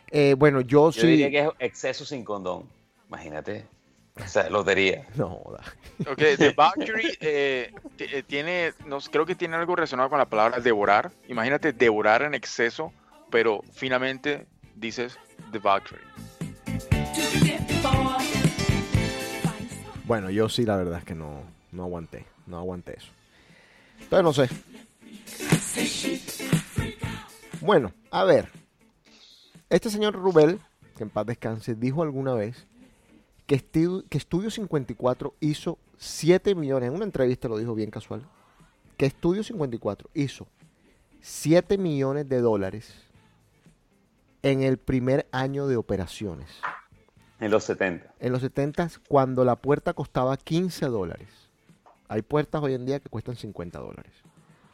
Eh, 0.10 0.36
bueno, 0.38 0.60
yo, 0.60 0.92
Yo 0.92 1.02
sí. 1.02 1.08
diría 1.08 1.30
que 1.30 1.40
es 1.40 1.50
exceso 1.60 2.04
sin 2.04 2.26
condón. 2.26 2.68
Imagínate. 3.08 3.66
O 4.20 4.28
sea, 4.28 4.50
lotería. 4.50 5.06
No, 5.16 5.30
joda. 5.30 5.62
Ok, 6.10 6.18
debauchery 6.38 7.18
eh, 7.22 7.72
ti- 7.96 8.06
eh, 8.12 8.24
tiene, 8.24 8.74
no, 8.86 9.00
creo 9.00 9.26
que 9.26 9.36
tiene 9.36 9.56
algo 9.56 9.76
relacionado 9.76 10.10
con 10.10 10.18
la 10.20 10.26
palabra 10.26 10.60
devorar. 10.60 11.12
Imagínate 11.28 11.74
devorar 11.74 12.24
en 12.24 12.34
exceso, 12.34 12.92
pero 13.30 13.62
finalmente 13.74 14.48
dices 14.76 15.18
debauchery. 15.52 16.02
Bueno, 20.06 20.30
yo 20.30 20.50
sí, 20.50 20.66
la 20.66 20.76
verdad 20.76 21.00
es 21.00 21.06
que 21.06 21.16
no, 21.16 21.44
no 21.72 21.84
aguanté. 21.84 22.26
No 22.48 22.58
aguanté 22.58 22.98
eso. 22.98 23.12
Entonces, 24.02 24.24
no 24.24 24.34
sé. 24.34 24.50
Bueno, 27.62 27.94
a 28.10 28.24
ver. 28.26 28.50
Este 29.70 29.90
señor 29.90 30.16
Rubel, 30.16 30.60
que 30.98 31.04
en 31.04 31.10
paz 31.10 31.26
descanse, 31.28 31.76
dijo 31.76 32.04
alguna 32.04 32.34
vez 32.34 32.66
que, 33.52 33.58
Estu- 33.58 34.06
que 34.08 34.18
Estudio 34.18 34.50
54 34.50 35.36
hizo 35.42 35.78
7 35.98 36.56
millones. 36.56 36.88
En 36.88 36.96
una 36.96 37.04
entrevista 37.04 37.50
lo 37.50 37.58
dijo 37.58 37.76
bien 37.76 37.92
casual. 37.92 38.26
Que 38.96 39.06
Estudio 39.08 39.44
54 39.44 40.10
hizo 40.14 40.48
7 41.20 41.78
millones 41.78 42.30
de 42.30 42.40
dólares 42.40 42.94
en 44.42 44.64
el 44.64 44.78
primer 44.78 45.28
año 45.34 45.68
de 45.68 45.76
operaciones. 45.76 46.48
En 47.42 47.52
los 47.52 47.66
70. 47.66 48.14
En 48.22 48.32
los 48.32 48.42
70 48.42 48.90
cuando 49.10 49.44
la 49.44 49.58
puerta 49.58 49.94
costaba 49.94 50.38
15 50.38 50.86
dólares. 50.86 51.28
Hay 52.08 52.22
puertas 52.22 52.62
hoy 52.64 52.74
en 52.74 52.86
día 52.86 53.02
que 53.02 53.10
cuestan 53.10 53.36
50 53.36 53.80
dólares. 53.80 54.14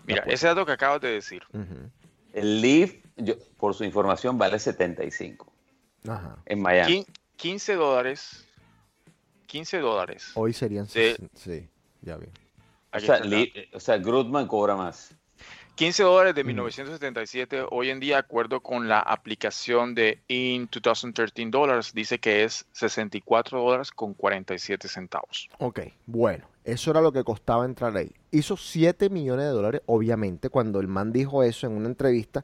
Mira, 0.05 0.23
ese 0.28 0.45
dato 0.45 0.67
que 0.67 0.71
acabas 0.73 1.01
de 1.01 1.09
decir. 1.09 1.41
El 2.34 2.61
Leaf, 2.61 2.93
yo- 3.15 3.36
por 3.57 3.73
su 3.73 3.84
información, 3.84 4.38
vale 4.38 4.59
75 4.59 5.51
Ajá. 6.07 6.38
en 6.45 6.61
Miami. 6.61 6.99
quin- 6.99 7.07
15 7.38 7.73
dólares, 7.75 8.47
15 9.48 9.80
dólares. 9.80 10.32
Hoy 10.36 10.54
serían... 10.54 10.86
Sí. 10.88 11.00
sesen- 11.00 11.30
Sí, 11.34 11.68
ya 12.02 12.18
vi. 12.18 12.28
O 12.93 13.80
sea, 13.80 13.98
o 13.98 14.02
Grutman 14.04 14.48
cobra 14.48 14.76
más. 14.76 15.16
15 15.76 16.02
dólares 16.02 16.34
de 16.34 16.43
1977, 16.43 17.66
hoy 17.70 17.91
en 17.91 18.00
día, 18.00 18.16
de 18.16 18.20
acuerdo 18.22 18.62
con 18.62 18.88
la 18.88 19.00
aplicación 19.00 19.93
de 19.93 20.20
In 20.28 20.68
2013 20.72 21.52
dólares, 21.52 21.91
dice 21.93 22.18
que 22.18 22.43
es 22.43 22.66
64 22.72 23.60
dólares 23.62 23.91
con 23.91 24.16
47 24.16 24.88
centavos. 24.88 25.48
Ok, 25.60 25.82
bueno, 26.08 26.48
eso 26.64 26.89
era 26.89 27.00
lo 27.02 27.12
que 27.12 27.24
costaba 27.24 27.64
entrar 27.66 27.95
ahí. 27.95 28.12
Hizo 28.32 28.58
7 28.58 29.12
millones 29.12 29.45
de 29.45 29.52
dólares, 29.52 29.82
obviamente, 29.86 30.50
cuando 30.50 30.80
el 30.80 30.88
man 30.88 31.12
dijo 31.14 31.43
eso 31.43 31.68
en 31.68 31.74
una 31.74 31.89
entrevista, 31.89 32.43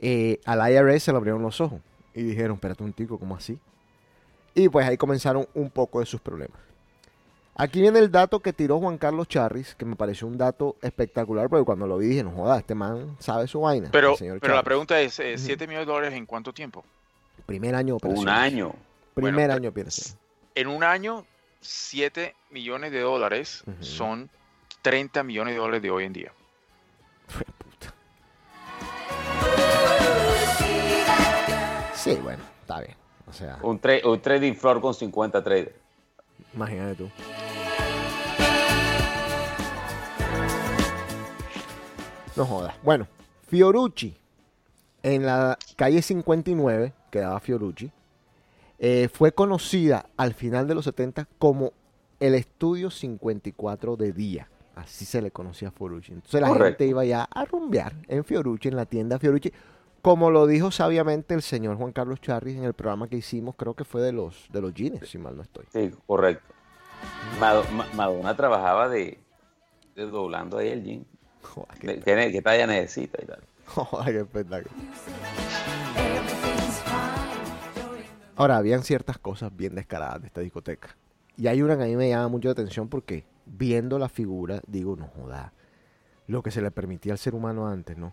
eh, 0.00 0.40
al 0.44 0.58
IRS 0.68 1.04
se 1.04 1.12
le 1.12 1.18
abrieron 1.18 1.42
los 1.42 1.60
ojos 1.60 1.80
y 2.14 2.22
dijeron, 2.24 2.54
espérate 2.56 2.82
un 2.82 2.92
tico, 2.92 3.16
¿cómo 3.20 3.36
así? 3.36 3.60
Y 4.56 4.70
pues 4.70 4.86
ahí 4.86 4.96
comenzaron 4.96 5.46
un 5.52 5.68
poco 5.68 6.00
de 6.00 6.06
sus 6.06 6.18
problemas. 6.18 6.58
Aquí 7.54 7.82
viene 7.82 7.98
el 7.98 8.10
dato 8.10 8.40
que 8.40 8.54
tiró 8.54 8.78
Juan 8.78 8.96
Carlos 8.96 9.28
Charris, 9.28 9.74
que 9.74 9.84
me 9.84 9.96
pareció 9.96 10.26
un 10.26 10.38
dato 10.38 10.76
espectacular, 10.80 11.50
porque 11.50 11.66
cuando 11.66 11.86
lo 11.86 11.98
vi 11.98 12.06
dije, 12.06 12.24
no 12.24 12.30
joda, 12.30 12.58
este 12.58 12.74
man 12.74 13.16
sabe 13.18 13.46
su 13.48 13.60
vaina. 13.60 13.90
Pero, 13.92 14.16
pero 14.40 14.54
la 14.54 14.62
pregunta 14.62 14.98
es, 14.98 15.20
eh, 15.20 15.34
¿7 15.34 15.60
millones 15.68 15.86
de 15.86 15.92
dólares 15.92 16.14
en 16.14 16.24
cuánto 16.24 16.54
tiempo? 16.54 16.84
Primer 17.44 17.74
año 17.74 17.98
de 18.00 18.08
Un 18.08 18.28
año. 18.30 18.74
Primer 19.12 19.34
Bueno, 19.34 19.52
año 19.52 19.68
operaciones. 19.68 20.16
En 20.54 20.68
un 20.68 20.82
año, 20.82 21.26
7 21.60 22.34
millones 22.50 22.92
de 22.92 23.00
dólares 23.00 23.62
son 23.80 24.30
30 24.80 25.22
millones 25.22 25.52
de 25.52 25.60
dólares 25.60 25.82
de 25.82 25.90
hoy 25.90 26.04
en 26.04 26.12
día. 26.14 26.32
Fue 27.28 27.44
puta. 27.58 27.94
Sí, 31.94 32.14
bueno, 32.22 32.42
está 32.62 32.80
bien. 32.80 33.05
O 33.28 33.32
sea, 33.32 33.58
Un, 33.62 33.80
tra- 33.80 34.04
un 34.04 34.20
trading 34.20 34.54
floor 34.54 34.80
con 34.80 34.94
50 34.94 35.42
traders. 35.42 35.72
imagínate 36.54 36.94
tú. 36.96 37.10
No 42.36 42.44
jodas. 42.44 42.74
Bueno, 42.82 43.06
Fiorucci, 43.48 44.16
en 45.02 45.24
la 45.24 45.58
calle 45.76 46.02
59, 46.02 46.92
quedaba 47.10 47.40
Fiorucci, 47.40 47.90
eh, 48.78 49.08
fue 49.12 49.32
conocida 49.32 50.06
al 50.16 50.34
final 50.34 50.68
de 50.68 50.74
los 50.74 50.84
70 50.84 51.26
como 51.38 51.72
el 52.20 52.34
estudio 52.34 52.90
54 52.90 53.96
de 53.96 54.12
día. 54.12 54.48
Así 54.74 55.06
se 55.06 55.22
le 55.22 55.30
conocía 55.30 55.68
a 55.68 55.70
Fiorucci. 55.70 56.12
Entonces 56.12 56.40
la 56.42 56.48
Correcto. 56.48 56.66
gente 56.66 56.86
iba 56.86 57.04
ya 57.06 57.22
a 57.24 57.44
rumbear 57.46 57.94
en 58.08 58.24
Fiorucci, 58.24 58.68
en 58.68 58.76
la 58.76 58.84
tienda 58.84 59.18
Fiorucci, 59.18 59.50
como 60.06 60.30
lo 60.30 60.46
dijo 60.46 60.70
sabiamente 60.70 61.34
el 61.34 61.42
señor 61.42 61.76
Juan 61.78 61.90
Carlos 61.90 62.20
Charris 62.20 62.56
en 62.56 62.62
el 62.62 62.74
programa 62.74 63.08
que 63.08 63.16
hicimos, 63.16 63.56
creo 63.56 63.74
que 63.74 63.82
fue 63.84 64.00
de 64.02 64.12
los 64.12 64.46
de 64.52 64.60
los 64.60 64.72
jeans, 64.72 65.08
si 65.08 65.18
mal 65.18 65.34
no 65.36 65.42
estoy. 65.42 65.64
Sí, 65.72 65.92
correcto. 66.06 66.44
Mado- 67.40 67.64
Ma- 67.72 67.88
Madonna 67.96 68.36
trabajaba 68.36 68.88
de, 68.88 69.18
de 69.96 70.06
doblando 70.06 70.58
ahí 70.58 70.68
el 70.68 70.84
jean. 70.84 71.06
Qué, 71.80 71.98
¿Qué, 71.98 72.30
qué- 72.30 72.40
talla 72.40 72.68
necesita 72.68 73.20
y 73.20 73.26
tal? 73.26 73.40
joder, 73.66 74.14
qué 74.14 74.20
espectáculo. 74.20 74.70
Ahora, 78.36 78.58
habían 78.58 78.84
ciertas 78.84 79.18
cosas 79.18 79.50
bien 79.56 79.74
descaradas 79.74 80.20
de 80.20 80.26
esta 80.28 80.40
discoteca. 80.40 80.96
Y 81.36 81.48
hay 81.48 81.62
una 81.62 81.76
que 81.76 81.82
a 81.82 81.86
mí 81.86 81.96
me 81.96 82.08
llama 82.10 82.28
mucho 82.28 82.46
la 82.46 82.52
atención 82.52 82.88
porque 82.88 83.24
viendo 83.44 83.98
la 83.98 84.08
figura, 84.08 84.60
digo, 84.68 84.94
no 84.94 85.08
joda, 85.08 85.52
lo 86.28 86.44
que 86.44 86.52
se 86.52 86.62
le 86.62 86.70
permitía 86.70 87.12
al 87.12 87.18
ser 87.18 87.34
humano 87.34 87.66
antes, 87.66 87.96
¿no? 87.98 88.12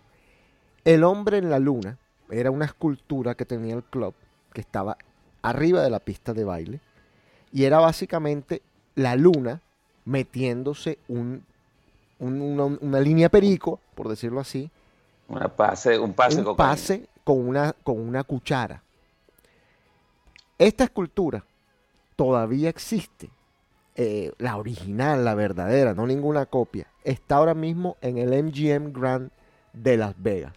El 0.86 1.04
hombre 1.04 1.38
en 1.38 1.50
la 1.50 1.60
luna 1.60 1.98
era 2.30 2.52
una 2.52 2.66
escultura 2.66 3.36
que 3.36 3.46
tenía 3.46 3.76
el 3.76 3.84
club, 3.84 4.14
que 4.54 4.62
estaba 4.62 4.98
arriba 5.42 5.82
de 5.82 5.90
la 5.90 6.00
pista 6.00 6.34
de 6.34 6.44
baile, 6.44 6.80
y 7.52 7.64
era 7.66 7.80
básicamente 7.80 8.62
la 8.96 9.16
luna 9.16 9.62
metiéndose 10.06 11.00
un, 11.08 11.44
un- 12.20 12.42
una, 12.42 12.66
una 12.66 13.00
línea 13.00 13.30
perico, 13.30 13.80
por 13.96 14.08
decirlo 14.10 14.40
así, 14.40 14.70
Una 15.28 15.48
pase, 15.48 15.98
un 16.00 16.14
pase 16.14 16.38
un 16.40 16.44
cocaína. 16.44 16.70
pase 16.72 17.08
con 17.24 17.48
una, 17.48 17.74
con 17.84 18.00
una 18.00 18.24
cuchara. 18.24 18.82
Esta 20.58 20.84
escultura 20.86 21.44
todavía 22.16 22.70
existe. 22.70 23.30
eh, 23.96 24.32
la 24.40 24.58
original, 24.58 25.24
la 25.24 25.36
verdadera, 25.36 25.94
no 25.94 26.08
ninguna 26.08 26.48
copia. 26.48 26.88
Está 27.04 27.36
ahora 27.36 27.54
mismo 27.54 27.96
en 28.02 28.18
el 28.18 28.34
MGM 28.44 28.92
Grand 28.92 29.30
de 29.72 29.98
Las 29.98 30.16
Vegas. 30.22 30.54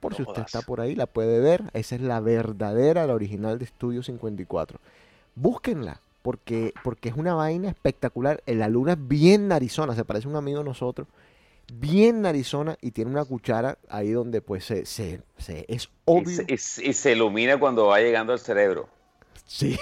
Por 0.00 0.12
No 0.12 0.16
si 0.16 0.22
usted 0.22 0.34
jodas. 0.34 0.46
está 0.54 0.62
por 0.62 0.80
ahí, 0.80 0.94
la 0.94 1.06
puede 1.06 1.40
ver. 1.40 1.64
Esa 1.74 1.94
es 1.94 2.00
la 2.00 2.20
verdadera, 2.20 3.06
la 3.06 3.14
original 3.14 3.58
de 3.58 3.66
Studio 3.66 4.02
54. 4.02 4.78
Búsquenla, 5.34 6.00
porque, 6.22 6.72
porque 6.82 7.10
es 7.10 7.16
una 7.16 7.34
vaina 7.34 7.68
espectacular. 7.68 8.42
Eh, 8.46 8.54
La 8.54 8.68
luna 8.68 8.92
es 8.92 9.08
bien 9.08 9.48
narizona, 9.48 9.94
se 9.94 10.04
parece 10.04 10.26
a 10.26 10.30
un 10.30 10.36
amigo 10.36 10.58
de 10.58 10.64
nosotros 10.64 11.06
bien 11.72 12.20
narizona 12.22 12.76
y 12.80 12.90
tiene 12.90 13.12
una 13.12 13.24
cuchara 13.24 13.78
ahí 13.88 14.10
donde 14.10 14.40
pues 14.42 14.64
se, 14.64 14.84
se, 14.86 15.22
se- 15.38 15.66
es 15.68 15.88
obvio. 16.04 16.42
y 16.48 16.56
se- 16.58 16.84
y 16.84 16.92
se 16.92 17.12
ilumina 17.12 17.60
cuando 17.60 17.86
va 17.86 18.00
llegando 18.00 18.32
al 18.32 18.40
cerebro. 18.40 18.88
Sí. 19.46 19.78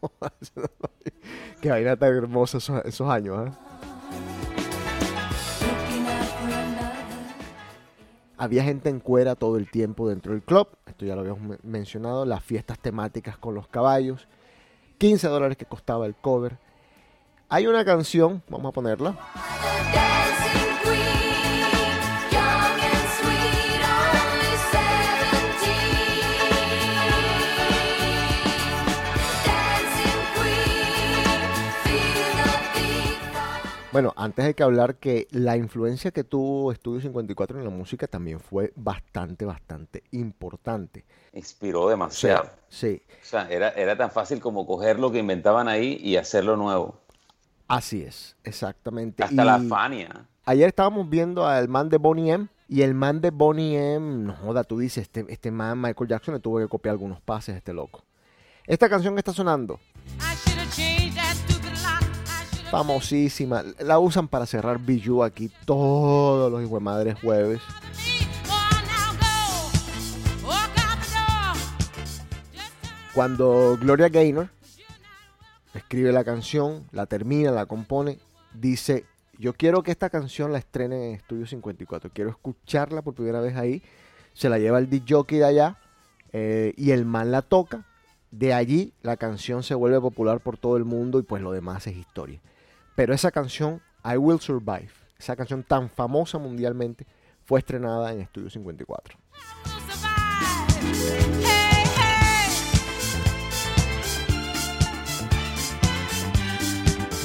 Qué 1.60 1.70
vaina 1.70 1.96
tan 1.96 2.14
hermosa 2.16 2.58
esos, 2.58 2.82
esos 2.84 3.08
años, 3.10 3.36
¿ah? 3.38 3.75
Había 8.38 8.62
gente 8.64 8.88
en 8.90 9.00
cuera 9.00 9.34
todo 9.34 9.56
el 9.56 9.70
tiempo 9.70 10.08
dentro 10.08 10.32
del 10.32 10.42
club. 10.42 10.68
Esto 10.86 11.04
ya 11.06 11.14
lo 11.14 11.22
habíamos 11.22 11.40
men- 11.42 11.58
mencionado. 11.62 12.24
Las 12.26 12.42
fiestas 12.44 12.78
temáticas 12.78 13.38
con 13.38 13.54
los 13.54 13.66
caballos. 13.68 14.28
15 14.98 15.28
dólares 15.28 15.56
que 15.56 15.64
costaba 15.66 16.06
el 16.06 16.14
cover. 16.14 16.58
Hay 17.48 17.66
una 17.66 17.84
canción, 17.84 18.42
vamos 18.48 18.70
a 18.70 18.72
ponerla. 18.72 19.16
Bueno, 33.96 34.12
antes 34.14 34.44
hay 34.44 34.52
que 34.52 34.62
hablar 34.62 34.96
que 34.96 35.26
la 35.30 35.56
influencia 35.56 36.10
que 36.10 36.22
tuvo 36.22 36.70
Estudio 36.70 37.00
54 37.00 37.56
en 37.56 37.64
la 37.64 37.70
música 37.70 38.06
también 38.06 38.40
fue 38.40 38.70
bastante, 38.76 39.46
bastante 39.46 40.02
importante. 40.10 41.06
Inspiró 41.32 41.84
O 41.84 41.84
sea, 41.84 41.90
demasiado. 41.92 42.50
sí, 42.68 43.00
O 43.22 43.24
sea, 43.24 43.48
era, 43.48 43.70
era 43.70 43.96
tan 43.96 44.10
fácil 44.10 44.38
como 44.38 44.66
coger 44.66 44.98
lo 44.98 45.10
que 45.10 45.20
inventaban 45.20 45.66
ahí 45.66 45.98
y 46.02 46.16
hacerlo 46.16 46.58
nuevo. 46.58 47.00
así 47.68 48.02
es, 48.02 48.36
exactamente. 48.44 49.24
Hasta 49.24 49.46
la 49.46 49.60
Fania. 49.60 50.26
Ayer 50.44 50.68
estábamos 50.68 51.08
viendo 51.08 51.46
al 51.46 51.66
man 51.68 51.88
de 51.88 51.96
Bonnie 51.96 52.32
M, 52.32 52.48
Y 52.68 52.82
el 52.82 52.92
man 52.92 53.22
de 53.22 53.30
Bonnie 53.30 53.78
M, 53.94 54.24
no 54.24 54.34
joda, 54.34 54.62
tú 54.64 54.78
dices, 54.78 55.04
este, 55.04 55.24
este 55.30 55.50
man 55.50 55.80
Michael 55.80 56.10
Jackson 56.10 56.34
le 56.34 56.40
tuvo 56.40 56.58
que 56.58 56.68
copiar 56.68 56.92
algunos 56.92 57.22
pases 57.22 57.54
a 57.54 57.56
este 57.56 57.72
loco. 57.72 58.04
Esta 58.66 58.90
canción 58.90 59.14
que 59.14 59.20
está 59.20 59.32
sonando, 59.32 59.80
I 60.20 60.55
famosísima, 62.70 63.64
la 63.80 63.98
usan 63.98 64.28
para 64.28 64.46
cerrar 64.46 64.78
Bijou 64.78 65.22
aquí 65.22 65.50
todos 65.64 66.50
los 66.50 66.82
madres 66.82 67.18
jueves. 67.20 67.60
Cuando 73.14 73.78
Gloria 73.80 74.10
Gaynor 74.10 74.50
escribe 75.72 76.12
la 76.12 76.22
canción, 76.22 76.86
la 76.92 77.06
termina, 77.06 77.50
la 77.50 77.64
compone, 77.64 78.18
dice, 78.52 79.06
yo 79.38 79.54
quiero 79.54 79.82
que 79.82 79.90
esta 79.90 80.10
canción 80.10 80.52
la 80.52 80.58
estrenen 80.58 81.02
en 81.02 81.14
Estudio 81.14 81.46
54, 81.46 82.10
quiero 82.12 82.30
escucharla 82.30 83.00
por 83.00 83.14
primera 83.14 83.40
vez 83.40 83.56
ahí, 83.56 83.82
se 84.34 84.50
la 84.50 84.58
lleva 84.58 84.78
el 84.78 84.90
DJ 84.90 85.24
de 85.28 85.44
allá 85.44 85.78
eh, 86.32 86.74
y 86.76 86.90
el 86.90 87.06
man 87.06 87.30
la 87.30 87.40
toca, 87.40 87.86
de 88.30 88.52
allí 88.52 88.92
la 89.00 89.16
canción 89.16 89.62
se 89.62 89.74
vuelve 89.74 89.98
popular 89.98 90.40
por 90.40 90.58
todo 90.58 90.76
el 90.76 90.84
mundo 90.84 91.18
y 91.18 91.22
pues 91.22 91.40
lo 91.40 91.52
demás 91.52 91.86
es 91.86 91.96
historia. 91.96 92.40
Pero 92.96 93.12
esa 93.12 93.30
canción, 93.30 93.82
I 94.02 94.16
Will 94.16 94.40
Survive, 94.40 94.88
esa 95.18 95.36
canción 95.36 95.62
tan 95.62 95.90
famosa 95.90 96.38
mundialmente, 96.38 97.06
fue 97.44 97.58
estrenada 97.58 98.10
en 98.10 98.22
Estudio 98.22 98.48
54. 98.48 99.18
survive. 99.86 100.16
Hey, 101.12 101.34
hey. 101.44 102.16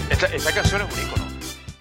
Esta, 0.09 0.25
esta 0.27 0.53
canción 0.53 0.81
es 0.81 0.93
un 0.93 1.07
icono. 1.07 1.25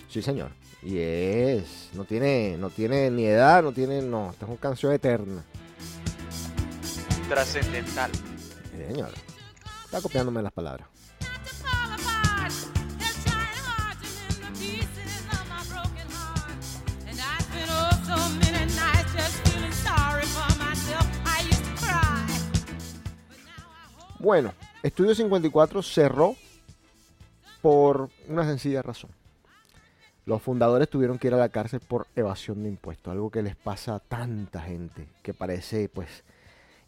Sí, 0.09 0.22
señor. 0.22 0.53
Y 0.82 0.99
es, 0.99 1.91
no 1.93 2.05
tiene, 2.05 2.57
no 2.59 2.70
tiene 2.70 3.11
ni 3.11 3.26
edad, 3.26 3.61
no 3.61 3.72
tiene, 3.72 4.03
no, 4.03 4.30
esta 4.30 4.45
es 4.45 4.51
una 4.51 4.61
canción 4.61 4.93
eterna. 4.93 5.43
Trascendental. 7.28 8.12
Sí, 8.12 8.84
señor. 8.88 9.11
Está 9.84 10.01
copiándome 10.01 10.43
las 10.43 10.53
palabras. 10.53 10.86
Bueno, 24.21 24.53
Estudio 24.83 25.14
54 25.14 25.83
cerró 25.83 26.37
por 27.62 28.11
una 28.29 28.45
sencilla 28.45 28.83
razón. 28.83 29.11
Los 30.27 30.43
fundadores 30.43 30.91
tuvieron 30.91 31.18
que 31.18 31.29
ir 31.29 31.35
a 31.35 31.39
la 31.39 31.49
cárcel 31.49 31.81
por 31.81 32.07
evasión 32.14 32.62
de 32.62 32.68
impuestos, 32.68 33.11
algo 33.11 33.31
que 33.31 33.43
les 33.43 33.57
pasa 33.57 33.95
a 33.95 33.99
tanta 33.99 34.61
gente, 34.61 35.09
que 35.23 35.33
parece 35.33 35.89
pues 35.89 36.23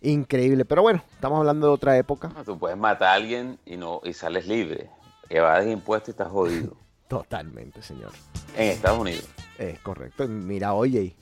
increíble. 0.02 0.66
Pero 0.66 0.82
bueno, 0.82 1.02
estamos 1.14 1.38
hablando 1.38 1.68
de 1.68 1.72
otra 1.72 1.96
época. 1.96 2.28
No, 2.28 2.44
Tú 2.44 2.58
puedes 2.58 2.76
matar 2.76 3.08
a 3.08 3.14
alguien 3.14 3.58
y 3.64 3.78
no 3.78 4.02
y 4.04 4.12
sales 4.12 4.46
libre. 4.46 4.90
Evades 5.30 5.72
impuestos 5.72 6.08
y 6.08 6.10
estás 6.12 6.28
jodido. 6.28 6.76
Totalmente, 7.08 7.82
señor. 7.82 8.12
en 8.56 8.68
Estados 8.68 8.98
Unidos. 9.00 9.26
Es 9.58 9.78
correcto. 9.80 10.28
Mira, 10.28 10.74
oye, 10.74 11.16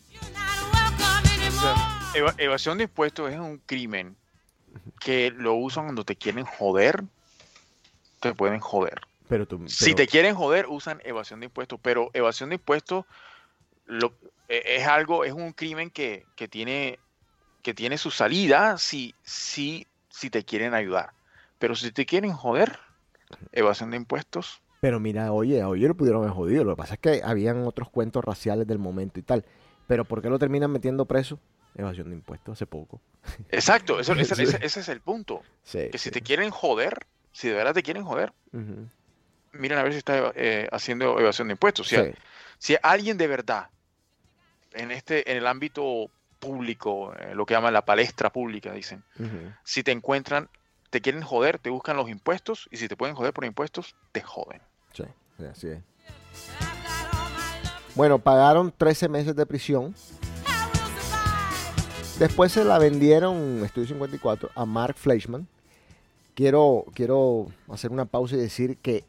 O 1.48 1.60
sea, 1.60 2.34
evasión 2.38 2.78
de 2.78 2.84
impuestos 2.84 3.30
es 3.30 3.38
un 3.38 3.58
crimen 3.64 4.16
que 5.00 5.30
lo 5.30 5.54
usan 5.54 5.84
cuando 5.84 6.04
te 6.04 6.16
quieren 6.16 6.44
joder. 6.44 7.04
Te 8.20 8.34
pueden 8.34 8.60
joder. 8.60 9.00
pero 9.28 9.46
tú... 9.46 9.62
Si 9.66 9.94
te 9.94 10.06
quieren 10.06 10.34
joder, 10.34 10.66
usan 10.68 11.00
evasión 11.04 11.40
de 11.40 11.46
impuestos. 11.46 11.78
Pero 11.82 12.10
evasión 12.12 12.50
de 12.50 12.56
impuestos 12.56 13.04
lo- 13.86 14.12
e- 14.48 14.76
es 14.76 14.86
algo, 14.86 15.24
es 15.24 15.32
un 15.32 15.52
crimen 15.52 15.90
que, 15.90 16.26
que 16.36 16.48
tiene, 16.48 16.98
que 17.62 17.72
tiene 17.72 17.96
su 17.98 18.10
salida 18.10 18.76
si, 18.78 19.14
si, 19.22 19.86
si 20.10 20.28
te 20.28 20.44
quieren 20.44 20.74
ayudar. 20.74 21.10
Pero 21.58 21.74
si 21.74 21.92
te 21.92 22.04
quieren 22.06 22.32
joder, 22.32 22.78
evasión 23.52 23.90
de 23.90 23.96
impuestos. 23.96 24.60
Pero 24.80 24.98
mira, 24.98 25.32
oye, 25.32 25.62
oye, 25.64 25.88
lo 25.88 25.94
pudieron 25.94 26.22
haber 26.22 26.34
jodido. 26.34 26.64
Lo 26.64 26.74
que 26.74 26.78
pasa 26.80 26.94
es 26.94 27.00
que 27.00 27.22
habían 27.22 27.66
otros 27.66 27.90
cuentos 27.90 28.24
raciales 28.24 28.66
del 28.66 28.78
momento 28.78 29.20
y 29.20 29.22
tal. 29.22 29.44
Pero 29.86 30.04
¿por 30.04 30.22
qué 30.22 30.30
lo 30.30 30.38
terminan 30.38 30.70
metiendo 30.70 31.04
preso? 31.04 31.38
Evasión 31.74 32.08
de 32.10 32.14
impuestos 32.16 32.52
hace 32.52 32.66
poco. 32.66 33.00
Exacto, 33.50 34.00
eso- 34.00 34.12
ese, 34.18 34.34
Sí. 34.34 34.42
ese- 34.42 34.58
ese 34.64 34.80
es 34.80 34.88
el 34.88 35.00
punto. 35.00 35.42
Sí. 35.62 35.88
Que 35.90 35.98
si 35.98 36.10
te 36.10 36.20
quieren 36.22 36.50
joder, 36.50 37.06
si 37.32 37.48
de 37.48 37.54
verdad 37.54 37.74
te 37.74 37.82
quieren 37.82 38.04
joder, 38.04 38.32
miren 39.52 39.78
a 39.78 39.82
ver 39.82 39.92
si 39.92 39.98
está 39.98 40.32
eh, 40.34 40.68
haciendo 40.72 41.18
evasión 41.20 41.48
de 41.48 41.52
impuestos. 41.52 41.88
Si, 41.88 41.96
Sí. 41.96 42.02
si 42.58 42.76
alguien 42.82 43.16
de 43.18 43.26
verdad 43.26 43.68
en 44.72 44.90
este 44.90 45.30
en 45.30 45.36
el 45.38 45.46
ámbito 45.46 46.10
público, 46.38 47.12
eh, 47.18 47.34
lo 47.34 47.44
que 47.46 47.54
llaman 47.54 47.72
la 47.72 47.84
palestra 47.84 48.30
pública, 48.32 48.72
dicen, 48.72 49.04
si 49.64 49.82
te 49.82 49.92
encuentran, 49.92 50.48
te 50.90 51.00
quieren 51.00 51.22
joder, 51.22 51.58
te 51.58 51.70
buscan 51.70 51.96
los 51.96 52.08
impuestos 52.08 52.68
y 52.72 52.78
si 52.78 52.88
te 52.88 52.96
pueden 52.96 53.14
joder 53.14 53.32
por 53.32 53.44
impuestos, 53.44 53.94
te 54.12 54.22
joden. 54.22 54.60
Sí, 54.92 55.04
sí, 55.38 55.44
así 55.44 55.68
es. 55.68 55.82
Bueno, 57.94 58.18
pagaron 58.18 58.72
13 58.76 59.08
meses 59.08 59.34
de 59.36 59.44
prisión. 59.46 59.94
Después 62.20 62.52
se 62.52 62.66
la 62.66 62.78
vendieron, 62.78 63.64
Estudio 63.64 63.88
54, 63.88 64.50
a 64.54 64.66
Mark 64.66 64.94
Fleischman. 64.98 65.48
Quiero, 66.34 66.84
quiero 66.92 67.46
hacer 67.70 67.90
una 67.92 68.04
pausa 68.04 68.36
y 68.36 68.38
decir 68.38 68.76
que, 68.76 69.04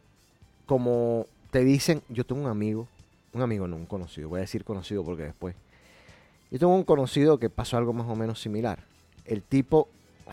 como 0.66 1.26
te 1.50 1.66
dicen, 1.66 2.02
yo 2.08 2.26
tengo 2.26 2.42
un 2.42 2.48
amigo, 2.48 2.88
un 3.34 3.42
amigo 3.42 3.68
no, 3.68 3.76
un 3.76 3.86
conocido, 3.86 4.30
voy 4.30 4.38
a 4.38 4.42
decir 4.44 4.64
conocido 4.64 5.04
porque 5.04 5.24
después. 5.24 5.58
Yo 6.52 6.60
tengo 6.60 6.74
un 6.74 6.86
conocido 6.86 7.38
que 7.38 7.50
pasó 7.50 7.76
algo 7.76 7.92
más 7.92 8.08
o 8.08 8.16
menos 8.16 8.40
similar. 8.40 8.80
El 9.26 9.44
tipo, 9.44 9.90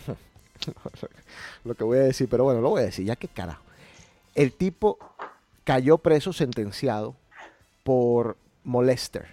lo 1.64 1.74
que 1.74 1.82
voy 1.82 1.98
a 1.98 2.02
decir, 2.02 2.28
pero 2.28 2.44
bueno, 2.44 2.60
lo 2.60 2.70
voy 2.70 2.82
a 2.82 2.84
decir, 2.84 3.04
ya 3.04 3.16
que 3.16 3.26
carajo. 3.26 3.64
El 4.36 4.52
tipo 4.52 5.00
cayó 5.64 5.98
preso 5.98 6.32
sentenciado 6.32 7.16
por 7.82 8.36
molester, 8.62 9.26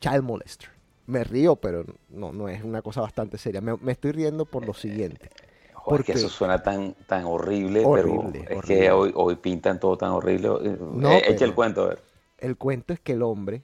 child 0.00 0.22
molester. 0.22 0.75
Me 1.06 1.22
río, 1.24 1.56
pero 1.56 1.84
no, 2.08 2.32
no 2.32 2.48
es 2.48 2.62
una 2.64 2.82
cosa 2.82 3.00
bastante 3.00 3.38
seria. 3.38 3.60
Me, 3.60 3.76
me 3.76 3.92
estoy 3.92 4.12
riendo 4.12 4.44
por 4.44 4.66
lo 4.66 4.74
siguiente. 4.74 5.30
Joder, 5.74 6.00
es 6.00 6.06
que 6.06 6.12
Porque- 6.12 6.26
eso 6.26 6.28
suena 6.28 6.62
tan, 6.62 6.94
tan 7.06 7.24
horrible, 7.24 7.84
Horrible, 7.84 8.40
pero 8.44 8.50
es 8.52 8.58
horrible. 8.58 8.80
que 8.84 8.90
hoy, 8.90 9.12
hoy 9.14 9.36
pintan 9.36 9.78
todo 9.78 9.96
tan 9.96 10.10
horrible. 10.10 10.48
Eh, 10.64 10.76
No, 10.80 11.12
eh, 11.12 11.22
Echa 11.28 11.44
el 11.44 11.54
cuento, 11.54 11.84
a 11.84 11.88
ver. 11.90 12.02
El 12.38 12.56
cuento 12.56 12.92
es 12.92 13.00
que 13.00 13.12
el 13.12 13.22
hombre, 13.22 13.62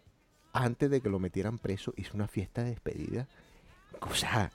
antes 0.52 0.88
de 0.90 1.00
que 1.00 1.08
lo 1.08 1.18
metieran 1.18 1.58
preso, 1.58 1.92
hizo 1.96 2.12
una 2.14 2.28
fiesta 2.28 2.62
de 2.62 2.70
despedida. 2.70 3.26
O 4.00 4.14
sea, 4.14 4.52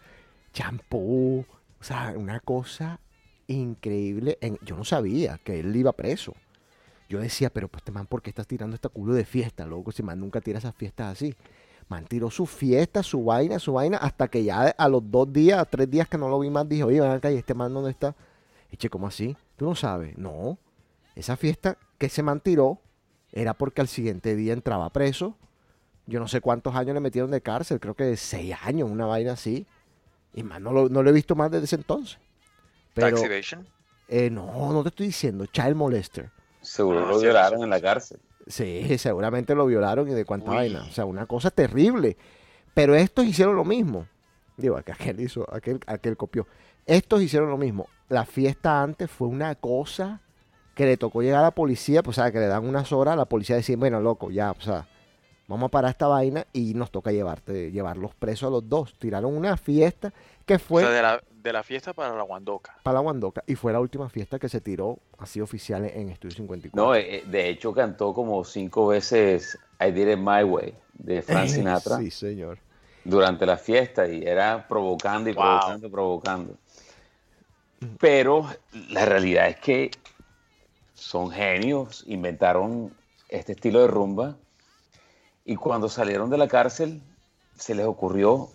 champú, 0.53 1.45
o 1.79 1.83
sea, 1.83 2.13
una 2.15 2.39
cosa 2.39 2.99
increíble. 3.47 4.37
En- 4.41 4.57
yo 4.63 4.75
no 4.75 4.83
sabía 4.85 5.39
que 5.43 5.59
él 5.59 5.75
iba 5.75 5.91
preso. 5.91 6.33
Yo 7.09 7.19
decía, 7.19 7.49
pero 7.49 7.67
pues 7.69 7.81
este 7.81 7.91
man, 7.91 8.05
¿por 8.07 8.21
qué 8.21 8.29
estás 8.29 8.47
tirando 8.47 8.75
esta 8.75 8.89
culo 8.89 9.13
de 9.13 9.23
fiesta, 9.25 9.65
loco? 9.65 9.91
Si 9.91 10.03
man 10.03 10.19
nunca 10.19 10.41
tira 10.41 10.59
esas 10.59 10.75
fiestas 10.75 11.13
así. 11.13 11.33
Man 11.89 12.05
tiró 12.05 12.29
su 12.29 12.45
fiesta, 12.45 13.01
su 13.03 13.23
vaina, 13.23 13.59
su 13.59 13.73
vaina, 13.73 13.97
hasta 13.97 14.27
que 14.27 14.43
ya 14.43 14.69
a 14.77 14.89
los 14.89 15.09
dos 15.09 15.31
días, 15.31 15.65
tres 15.69 15.89
días 15.89 16.07
que 16.09 16.17
no 16.17 16.27
lo 16.29 16.39
vi 16.39 16.49
más, 16.49 16.67
dije, 16.67 16.83
oye, 16.83 16.99
ven 16.99 17.11
acá, 17.11 17.31
¿y 17.31 17.37
este 17.37 17.53
man 17.53 17.73
dónde 17.73 17.91
está? 17.91 18.15
Eche, 18.71 18.89
¿cómo 18.89 19.07
así? 19.07 19.37
¿Tú 19.55 19.65
no 19.65 19.75
sabes? 19.75 20.17
No. 20.17 20.57
Esa 21.15 21.37
fiesta 21.37 21.77
que 21.97 22.07
ese 22.07 22.23
man 22.23 22.41
tiró 22.41 22.79
era 23.31 23.53
porque 23.53 23.81
al 23.81 23.87
siguiente 23.87 24.35
día 24.35 24.53
entraba 24.53 24.89
preso. 24.91 25.37
Yo 26.07 26.19
no 26.19 26.27
sé 26.27 26.41
cuántos 26.41 26.75
años 26.75 26.93
le 26.93 26.99
metieron 27.01 27.31
de 27.31 27.41
cárcel, 27.41 27.79
creo 27.79 27.95
que 27.95 28.17
seis 28.17 28.55
años, 28.63 28.89
una 28.89 29.05
vaina 29.05 29.33
así. 29.33 29.67
Y 30.33 30.43
más 30.43 30.61
no 30.61 30.73
lo, 30.73 30.89
no 30.89 31.03
lo 31.03 31.09
he 31.09 31.13
visto 31.13 31.35
más 31.35 31.51
desde 31.51 31.65
ese 31.65 31.75
entonces. 31.77 32.19
Pero, 32.93 33.17
Tax 33.17 33.23
evasion. 33.23 33.67
eh, 34.07 34.29
no, 34.29 34.73
no 34.73 34.83
te 34.83 34.89
estoy 34.89 35.07
diciendo, 35.07 35.45
child 35.47 35.75
molester. 35.75 36.31
Seguro 36.61 37.03
Ah, 37.03 37.05
lo 37.05 37.17
sí, 37.17 37.19
violaron 37.19 37.61
sí, 37.61 37.63
en 37.63 37.69
la 37.71 37.81
cárcel. 37.81 38.19
Sí, 38.47 38.97
seguramente 38.97 39.55
lo 39.55 39.65
violaron 39.65 40.09
y 40.09 40.13
de 40.13 40.25
cuánta 40.25 40.51
Uy. 40.51 40.57
vaina. 40.57 40.83
O 40.83 40.91
sea, 40.91 41.05
una 41.05 41.25
cosa 41.25 41.51
terrible. 41.51 42.17
Pero 42.73 42.95
estos 42.95 43.25
hicieron 43.25 43.55
lo 43.55 43.65
mismo. 43.65 44.07
Digo, 44.55 44.81
que 44.83 44.91
aquel 44.91 45.19
hizo, 45.19 45.45
aquel, 45.53 45.79
aquel 45.87 46.17
copió. 46.17 46.47
Estos 46.85 47.21
hicieron 47.21 47.49
lo 47.49 47.57
mismo. 47.57 47.87
La 48.09 48.25
fiesta 48.25 48.81
antes 48.81 49.09
fue 49.11 49.27
una 49.27 49.55
cosa 49.55 50.21
que 50.73 50.85
le 50.85 50.95
tocó 50.95 51.21
llegar 51.21 51.39
a 51.39 51.43
la 51.43 51.51
policía, 51.51 52.03
pues, 52.03 52.17
o 52.17 52.21
sea, 52.21 52.31
que 52.31 52.39
le 52.39 52.47
dan 52.47 52.65
unas 52.65 52.91
horas, 52.91 53.17
la 53.17 53.25
policía 53.25 53.55
decía, 53.55 53.75
bueno, 53.77 53.99
loco, 53.99 54.29
ya, 54.29 54.51
o 54.51 54.61
sea, 54.61 54.87
vamos 55.47 55.67
a 55.67 55.71
parar 55.71 55.89
esta 55.89 56.07
vaina 56.07 56.45
y 56.53 56.75
nos 56.75 56.91
toca 56.91 57.11
llevarte, 57.11 57.71
llevarlos 57.71 58.13
presos 58.13 58.47
a 58.47 58.51
los 58.51 58.69
dos. 58.69 58.93
Tiraron 58.99 59.35
una 59.35 59.57
fiesta 59.57 60.13
que 60.45 60.59
fue 60.59 60.83
O 60.83 60.87
sea, 60.87 60.95
de 60.95 61.01
la, 61.01 61.23
de 61.47 61.53
la 61.53 61.63
fiesta 61.63 61.93
para 61.93 62.13
la 62.15 62.23
guandoca. 62.23 62.75
para 62.83 62.95
la 62.95 62.99
Guandoca 62.99 63.41
y 63.47 63.55
fue 63.55 63.71
la 63.71 63.79
última 63.79 64.09
fiesta 64.09 64.37
que 64.37 64.49
se 64.49 64.59
tiró 64.61 64.99
así 65.17 65.39
oficial 65.39 65.85
en, 65.85 66.09
Estudio 66.09 66.35
54. 66.35 66.85
No, 66.85 66.93
eh, 66.93 67.23
de 67.25 67.49
hecho 67.49 67.73
cantó 67.73 68.13
como 68.13 68.43
cinco 68.43 68.87
veces 68.87 69.57
I 69.79 69.91
Did 69.91 70.09
It 70.09 70.17
My 70.19 70.43
Way 70.43 70.75
de 70.93 71.21
Frank 71.21 71.47
Sinatra 71.47 71.97
Sí, 71.97 72.11
señor. 72.11 72.59
durante 73.05 73.45
la 73.45 73.57
fiesta 73.57 74.07
y 74.07 74.23
era 74.23 74.67
provocando 74.67 75.29
y 75.29 75.33
Wow. 75.33 75.43
provocando, 75.43 75.89
provocando. 75.91 76.57
Pero 77.99 78.45
la 78.89 79.05
realidad 79.05 79.47
es 79.47 79.57
que 79.57 79.91
son 80.93 81.29
genios, 81.31 82.03
inventaron 82.07 82.93
este 83.29 83.53
estilo 83.53 83.79
de 83.81 83.87
rumba 83.87 84.35
y 85.45 85.55
cuando 85.55 85.87
salieron 85.87 86.29
de 86.29 86.37
la 86.37 86.47
cárcel 86.47 87.01
se 87.55 87.73
les 87.75 87.85
ocurrió 87.85 88.49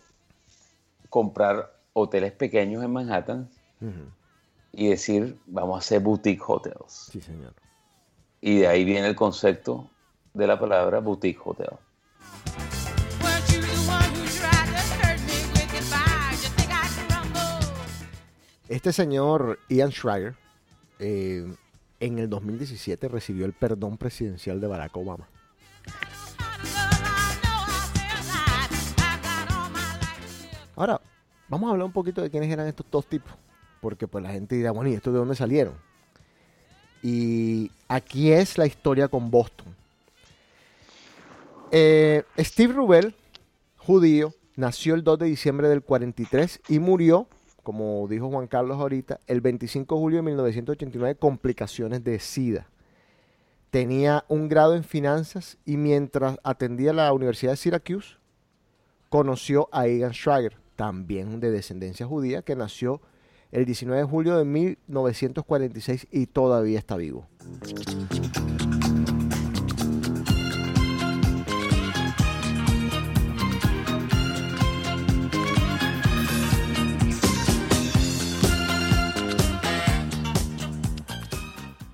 comprar 1.09 1.73
hoteles 1.93 2.33
pequeños 2.33 2.83
en 2.83 2.93
Manhattan 2.93 3.49
y 4.73 4.89
decir, 4.89 5.39
vamos 5.47 5.77
a 5.77 5.79
hacer 5.79 6.01
boutique 6.01 6.43
hotels. 6.47 7.11
Sí, 7.11 7.21
señor. 7.21 7.55
Y 8.41 8.61
de 8.61 8.67
ahí 8.67 8.85
viene 8.85 9.09
el 9.09 9.17
concepto 9.17 9.91
de 10.35 10.47
la 10.47 10.59
palabra 10.59 11.01
boutique 11.01 11.41
hotel. 11.45 11.71
Este 18.69 18.93
señor 18.93 19.59
Ian 19.69 19.93
Schreier 19.93 20.35
eh, 20.99 21.55
en 22.01 22.19
el 22.19 22.31
2017 22.31 23.09
recibió 23.09 23.45
el 23.45 23.53
perdón 23.53 23.99
presidencial 23.99 24.61
de 24.61 24.67
Barack 24.67 24.97
Obama. 24.97 25.29
Ahora, 30.75 31.01
vamos 31.53 31.69
a 31.69 31.73
hablar 31.73 31.85
un 31.85 31.93
poquito 31.93 32.23
de 32.23 32.31
quiénes 32.31 32.51
eran 32.51 32.67
estos 32.67 32.87
dos 32.91 33.05
tipos. 33.07 33.31
Porque 33.83 34.09
pues 34.09 34.25
la 34.25 34.31
gente 34.31 34.57
dirá, 34.57 34.71
bueno, 34.71 34.91
¿y 34.91 34.95
estos 34.95 35.13
de 35.13 35.19
dónde 35.19 35.35
salieron? 35.35 35.75
Y 37.03 37.71
aquí 37.89 38.33
es 38.33 38.57
la 38.57 38.65
historia 38.65 39.09
con 39.09 39.31
Boston. 39.31 39.67
Eh, 41.71 42.23
Steve 42.39 42.73
Rubel, 42.73 43.15
judío, 43.77 44.33
nació 44.57 44.95
el 44.95 45.05
2 45.05 45.19
de 45.19 45.27
diciembre 45.27 45.69
del 45.69 45.83
43 45.83 46.61
y 46.69 46.79
murió, 46.79 47.27
como 47.63 48.07
dijo 48.09 48.31
Juan 48.31 48.47
Carlos 48.47 48.79
ahorita, 48.79 49.21
el 49.27 49.43
25 49.43 49.95
de 49.95 50.01
julio 50.01 50.17
de 50.19 50.23
1989, 50.23 51.17
complicaciones 51.19 52.03
de 52.03 52.19
SIDA. 52.19 52.67
Tenía 53.71 54.25
un 54.29 54.49
grado 54.49 54.75
en 54.75 54.85
finanzas 54.85 55.59
y 55.67 55.77
mientras 55.77 56.39
atendía 56.45 56.95
la 56.95 57.13
Universidad 57.13 57.53
de 57.53 57.57
Syracuse, 57.57 58.17
conoció 59.11 59.69
a 59.73 59.87
Egan 59.87 60.13
Schreier, 60.13 60.62
también 60.77 61.41
de 61.41 61.51
descendencia 61.51 62.07
judía, 62.07 62.43
que 62.43 62.57
nació 62.57 63.01
el 63.51 63.67
19 63.67 64.03
de 64.03 64.09
julio 64.09 64.37
de 64.39 64.45
1946 64.45 66.09
y 66.11 66.27
todavía 66.27 66.79
está 66.79 66.97
vivo. 66.97 67.27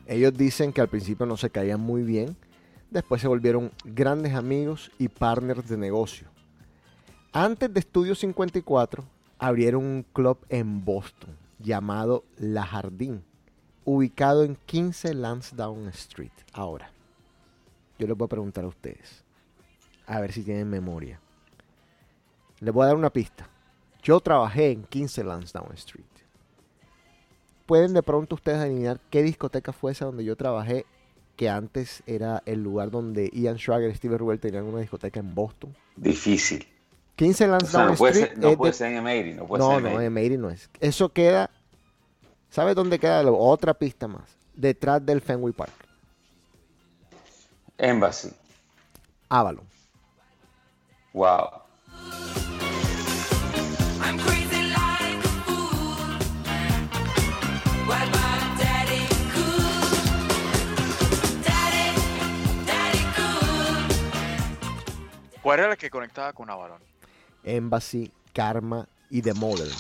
Ellos 0.07 0.35
dicen 0.35 0.73
que 0.73 0.81
al 0.81 0.89
principio 0.89 1.27
no 1.27 1.37
se 1.37 1.51
caían 1.51 1.81
muy 1.81 2.03
bien, 2.03 2.37
después 2.91 3.21
se 3.21 3.29
volvieron 3.29 3.73
grandes 3.85 4.35
amigos 4.35 4.91
y 4.99 5.09
partners 5.09 5.69
de 5.69 5.77
negocio. 5.77 6.29
Antes 7.33 7.73
de 7.73 7.81
Estudio 7.81 8.15
54, 8.15 9.05
abrieron 9.39 9.85
un 9.85 10.03
club 10.15 10.39
en 10.49 10.83
Boston 10.83 11.37
llamado 11.59 12.25
La 12.39 12.65
Jardín, 12.65 13.23
ubicado 13.85 14.45
en 14.45 14.57
15 14.57 15.13
Lansdowne 15.13 15.91
Street. 15.91 16.33
Ahora, 16.55 16.91
yo 17.99 18.07
les 18.07 18.17
voy 18.17 18.25
a 18.25 18.31
preguntar 18.31 18.65
a 18.65 18.69
ustedes, 18.69 19.25
a 20.07 20.21
ver 20.21 20.33
si 20.33 20.43
tienen 20.43 20.71
memoria. 20.71 21.21
Les 22.61 22.73
voy 22.73 22.85
a 22.85 22.87
dar 22.87 22.97
una 22.97 23.11
pista. 23.11 23.47
Yo 24.03 24.21
trabajé 24.21 24.71
en 24.71 24.85
15 24.85 25.23
Lansdowne 25.23 25.75
Street. 25.75 26.07
¿Pueden 27.67 27.93
de 27.93 28.03
pronto 28.03 28.37
ustedes 28.37 28.59
adivinar 28.59 29.01
qué 29.11 29.23
discoteca 29.23 29.75
fue 29.75 29.93
esa 29.93 30.07
donde 30.07 30.25
yo 30.25 30.35
trabajé? 30.35 30.87
Que 31.37 31.51
antes 31.51 32.03
era 32.07 32.43
el 32.47 32.63
lugar 32.63 32.91
donde 32.91 33.29
Ian 33.35 33.59
Schrager 33.59 33.91
y 33.91 33.95
Steve 33.95 34.17
Rubel 34.17 34.41
tenían 34.41 34.65
una 34.65 34.81
discoteca 34.81 35.21
en 35.21 35.35
Boston. 35.35 35.77
Difícil. 35.95 36.67
15 37.19 37.33
O 37.33 37.37
sea, 37.37 37.49
Lansdowne 37.49 37.87
no 37.91 37.97
puede 37.97 38.13
Street. 38.13 38.29
ser, 38.31 38.39
no 38.39 38.57
puede 38.57 38.71
de- 38.73 38.79
ser 38.79 38.93
en 38.93 38.97
Emery, 38.99 39.35
no 39.35 39.45
puede 39.47 39.59
no, 39.65 39.69
ser 39.71 39.79
en 39.79 39.83
no, 39.83 39.89
Emery. 39.91 40.07
en 40.07 40.13
Mary 40.15 40.37
no 40.39 40.51
es. 40.51 40.71
Eso 40.79 41.09
queda. 41.13 41.51
¿Sabes 42.49 42.77
dónde 42.77 43.01
queda? 43.01 43.25
Lo- 43.25 43.37
Otra 43.37 43.75
pista 43.75 44.07
más. 44.07 44.23
Detrás 44.55 45.05
del 45.05 45.21
Fenway 45.21 45.53
Park. 45.53 45.73
Embassy. 47.77 48.31
Avalon. 49.29 49.67
Wow. 51.13 51.49
¿Cuál 65.43 65.61
era 65.61 65.69
la 65.69 65.77
que 65.77 65.89
conectaba 65.91 66.33
con 66.33 66.51
Avalon? 66.51 66.83
Embassy, 67.45 68.13
Karma 68.33 68.89
y 69.11 69.23
The 69.23 69.35
Modern. 69.35 69.71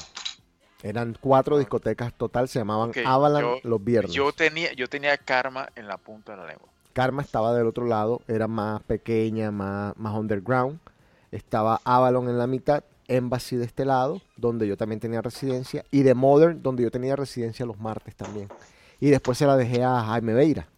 Eran 0.82 1.16
cuatro 1.20 1.58
discotecas 1.58 2.12
total. 2.16 2.48
Se 2.48 2.58
llamaban 2.60 2.90
Ok, 2.90 2.98
Avalon 3.04 3.40
yo- 3.42 3.58
los 3.64 3.82
viernes. 3.84 4.12
Yo 4.12 4.32
tenía, 4.32 4.72
yo 4.74 4.88
tenía 4.88 5.16
karma 5.18 5.68
en 5.74 5.88
la 5.88 5.96
punta 5.98 6.32
de 6.32 6.38
la 6.38 6.46
lengua. 6.46 6.68
Karma 6.92 7.22
estaba 7.22 7.52
del 7.54 7.66
otro 7.66 7.86
lado. 7.86 8.22
Era 8.28 8.46
más 8.48 8.82
pequeña, 8.82 9.50
más, 9.50 9.96
más 9.96 10.14
underground. 10.14 10.78
Estaba 11.32 11.80
Avalon 11.84 12.28
en 12.28 12.38
la 12.38 12.46
mitad. 12.46 12.84
Embassy 13.10 13.56
de 13.56 13.64
este 13.64 13.86
lado, 13.86 14.20
donde 14.36 14.68
yo 14.68 14.76
también 14.76 15.00
tenía 15.00 15.22
residencia. 15.22 15.82
Y 15.90 16.04
The 16.04 16.12
Modern, 16.14 16.62
donde 16.62 16.82
yo 16.82 16.90
tenía 16.90 17.16
residencia 17.16 17.64
los 17.64 17.78
martes 17.78 18.14
también. 18.14 18.48
Y 19.00 19.08
después 19.10 19.38
se 19.38 19.46
la 19.46 19.56
dejé 19.56 19.82
a 19.82 20.02
Jaime 20.04 20.34
Veira. 20.34 20.68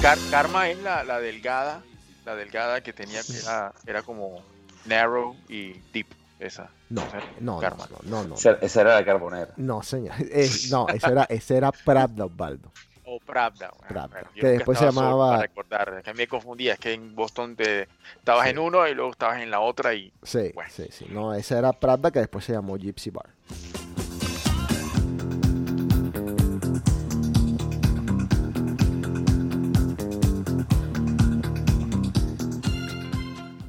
Car- 0.00 0.18
karma 0.30 0.68
es 0.68 0.78
la, 0.82 1.04
la 1.04 1.20
delgada, 1.20 1.82
la 2.26 2.34
delgada 2.34 2.82
que 2.82 2.92
tenía, 2.92 3.22
que 3.22 3.38
era, 3.38 3.72
era 3.86 4.02
como 4.02 4.42
narrow 4.86 5.36
y 5.48 5.72
deep, 5.92 6.06
esa. 6.38 6.70
No, 6.90 7.02
Esa 7.02 7.16
era 7.18 7.26
no, 7.40 7.60
no, 7.60 7.70
no, 7.70 7.78
no, 8.04 8.24
no. 8.24 8.34
Esa, 8.34 8.52
esa 8.60 8.80
era 8.82 8.94
la 8.96 9.04
carbonera. 9.04 9.48
No, 9.56 9.82
señor. 9.82 10.14
Es- 10.30 10.70
no, 10.70 10.86
ese 10.88 11.10
era, 11.10 11.24
ese 11.24 11.56
era 11.56 11.72
Pravda 11.72 12.24
Osvaldo. 12.26 12.70
O 13.04 13.18
Pravda. 13.20 13.70
bueno, 13.70 13.88
Pravda, 13.88 14.08
bueno, 14.12 14.28
yo 14.34 14.40
que 14.40 14.46
después 14.48 14.78
se 14.78 14.84
llamaba- 14.86 15.30
Para 15.30 15.42
recordar, 15.42 16.02
que 16.02 16.14
me 16.14 16.26
confundía, 16.26 16.74
es 16.74 16.78
que 16.78 16.92
en 16.94 17.14
Boston 17.14 17.56
te, 17.56 17.88
estabas 18.16 18.44
Sí. 18.44 18.50
en 18.50 18.58
uno 18.58 18.86
y 18.88 18.94
luego 18.94 19.10
estabas 19.10 19.40
en 19.42 19.50
la 19.50 19.60
otra 19.60 19.92
y 19.94 20.12
Sí, 20.22 20.50
Bueno. 20.54 20.70
sí, 20.72 20.86
sí. 20.90 21.06
No, 21.10 21.34
ese 21.34 21.58
era 21.58 21.72
Pravda 21.72 22.10
que 22.10 22.20
después 22.20 22.44
se 22.44 22.52
llamó 22.52 22.76
Gypsy 22.76 23.10
Bar. 23.10 23.26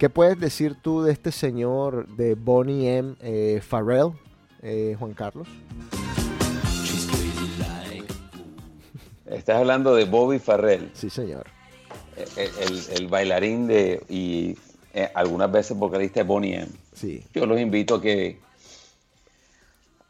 ¿Qué 0.04 0.10
puedes 0.10 0.38
decir 0.38 0.76
tú 0.82 1.02
de 1.02 1.14
este 1.14 1.32
señor 1.32 2.10
de 2.18 2.36
Bonnie 2.36 2.98
M. 2.98 3.16
eh, 3.22 3.62
Farrell, 3.66 4.12
eh, 4.62 4.98
Juan 5.00 5.14
Carlos? 5.14 5.48
Estás 9.26 9.56
hablando 9.60 9.96
de 9.96 10.04
Bobby 10.04 10.40
Farrell, 10.40 10.92
Sí, 10.94 11.10
señor. 11.10 11.46
el, 12.18 12.28
el- 12.68 12.84
el 12.98 13.08
bailarín 13.08 13.66
de 13.68 14.04
y 14.10 14.58
eh, 14.94 15.10
algunas 15.16 15.50
veces 15.50 15.78
vocalista 15.78 16.20
de 16.20 16.26
Bonnie 16.28 16.56
M. 16.56 16.68
Sí. 16.94 17.24
Yo 17.34 17.46
los 17.46 17.58
invito 17.62 17.96
a 17.96 18.02
que 18.02 18.42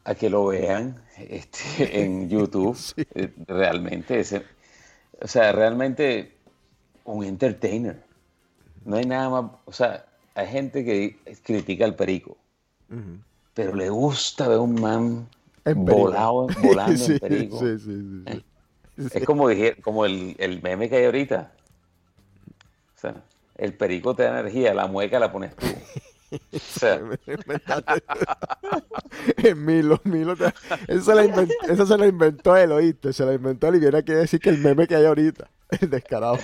a 0.06 0.16
que 0.16 0.28
lo 0.28 0.48
vean 0.48 1.04
este, 1.20 1.60
en 2.02 2.30
YouTube. 2.30 2.76
Eh, 3.14 3.32
Realmente, 3.46 4.20
ese- 4.22 4.42
o 5.22 5.28
sea, 5.28 5.52
realmente 5.52 6.36
un 7.06 7.24
entertainer. 7.24 8.12
No 8.86 8.98
hay 8.98 9.06
nada 9.06 9.30
más, 9.30 9.52
o 9.66 9.72
sea, 9.74 10.06
hay 10.36 10.48
gente 10.48 10.84
que 10.84 11.18
critica 11.44 11.86
al 11.86 11.96
perico, 11.96 12.38
pero 13.54 13.76
le 13.76 13.90
gusta 13.90 14.48
ver 14.48 14.60
un 14.60 14.80
man 14.82 15.28
volado, 15.76 16.48
volando 16.64 17.06
Sí, 17.06 17.14
en 17.14 17.20
perico. 17.20 17.60
sí, 17.60 17.80
sí, 17.80 18.24
sí. 18.28 18.44
Es 19.14 19.26
como, 19.26 19.48
dije, 19.50 19.76
como 19.82 20.06
el, 20.06 20.36
el 20.38 20.62
meme 20.62 20.90
que 20.90 20.98
hay 20.98 21.06
ahorita. 21.06 21.52
O 22.96 23.00
sea, 23.00 23.16
el 23.58 23.74
perico 23.74 24.16
te 24.16 24.24
da 24.24 24.40
energía, 24.40 24.74
la 24.74 24.88
mueca 24.88 25.20
la 25.20 25.32
pones 25.32 25.56
tú. 25.56 25.66
O 26.36 26.60
sea, 26.60 27.00
En 29.38 29.66
Milo, 29.66 30.00
Milo. 30.04 30.36
te- 30.36 30.54
Eso 30.88 31.04
se, 31.06 31.16
la 31.16 31.26
inventó, 31.26 31.54
eso 31.68 31.86
se 31.86 31.98
la 31.98 32.08
inventó 32.08 32.56
él, 32.58 32.72
oíste. 32.72 33.14
Se 33.14 33.26
la 33.26 33.34
inventó 33.34 33.68
él 33.68 33.76
y 33.76 33.80
viene 33.80 33.98
aquí 34.00 34.12
a 34.12 34.18
decir 34.18 34.40
que 34.40 34.50
el 34.50 34.58
meme 34.60 34.88
que 34.88 34.96
hay 34.96 35.06
ahorita. 35.06 35.50
El 35.80 35.90
descarado. 35.90 36.38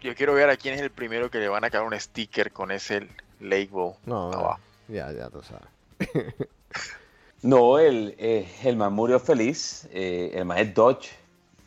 Yo 0.00 0.14
quiero 0.14 0.34
ver 0.34 0.50
a 0.50 0.56
quién 0.56 0.74
es 0.74 0.80
el 0.82 0.90
primero 0.90 1.30
que 1.30 1.38
le 1.38 1.48
van 1.48 1.64
a 1.64 1.70
caer 1.70 1.84
un 1.84 1.98
sticker 1.98 2.52
con 2.52 2.70
ese 2.70 3.08
label 3.40 3.92
No, 4.04 4.30
abajo. 4.32 4.60
ya, 4.88 5.10
ya 5.12 5.30
tú 5.30 5.40
sabes. 5.42 5.68
no, 7.42 7.78
el, 7.78 8.14
eh, 8.18 8.46
el 8.64 8.76
man 8.76 8.92
murió 8.92 9.18
feliz. 9.18 9.88
eh, 9.92 10.30
el 10.34 10.44
man 10.44 10.58
es 10.58 10.74
Dodge, 10.74 11.10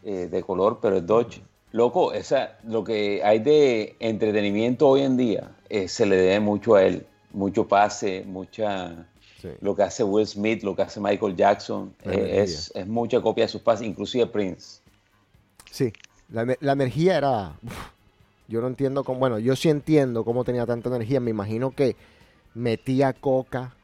eh, 0.03 0.27
de 0.29 0.43
color, 0.43 0.79
pero 0.81 0.97
es 0.97 1.05
Dodge. 1.05 1.41
Loco, 1.71 2.13
esa, 2.13 2.57
lo 2.63 2.83
que 2.83 3.21
hay 3.23 3.39
de 3.39 3.95
entretenimiento 3.99 4.87
hoy 4.87 5.01
en 5.01 5.17
día 5.17 5.51
eh, 5.69 5.87
se 5.87 6.05
le 6.05 6.15
debe 6.15 6.39
mucho 6.39 6.75
a 6.75 6.83
él. 6.83 7.05
Mucho 7.31 7.67
pase, 7.67 8.23
mucha 8.25 9.05
Sí. 9.41 9.49
lo 9.61 9.75
que 9.75 9.83
hace 9.83 10.03
Will 10.03 10.25
Smith, 10.25 10.63
lo 10.63 10.75
que 10.75 10.81
hace 10.81 10.99
Michael 10.99 11.35
Jackson, 11.35 11.93
eh, 12.03 12.41
es, 12.43 12.71
es 12.73 12.87
mucha 12.87 13.21
copia 13.21 13.43
de 13.45 13.49
sus 13.49 13.61
pases, 13.61 13.85
inclusive 13.85 14.25
Prince. 14.27 14.81
Sí, 15.69 15.93
la, 16.29 16.55
la 16.59 16.71
energía 16.73 17.17
era... 17.17 17.55
uf, 17.61 17.77
yo 18.47 18.61
no 18.61 18.67
entiendo 18.67 19.03
cómo... 19.03 19.19
Bueno, 19.19 19.37
yo 19.37 19.55
sí 19.55 19.69
entiendo 19.69 20.23
cómo 20.25 20.43
tenía 20.43 20.65
tanta 20.65 20.89
energía. 20.89 21.19
Me 21.19 21.29
imagino 21.31 21.69
que 21.71 21.95
metía 22.55 23.13
coca 23.13 23.75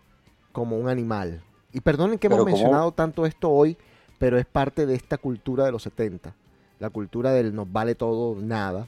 como 0.51 0.77
un 0.77 0.89
animal. 0.89 1.43
Y 1.71 1.81
perdonen 1.81 2.17
que 2.17 2.27
hemos 2.27 2.45
mencionado 2.45 2.91
tanto 2.91 3.25
esto 3.25 3.49
hoy, 3.51 3.77
pero 4.17 4.39
es 4.39 4.45
parte 4.45 4.85
de 4.85 4.95
esta 4.95 5.17
cultura 5.17 5.65
de 5.65 5.71
los 5.71 5.83
70. 5.83 6.33
La 6.79 6.89
cultura 6.89 7.31
del 7.31 7.53
nos 7.53 7.71
vale 7.71 7.93
todo, 7.95 8.39
nada. 8.41 8.87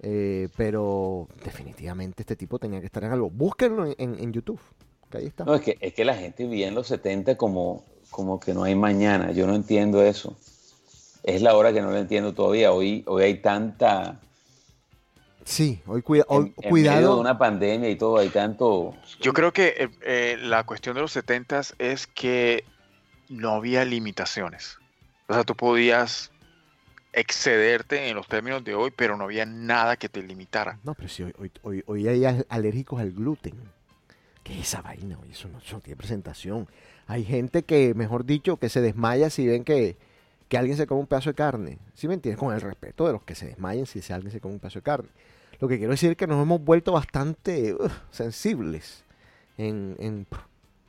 Eh, 0.00 0.48
pero 0.56 1.28
definitivamente 1.44 2.22
este 2.22 2.36
tipo 2.36 2.58
tenía 2.58 2.80
que 2.80 2.86
estar 2.86 3.04
en 3.04 3.12
algo. 3.12 3.30
Búsquenlo 3.30 3.86
en, 3.86 3.94
en- 3.98 4.18
en 4.18 4.32
YouTube. 4.32 4.60
Que 5.10 5.18
ahí 5.18 5.26
está. 5.26 5.44
No, 5.44 5.54
es 5.54 5.62
que, 5.62 5.76
es 5.80 5.94
que 5.94 6.04
la 6.04 6.14
gente 6.16 6.44
vivía 6.44 6.68
en 6.68 6.74
los 6.74 6.86
70 6.88 7.36
como, 7.36 7.84
como 8.10 8.40
que 8.40 8.54
no 8.54 8.64
hay 8.64 8.74
mañana. 8.74 9.32
Yo 9.32 9.46
no 9.46 9.54
entiendo 9.54 10.02
eso. 10.02 10.36
Es 11.22 11.42
la 11.42 11.56
hora 11.56 11.72
que 11.72 11.80
no 11.82 11.90
lo 11.90 11.96
entiendo 11.98 12.32
todavía. 12.34 12.72
Hoy, 12.72 13.02
hoy 13.06 13.22
hay 13.24 13.34
tanta... 13.40 14.20
Sí, 15.44 15.80
hoy, 15.86 16.02
cuida, 16.02 16.24
hoy 16.28 16.38
en, 16.38 16.42
en 16.46 16.52
medio 16.54 16.62
de 16.64 16.68
cuidado. 16.70 17.20
una 17.20 17.38
pandemia 17.38 17.88
y 17.88 17.94
todo, 17.96 18.18
hay 18.18 18.30
tanto... 18.30 18.94
Yo 19.20 19.32
creo 19.32 19.52
que 19.52 19.74
eh, 19.78 19.88
eh, 20.02 20.36
la 20.40 20.64
cuestión 20.64 20.96
de 20.96 21.02
los 21.02 21.16
70s 21.16 21.74
es 21.78 22.08
que 22.08 22.64
no 23.28 23.50
había 23.52 23.84
limitaciones. 23.84 24.78
O 25.28 25.34
sea, 25.34 25.44
tú 25.44 25.54
podías 25.54 26.32
excederte 27.12 28.08
en 28.08 28.16
los 28.16 28.26
términos 28.28 28.62
de 28.64 28.74
hoy, 28.74 28.92
pero 28.94 29.16
no 29.16 29.24
había 29.24 29.46
nada 29.46 29.96
que 29.96 30.08
te 30.08 30.22
limitara. 30.22 30.78
No, 30.84 30.94
pero 30.94 31.08
si 31.08 31.22
hoy, 31.22 31.32
hoy, 31.38 31.50
hoy, 31.62 31.84
hoy 31.86 32.08
hay 32.08 32.24
al- 32.24 32.46
alérgicos 32.48 33.00
al 33.00 33.12
gluten. 33.12 33.54
¿Qué 34.46 34.52
es 34.52 34.68
esa 34.68 34.80
vaina? 34.80 35.18
Eso 35.28 35.48
no, 35.48 35.58
tiene 35.80 35.96
presentación. 35.96 36.68
Hay 37.08 37.24
gente 37.24 37.64
que, 37.64 37.94
mejor 37.94 38.24
dicho, 38.24 38.58
que 38.58 38.68
se 38.68 38.80
desmaya 38.80 39.28
si 39.28 39.44
ven 39.44 39.64
que, 39.64 39.96
que 40.48 40.56
alguien 40.56 40.76
se 40.76 40.86
come 40.86 41.00
un 41.00 41.08
pedazo 41.08 41.30
de 41.30 41.34
carne. 41.34 41.78
¿Sí 41.94 42.06
me 42.06 42.14
entiendes? 42.14 42.38
Con 42.38 42.54
el 42.54 42.60
respeto 42.60 43.08
de 43.08 43.14
los 43.14 43.24
que 43.24 43.34
se 43.34 43.46
desmayen 43.46 43.86
si 43.86 44.00
alguien 44.12 44.30
se 44.30 44.40
come 44.40 44.54
un 44.54 44.60
pedazo 44.60 44.78
de 44.78 44.84
carne. 44.84 45.08
Lo 45.58 45.66
que 45.66 45.78
quiero 45.78 45.90
decir 45.90 46.12
es 46.12 46.16
que 46.16 46.28
nos 46.28 46.40
hemos 46.40 46.62
vuelto 46.62 46.92
bastante 46.92 47.76
sensibles 48.12 49.02
en, 49.58 50.28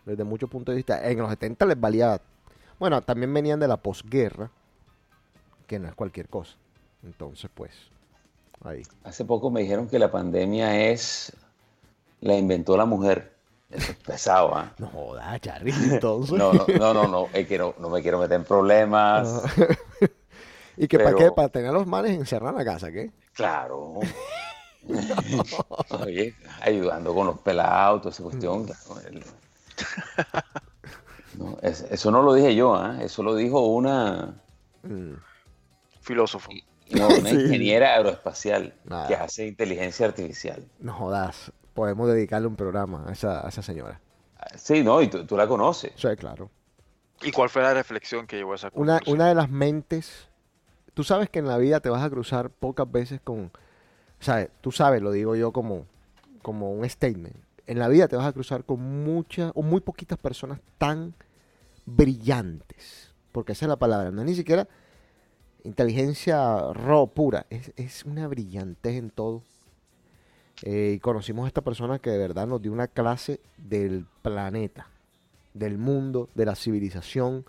desde 0.05 0.23
muchos 0.23 0.51
puntos 0.51 0.73
de 0.73 0.77
vista. 0.77 1.09
En 1.09 1.17
los 1.17 1.29
70 1.31 1.65
les 1.65 1.79
valía... 1.79 2.21
Bueno, 2.77 3.01
también 3.01 3.33
venían 3.33 3.59
de 3.59 3.67
la 3.67 3.77
posguerra, 3.77 4.51
que 5.65 5.79
no 5.79 5.87
es 5.87 5.95
cualquier 5.95 6.29
cosa. 6.29 6.57
Entonces, 7.01 7.49
pues, 7.55 7.71
ahí. 8.61 8.83
Hace 9.03 9.25
poco 9.25 9.49
me 9.49 9.61
dijeron 9.61 9.87
que 9.87 9.97
la 9.97 10.11
pandemia 10.11 10.91
es... 10.91 11.35
La 12.21 12.37
inventó 12.37 12.77
la 12.77 12.85
mujer. 12.85 13.36
Eso 13.70 13.91
es 13.91 13.97
pesado, 13.97 14.55
¿ah? 14.55 14.72
No 14.78 14.88
jodas, 14.88 15.41
Charlie, 15.41 15.74
entonces. 15.91 16.38
No, 16.38 16.53
no, 16.53 16.65
no, 16.80 16.93
no, 16.93 17.07
no, 17.07 17.28
es 17.34 17.47
que 17.47 17.57
no, 17.57 17.74
no 17.80 17.89
me 17.89 18.01
quiero 18.01 18.18
meter 18.20 18.38
en 18.38 18.45
problemas. 18.45 19.43
¿Y 20.78 20.88
que 20.88 20.99
para 20.99 21.15
qué? 21.15 21.32
Para 21.32 21.49
tener 21.49 21.70
a 21.70 21.74
los 21.74 21.86
manes 21.88 22.11
encerrados 22.11 22.59
en 22.59 22.65
la 22.65 22.72
casa, 22.74 22.91
¿qué? 22.91 23.11
Claro. 23.34 23.99
Oye, 26.05 26.34
ayudando 26.61 27.13
con 27.13 27.28
los 27.28 27.39
pelados, 27.39 28.01
toda 28.03 28.11
esa 28.13 28.24
cuestión. 28.24 28.65
claro, 28.65 28.82
No, 31.38 31.57
es- 31.61 31.86
eso 31.91 32.09
no 32.11 32.22
lo 32.22 32.34
dije 32.34 32.55
yo, 32.55 32.76
¿ah? 32.76 32.97
eso 33.01 33.22
lo 33.24 33.36
dijo 33.36 33.59
una, 33.68 34.41
Mm, 34.84 35.15
Filósofo. 36.01 36.49
no, 36.91 37.07
una 37.07 37.15
Sí. 37.30 37.36
ingeniera 37.36 37.95
aeroespacial 37.95 38.74
Nada. 38.86 39.07
que 39.07 39.15
hace 39.15 39.45
inteligencia 39.47 40.05
artificial. 40.05 40.63
No 40.80 40.93
jodas. 40.93 41.51
Podemos 41.78 42.07
dedicarle 42.09 42.47
un 42.47 42.55
programa 42.55 43.05
a 43.07 43.11
esa, 43.11 43.45
a 43.45 43.49
esa 43.49 43.61
señora. 43.61 44.01
Sí, 44.55 44.84
no, 44.84 44.99
y 44.99 45.09
tú, 45.09 45.28
tú 45.28 45.38
la 45.38 45.47
conoces. 45.47 45.91
Sí, 45.95 46.07
claro. 46.17 46.49
¿Y 47.21 47.32
cuál 47.32 47.49
fue 47.51 47.61
la 47.61 47.71
reflexión 47.75 48.25
que 48.25 48.36
llevó 48.36 48.53
a 48.53 48.55
esa 48.55 48.71
Una, 48.73 48.93
conclusión? 48.93 49.15
una 49.15 49.28
de 49.30 49.36
las 49.36 49.47
mentes. 49.51 50.28
Tú 50.95 51.03
sabes 51.03 51.30
que 51.30 51.38
en 51.38 51.45
la 51.45 51.59
vida 51.59 51.80
te 51.80 51.89
vas 51.89 52.01
a 52.03 52.09
cruzar 52.09 52.49
pocas 52.49 52.91
veces 52.91 53.21
con. 53.23 53.51
¿Sabes? 54.19 54.49
Tú 54.61 54.71
sabes, 54.71 55.03
lo 55.03 55.11
digo 55.11 55.36
yo 55.36 55.51
como, 55.51 55.86
como 56.41 56.71
un 56.71 56.89
statement. 56.89 57.36
En 57.67 57.78
la 57.78 57.89
vida 57.89 58.07
te 58.07 58.15
vas 58.15 58.25
a 58.25 58.32
cruzar 58.34 58.63
con 58.63 58.80
muchas 59.03 59.51
o 59.53 59.61
muy 59.61 59.80
poquitas 59.82 60.17
personas 60.17 60.59
tan 60.80 61.13
brillantes. 61.86 63.13
Porque 63.32 63.51
esa 63.51 63.65
es 63.65 63.69
la 63.69 63.78
palabra. 63.78 64.09
No 64.09 64.21
es 64.21 64.25
ni 64.28 64.34
siquiera 64.34 64.67
inteligencia 65.63 66.73
raw, 66.73 67.07
pura. 67.07 67.45
Es, 67.51 67.71
es 67.75 68.03
una 68.03 68.28
brillantez 68.28 68.95
en 68.95 69.11
todo. 69.11 69.43
Eh, 70.63 70.93
y 70.95 70.99
conocimos 70.99 71.45
a 71.45 71.47
esta 71.47 71.61
persona 71.61 71.99
que 71.99 72.09
de 72.09 72.17
verdad 72.17 72.47
nos 72.47 72.61
dio 72.61 72.71
una 72.71 72.87
clase 72.87 73.39
del 73.57 74.05
planeta, 74.21 74.87
del 75.53 75.77
mundo, 75.77 76.29
de 76.33 76.45
la 76.45 76.55
civilización, 76.55 77.45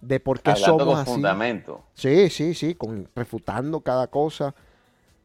de 0.00 0.20
por 0.20 0.40
qué 0.40 0.50
Hablando 0.50 0.78
somos 0.78 0.94
con 0.94 1.02
así. 1.02 1.12
fundamento. 1.12 1.82
Sí, 1.94 2.28
sí, 2.28 2.54
sí, 2.54 2.74
con, 2.74 3.08
refutando 3.14 3.80
cada 3.80 4.08
cosa 4.08 4.54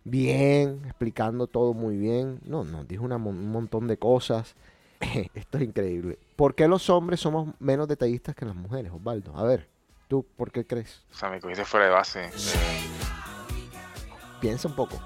bien, 0.03 0.81
explicando 0.85 1.47
todo 1.47 1.73
muy 1.73 1.97
bien. 1.97 2.39
No, 2.45 2.63
nos 2.63 2.87
dijo 2.87 3.03
una 3.03 3.17
un 3.17 3.51
montón 3.51 3.87
de 3.87 3.97
cosas. 3.97 4.55
Esto 5.33 5.57
es 5.57 5.63
increíble. 5.63 6.17
¿Por 6.35 6.55
qué 6.55 6.67
los 6.67 6.89
hombres 6.89 7.19
somos 7.19 7.49
menos 7.59 7.87
detallistas 7.87 8.35
que 8.35 8.45
las 8.45 8.55
mujeres, 8.55 8.91
Osvaldo? 8.91 9.35
A 9.35 9.43
ver, 9.43 9.67
¿tú 10.07 10.25
por 10.37 10.51
qué 10.51 10.65
crees? 10.65 11.03
O 11.11 11.15
sea, 11.15 11.29
me 11.29 11.39
cogiste 11.39 11.65
fuera 11.65 11.87
de 11.87 11.91
base. 11.91 12.29
Piensa 14.39 14.67
un 14.67 14.75
poco. 14.75 14.97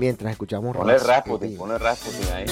Mientras 0.00 0.32
escuchamos 0.32 0.74
Ponle 0.74 0.96
Rasputin. 0.96 1.58
Ponle 1.58 1.76
Rasputin 1.76 2.26
ahí. 2.32 2.46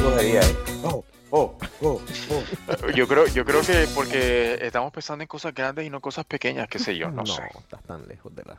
Brujería 0.00 0.40
ahí. 0.40 0.56
Oh, 0.82 1.04
oh, 1.30 1.58
oh, 1.82 2.00
oh. 2.30 2.90
Yo 2.94 3.06
creo, 3.06 3.26
yo 3.26 3.44
creo 3.44 3.60
que 3.60 3.86
porque 3.94 4.58
estamos 4.62 4.90
pensando 4.94 5.20
en 5.22 5.28
cosas 5.28 5.52
grandes 5.54 5.84
y 5.84 5.90
no 5.90 6.00
cosas 6.00 6.24
pequeñas, 6.24 6.68
qué 6.68 6.78
sé 6.78 6.96
yo, 6.96 7.10
no, 7.10 7.26
sé. 7.26 7.42
estás 7.58 7.82
tan 7.82 8.08
lejos 8.08 8.34
de 8.34 8.44
la... 8.44 8.56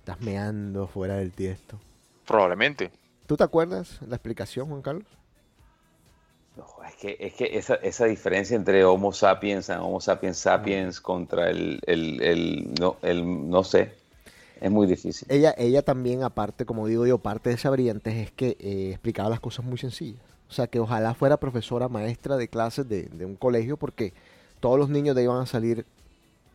Estás 0.00 0.20
meando 0.22 0.88
fuera 0.88 1.14
del 1.18 1.30
tiesto. 1.30 1.78
Probablemente. 2.26 2.90
¿Tú 3.26 3.36
te 3.36 3.44
acuerdas 3.44 4.00
la 4.08 4.16
explicación, 4.16 4.68
Juan 4.68 4.82
Carlos? 4.82 5.06
No, 6.56 6.66
es 6.84 6.96
que, 6.96 7.16
es 7.20 7.34
que 7.34 7.56
esa, 7.58 7.76
esa 7.76 8.06
diferencia 8.06 8.56
entre 8.56 8.84
Homo 8.84 9.12
sapiens 9.12 9.68
y 9.68 9.72
Homo 9.72 10.00
sapiens 10.00 10.38
sapiens 10.38 11.00
contra 11.00 11.48
el, 11.48 11.78
el, 11.86 12.20
el- 12.22 12.74
no, 12.74 12.96
el 13.02 13.48
no 13.50 13.62
sé, 13.62 13.94
es 14.60 14.70
muy 14.70 14.86
difícil. 14.86 15.28
Ella, 15.30 15.54
ella 15.58 15.82
también, 15.82 16.22
aparte, 16.22 16.64
como 16.64 16.86
digo 16.86 17.06
yo, 17.06 17.18
parte 17.18 17.50
de 17.50 17.56
esa 17.56 17.70
brillantez 17.70 18.14
es 18.16 18.30
que 18.32 18.56
eh, 18.60 18.90
explicaba 18.92 19.30
las 19.30 19.40
cosas 19.40 19.64
muy 19.64 19.78
sencillas. 19.78 20.22
O 20.48 20.52
sea, 20.52 20.66
que 20.68 20.78
ojalá 20.80 21.14
fuera 21.14 21.38
profesora, 21.38 21.88
maestra 21.88 22.36
de 22.36 22.48
clases 22.48 22.88
de, 22.88 23.04
de 23.04 23.24
un 23.24 23.36
colegio, 23.36 23.76
porque 23.76 24.12
todos 24.60 24.78
los 24.78 24.88
niños 24.88 25.14
de 25.16 25.22
ahí 25.22 25.26
van 25.26 25.42
a 25.42 25.46
salir, 25.46 25.84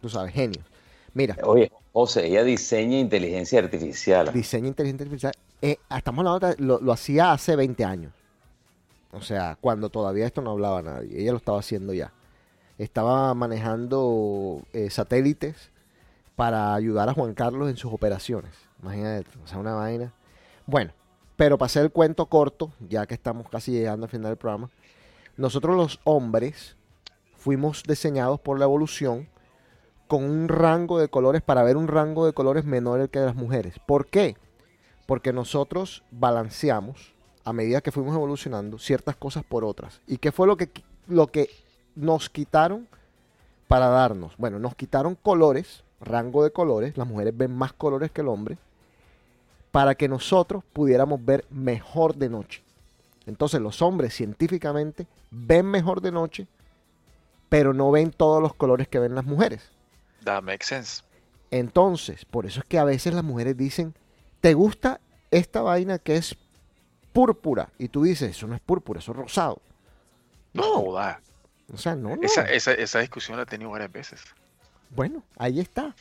tú 0.02 0.10
sabes, 0.10 0.34
genios. 0.34 0.66
Mira, 1.14 1.40
Oye, 1.44 1.72
José, 1.94 2.28
ella 2.28 2.44
diseña 2.44 2.98
inteligencia 3.00 3.60
artificial. 3.60 4.32
diseño 4.32 4.68
inteligente 4.68 5.04
artificial, 5.04 5.34
eh, 5.62 5.78
estamos 5.96 6.26
hablando 6.26 6.56
lo, 6.60 6.80
lo 6.80 6.92
hacía 6.94 7.34
hace 7.34 7.56
20 7.56 7.84
años. 7.86 8.14
O 9.12 9.22
sea, 9.22 9.58
cuando 9.60 9.90
todavía 9.90 10.26
esto 10.26 10.42
no 10.42 10.52
hablaba 10.52 10.82
nadie. 10.82 11.22
Ella 11.22 11.32
lo 11.32 11.38
estaba 11.38 11.60
haciendo 11.60 11.94
ya. 11.94 12.14
Estaba 12.78 13.34
manejando 13.36 14.64
eh, 14.74 14.90
satélites 14.90 15.71
para 16.42 16.74
ayudar 16.74 17.08
a 17.08 17.14
Juan 17.14 17.36
Carlos 17.36 17.70
en 17.70 17.78
sus 17.78 17.94
operaciones. 17.94 18.50
Imagínate, 18.82 19.28
o 19.44 19.46
sea, 19.46 19.60
una 19.60 19.76
vaina. 19.76 20.12
Bueno, 20.66 20.92
pero 21.36 21.60
para 21.60 21.68
hacer 21.68 21.84
el 21.84 21.92
cuento 21.92 22.26
corto, 22.26 22.72
ya 22.90 23.06
que 23.06 23.14
estamos 23.14 23.48
casi 23.48 23.72
llegando 23.72 24.06
al 24.06 24.10
final 24.10 24.32
del 24.32 24.38
programa, 24.38 24.72
nosotros 25.38 25.78
los 25.78 26.00
hombres 26.04 26.76
fuimos 27.38 27.84
diseñados 27.84 28.40
por 28.40 28.58
la 28.58 28.66
evolución 28.66 29.30
con 30.08 30.24
un 30.24 30.48
rango 30.48 30.98
de 30.98 31.10
colores 31.10 31.44
para 31.44 31.62
ver 31.62 31.78
un 31.78 31.88
rango 31.88 32.26
de 32.26 32.34
colores 32.34 32.66
menor 32.66 33.08
que 33.12 33.20
el 33.20 33.26
de 33.26 33.28
las 33.28 33.36
mujeres. 33.36 33.76
¿Por 33.86 34.08
qué? 34.08 34.36
Porque 35.06 35.34
nosotros 35.34 36.04
balanceamos 36.10 37.14
a 37.44 37.54
medida 37.54 37.82
que 37.82 37.92
fuimos 37.92 38.16
evolucionando 38.16 38.80
ciertas 38.80 39.16
cosas 39.16 39.44
por 39.44 39.64
otras. 39.64 40.02
¿Y 40.08 40.18
qué 40.18 40.32
fue 40.32 40.48
lo 40.48 40.58
que, 40.58 40.72
lo 41.06 41.28
que 41.28 41.52
nos 41.94 42.32
quitaron 42.32 42.88
para 43.68 43.90
darnos? 43.90 44.36
Bueno, 44.38 44.58
nos 44.58 44.74
quitaron 44.74 45.14
colores, 45.14 45.84
rango 46.02 46.44
de 46.44 46.52
colores, 46.52 46.98
las 46.98 47.08
mujeres 47.08 47.36
ven 47.36 47.56
más 47.56 47.74
colores 47.74 48.12
que 48.12 48.22
el 48.22 48.28
hombre, 48.28 48.58
para 49.72 49.96
que 49.96 50.10
nosotros 50.10 50.64
pudiéramos 50.74 51.24
ver 51.24 51.46
mejor 51.50 52.16
de 52.16 52.30
noche. 52.30 52.64
Entonces 53.26 53.62
los 53.62 53.82
hombres 53.82 54.14
científicamente 54.14 55.08
ven 55.30 55.66
mejor 55.66 56.02
de 56.02 56.12
noche, 56.12 56.48
pero 57.50 57.74
no 57.74 57.92
ven 57.92 58.12
todos 58.12 58.42
los 58.42 58.54
colores 58.54 58.88
que 58.88 59.00
ven 59.00 59.16
las 59.16 59.26
mujeres. 59.26 59.70
That 60.24 60.44
makes 60.44 60.66
sense. 60.66 61.04
Entonces, 61.52 62.26
por 62.26 62.46
eso 62.46 62.62
es 62.62 62.66
que 62.66 62.80
a 62.80 62.84
veces 62.84 63.14
las 63.14 63.24
mujeres 63.24 63.58
dicen, 63.58 63.94
¿te 64.40 64.54
gusta 64.54 65.02
esta 65.32 65.62
vaina 65.62 66.00
que 66.00 66.16
es 66.16 66.36
púrpura? 67.14 67.70
Y 67.78 67.90
tú 67.90 68.04
dices, 68.04 68.32
eso 68.32 68.48
no 68.48 68.56
es 68.56 68.62
púrpura, 68.62 69.00
eso 69.00 69.12
es 69.12 69.18
rosado. 69.18 69.62
No, 70.54 70.64
No. 70.64 71.22
O 71.74 71.78
sea, 71.78 71.96
no, 71.96 72.16
no. 72.16 72.22
Esa, 72.22 72.44
esa, 72.44 72.74
esa 72.74 73.00
discusión 73.00 73.38
la 73.38 73.44
he 73.44 73.46
tenido 73.46 73.70
varias 73.72 73.92
veces. 73.92 74.22
Bueno, 74.96 75.24
ahí 75.38 75.60
está. 75.60 75.96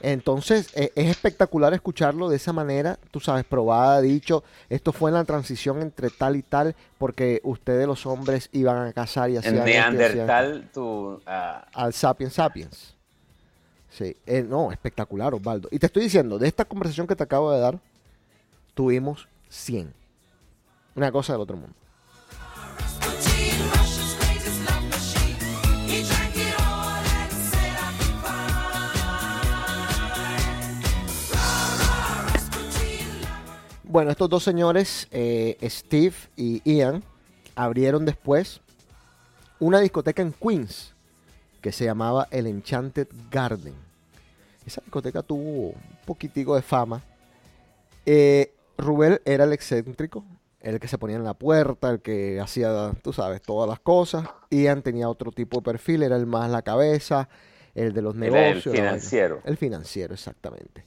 Entonces, 0.00 0.70
e- 0.74 0.92
es 0.94 1.08
espectacular 1.08 1.74
escucharlo 1.74 2.28
de 2.28 2.36
esa 2.36 2.52
manera, 2.52 2.98
tú 3.10 3.20
sabes, 3.20 3.44
probada, 3.44 4.00
dicho, 4.00 4.42
esto 4.70 4.92
fue 4.92 5.10
en 5.10 5.14
la 5.14 5.24
transición 5.24 5.82
entre 5.82 6.10
tal 6.10 6.36
y 6.36 6.42
tal, 6.42 6.74
porque 6.98 7.40
ustedes 7.44 7.86
los 7.86 8.06
hombres 8.06 8.48
iban 8.52 8.86
a 8.88 8.92
cazar 8.92 9.30
y 9.30 9.36
hacían 9.36 9.58
En. 9.58 9.64
Neandertal, 9.64 10.70
tu, 10.72 11.20
ah, 11.26 11.66
al 11.72 11.92
Sapiens 11.92 12.34
Sapiens. 12.34 12.94
Sí, 13.90 14.16
eh, 14.26 14.42
no, 14.42 14.72
espectacular, 14.72 15.32
Osvaldo. 15.34 15.68
Y 15.70 15.78
te 15.78 15.86
estoy 15.86 16.02
diciendo, 16.04 16.38
de 16.38 16.48
esta 16.48 16.64
conversación 16.64 17.06
que 17.06 17.14
te 17.14 17.22
acabo 17.22 17.52
de 17.52 17.60
dar, 17.60 17.78
tuvimos 18.74 19.28
100. 19.48 19.92
Una 20.96 21.12
cosa 21.12 21.32
del 21.34 21.42
otro 21.42 21.56
mundo. 21.56 21.74
Bueno, 33.94 34.10
estos 34.10 34.28
dos 34.28 34.42
señores, 34.42 35.06
eh, 35.12 35.56
Steve 35.62 36.16
y 36.34 36.60
Ian, 36.68 37.04
abrieron 37.54 38.04
después 38.04 38.60
una 39.60 39.78
discoteca 39.78 40.20
en 40.20 40.32
Queens 40.32 40.92
que 41.60 41.70
se 41.70 41.84
llamaba 41.84 42.26
el 42.32 42.48
Enchanted 42.48 43.06
Garden. 43.30 43.72
Esa 44.66 44.80
discoteca 44.80 45.22
tuvo 45.22 45.68
un 45.68 45.74
poquitico 46.06 46.56
de 46.56 46.62
fama. 46.62 47.02
Eh, 48.04 48.52
Rubel 48.76 49.22
era 49.24 49.44
el 49.44 49.52
excéntrico, 49.52 50.24
el 50.60 50.80
que 50.80 50.88
se 50.88 50.98
ponía 50.98 51.14
en 51.14 51.22
la 51.22 51.34
puerta, 51.34 51.88
el 51.90 52.00
que 52.00 52.40
hacía, 52.40 52.90
tú 53.00 53.12
sabes, 53.12 53.42
todas 53.42 53.68
las 53.70 53.78
cosas. 53.78 54.26
Ian 54.50 54.82
tenía 54.82 55.08
otro 55.08 55.30
tipo 55.30 55.58
de 55.58 55.62
perfil, 55.62 56.02
era 56.02 56.16
el 56.16 56.26
más 56.26 56.50
la 56.50 56.62
cabeza, 56.62 57.28
el 57.76 57.92
de 57.92 58.02
los 58.02 58.16
Era 58.16 58.26
el 58.26 58.32
negocios. 58.32 58.72
vaina. 58.74 58.88
financiero. 58.88 59.40
El 59.44 59.56
financiero, 59.56 60.14
exactamente. 60.14 60.84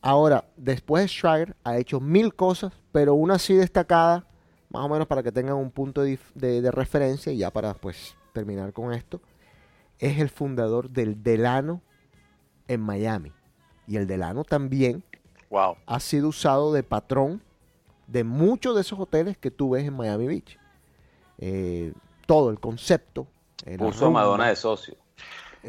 Ahora, 0.00 0.44
después 0.56 1.10
Schreier 1.10 1.56
ha 1.64 1.76
hecho 1.76 2.00
mil 2.00 2.34
cosas, 2.34 2.72
pero 2.92 3.14
una 3.14 3.34
así 3.34 3.54
destacada, 3.54 4.26
más 4.70 4.84
o 4.84 4.88
menos 4.88 5.06
para 5.06 5.22
que 5.22 5.32
tengan 5.32 5.56
un 5.56 5.70
punto 5.70 6.02
de, 6.02 6.12
dif- 6.18 6.32
de- 6.34 6.60
de 6.62 6.70
referencia, 6.70 7.32
y 7.32 7.38
ya 7.38 7.50
para 7.50 7.74
pues 7.74 8.16
terminar 8.32 8.72
con 8.72 8.92
esto, 8.92 9.20
es 9.98 10.18
el 10.20 10.28
fundador 10.30 10.90
del 10.90 11.22
Delano 11.22 11.82
en 12.68 12.80
Miami. 12.80 13.32
Y 13.86 13.96
el 13.96 14.06
Delano 14.06 14.44
también 14.44 15.02
Wow. 15.50 15.76
ha 15.86 15.98
sido 15.98 16.28
usado 16.28 16.72
de 16.72 16.82
patrón 16.82 17.42
de 18.06 18.22
muchos 18.22 18.74
de 18.74 18.82
esos 18.82 19.00
hoteles 19.00 19.36
que 19.38 19.50
tú 19.50 19.70
ves 19.70 19.84
en 19.86 19.96
Miami 19.96 20.26
Beach. 20.26 20.58
Eh, 21.38 21.92
todo 22.26 22.50
el 22.50 22.60
concepto. 22.60 23.26
eh, 23.64 23.72
la 23.78 23.86
puso 23.86 24.04
rumba, 24.06 24.20
Madonna 24.20 24.48
de 24.48 24.56
socio. 24.56 24.94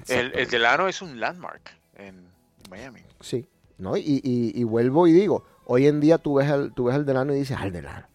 El, 0.08 0.34
el. 0.36 0.48
Delano 0.50 0.88
es 0.88 1.02
un 1.02 1.20
landmark 1.20 1.72
en 1.96 2.28
Miami. 2.70 3.02
Sí, 3.22 3.48
¿no? 3.80 3.98
Y, 3.98 4.22
y- 4.24 4.52
y 4.60 4.64
vuelvo 4.64 5.08
y 5.08 5.12
digo, 5.14 5.44
hoy 5.66 5.88
en 5.88 6.00
día 6.00 6.18
tú 6.20 6.36
ves 6.36 6.50
el, 6.50 6.72
tú 6.74 6.86
ves 6.86 6.96
el 6.96 7.06
Delano 7.06 7.34
y 7.34 7.40
dices, 7.40 7.58
al 7.58 7.72
Delano. 7.72 8.08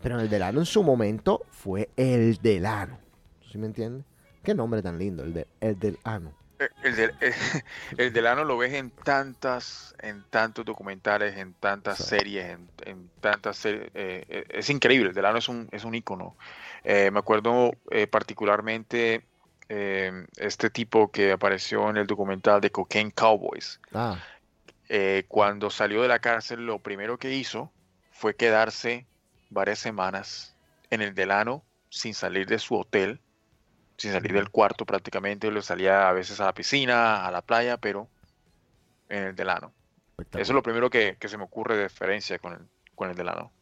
Pero 0.00 0.20
el 0.20 0.30
Delano 0.30 0.60
en 0.60 0.66
su 0.66 0.82
momento 0.84 1.42
fue 1.50 1.88
el 1.96 2.36
Delano. 2.40 2.98
¿Sí 3.50 3.58
me 3.58 3.66
entiendes? 3.66 4.04
Qué 4.44 4.54
nombre 4.54 4.80
tan 4.82 4.98
lindo, 4.98 5.24
el, 5.24 5.34
de, 5.34 5.46
el 5.60 5.78
Delano. 5.78 6.32
Eh, 6.60 6.68
El, 6.82 6.96
del- 6.96 7.12
el, 7.20 7.32
el 7.98 8.12
Delano 8.12 8.44
lo 8.44 8.56
ves 8.58 8.74
en 8.74 8.90
tantas, 8.90 9.94
en 10.00 10.24
tantos 10.30 10.64
documentales, 10.64 11.36
en 11.36 11.54
tantas 11.54 11.98
Sí. 11.98 12.04
series, 12.04 12.46
en, 12.50 12.68
en 12.84 13.10
tantas 13.20 13.56
series. 13.56 13.90
eh, 13.94 14.24
eh, 14.28 14.44
es 14.50 14.70
increíble, 14.70 15.08
el 15.10 15.14
Delano 15.14 15.38
es 15.38 15.48
un, 15.48 15.68
es 15.72 15.84
un 15.84 15.94
ícono. 15.94 16.36
Eh, 16.84 17.10
me 17.10 17.18
acuerdo 17.18 17.72
eh, 17.90 18.06
particularmente 18.06 19.24
eh, 19.68 20.26
este 20.36 20.70
tipo 20.70 21.10
que 21.10 21.32
apareció 21.32 21.90
en 21.90 21.96
el 21.98 22.06
documental 22.06 22.60
de 22.60 22.70
Cocaine 22.70 23.10
Cowboys. 23.12 23.80
Ah, 23.92 24.16
Eh, 24.88 25.24
cuando 25.28 25.70
salió 25.70 26.02
de 26.02 26.08
la 26.08 26.18
cárcel, 26.18 26.64
lo 26.64 26.78
primero 26.78 27.18
que 27.18 27.34
hizo 27.34 27.70
fue 28.10 28.34
quedarse 28.34 29.06
varias 29.50 29.78
semanas 29.78 30.54
en 30.90 31.02
el 31.02 31.14
Delano 31.14 31.62
sin 31.90 32.14
salir 32.14 32.46
de 32.46 32.58
su 32.58 32.76
hotel, 32.76 33.20
sin 33.96 34.12
salir 34.12 34.32
del 34.32 34.50
cuarto 34.50 34.86
prácticamente. 34.86 35.50
Le 35.50 35.62
salía 35.62 36.08
a 36.08 36.12
veces 36.12 36.40
a 36.40 36.46
la 36.46 36.54
piscina, 36.54 37.26
a 37.26 37.30
la 37.30 37.42
playa, 37.42 37.76
pero 37.76 38.08
en 39.08 39.24
el 39.24 39.36
Delano. 39.36 39.72
Eso 40.18 40.40
es 40.40 40.50
lo 40.50 40.62
primero 40.62 40.90
que, 40.90 41.16
que 41.18 41.28
se 41.28 41.38
me 41.38 41.44
ocurre 41.44 41.76
de 41.76 41.84
diferencia 41.84 42.38
con 42.38 42.54
el, 42.54 42.60
con 42.94 43.10
el 43.10 43.16
Delano. 43.16 43.52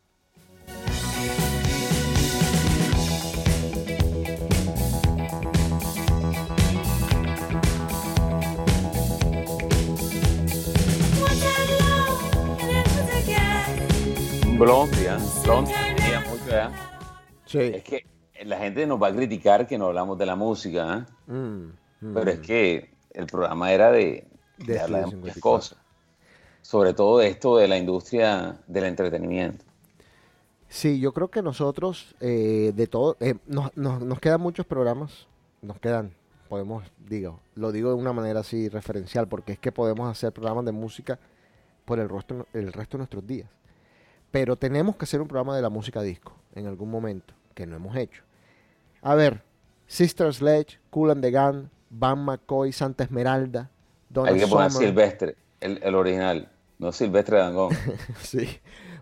Blondie. 14.59 15.11
Blondie 15.45 15.75
tenía 15.97 16.21
mucho, 16.21 16.57
¿ah? 16.57 16.73
Sí. 17.45 17.59
Es 17.59 17.83
que 17.85 18.07
la 18.45 18.59
gente 18.59 18.87
nos 18.87 19.01
va 19.03 19.09
a 19.09 19.15
criticar 19.15 19.67
que 19.67 19.79
no 19.79 19.87
hablamos 19.87 20.19
de 20.19 20.27
la 20.27 20.37
música, 20.37 20.93
¿ah? 20.93 21.07
Mm, 21.27 21.73
mm. 22.01 22.15
Pero 22.15 22.31
es 22.31 22.41
que 22.41 22.91
el 23.13 23.27
programa 23.27 23.73
era 23.73 23.91
de, 23.93 24.27
de 24.59 24.73
De 24.75 24.81
hablar 24.81 25.01
de 25.11 25.17
muchas 25.17 25.35
54. 25.35 25.41
cosas. 25.41 25.79
Sobre 26.63 26.95
todo 26.95 27.19
de 27.19 27.29
esto 27.29 27.57
de 27.57 27.69
la 27.69 27.79
industria 27.79 28.59
del 28.67 28.85
entretenimiento. 28.85 29.65
Sí, 30.69 30.99
yo 30.99 31.13
creo 31.13 31.29
que 31.29 31.43
nosotros, 31.43 32.17
eh, 32.21 32.73
de 32.75 32.87
todo, 32.89 33.17
eh, 33.21 33.35
nos, 33.47 33.77
nos- 33.77 34.03
nos 34.03 34.19
quedan 34.19 34.41
muchos 34.41 34.67
programas, 34.67 35.29
nos 35.63 35.79
quedan, 35.79 36.11
podemos, 36.49 36.83
digo, 37.09 37.39
lo 37.55 37.71
digo 37.71 37.91
de 37.91 37.95
una 37.97 38.13
manera 38.13 38.41
así 38.41 38.69
referencial, 38.69 39.29
porque 39.29 39.53
es 39.53 39.59
que 39.61 39.71
podemos 39.71 40.11
hacer 40.11 40.33
programas 40.33 40.65
de 40.65 40.73
música 40.73 41.21
por 41.85 42.01
el 42.01 42.09
resto, 42.09 42.47
el 42.53 42.73
resto 42.73 42.97
de 42.97 43.03
nuestros 43.03 43.25
días. 43.27 43.49
Pero 44.37 44.55
tenemos 44.55 44.97
que 44.97 45.07
hacer 45.07 45.23
un 45.23 45.29
programa 45.29 45.57
de 45.57 45.63
la 45.63 45.71
música 45.71 46.03
disco 46.03 46.35
en 46.55 46.67
algún 46.67 46.91
momento, 46.91 47.33
que 47.55 47.67
no 47.67 47.75
hemos 47.75 47.97
hecho. 47.97 48.23
A 49.01 49.15
ver, 49.15 49.43
Sister 49.87 50.31
Sledge, 50.35 50.79
Cool 50.91 51.13
and 51.13 51.23
the 51.23 51.31
Gun, 51.31 51.71
Van 51.89 52.23
McCoy, 52.23 52.71
Santa 52.71 53.05
Esmeralda, 53.05 53.71
Donna 54.11 54.33
Hay 54.33 54.39
que 54.39 54.47
poner. 54.47 54.71
Silvestre, 54.71 55.37
el, 55.59 55.81
el 55.83 55.95
original, 55.95 56.51
no 56.79 56.93
Silvestre 56.93 57.39
Dangón. 57.39 57.75
Sí. 58.21 58.47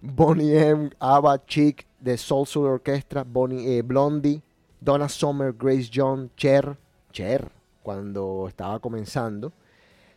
Bonnie 0.00 0.56
M, 0.56 0.90
Ava 1.00 1.44
Chick, 1.44 1.84
de 1.98 2.16
Soul 2.16 2.46
Soul 2.46 2.66
Orchestra, 2.68 3.24
Bonnie, 3.24 3.78
eh, 3.78 3.82
Blondie, 3.82 4.40
Donna 4.80 5.08
Summer, 5.08 5.52
Grace 5.52 5.90
John, 5.92 6.30
Cher, 6.36 6.76
Cher, 7.10 7.50
cuando 7.82 8.46
estaba 8.46 8.78
comenzando. 8.78 9.52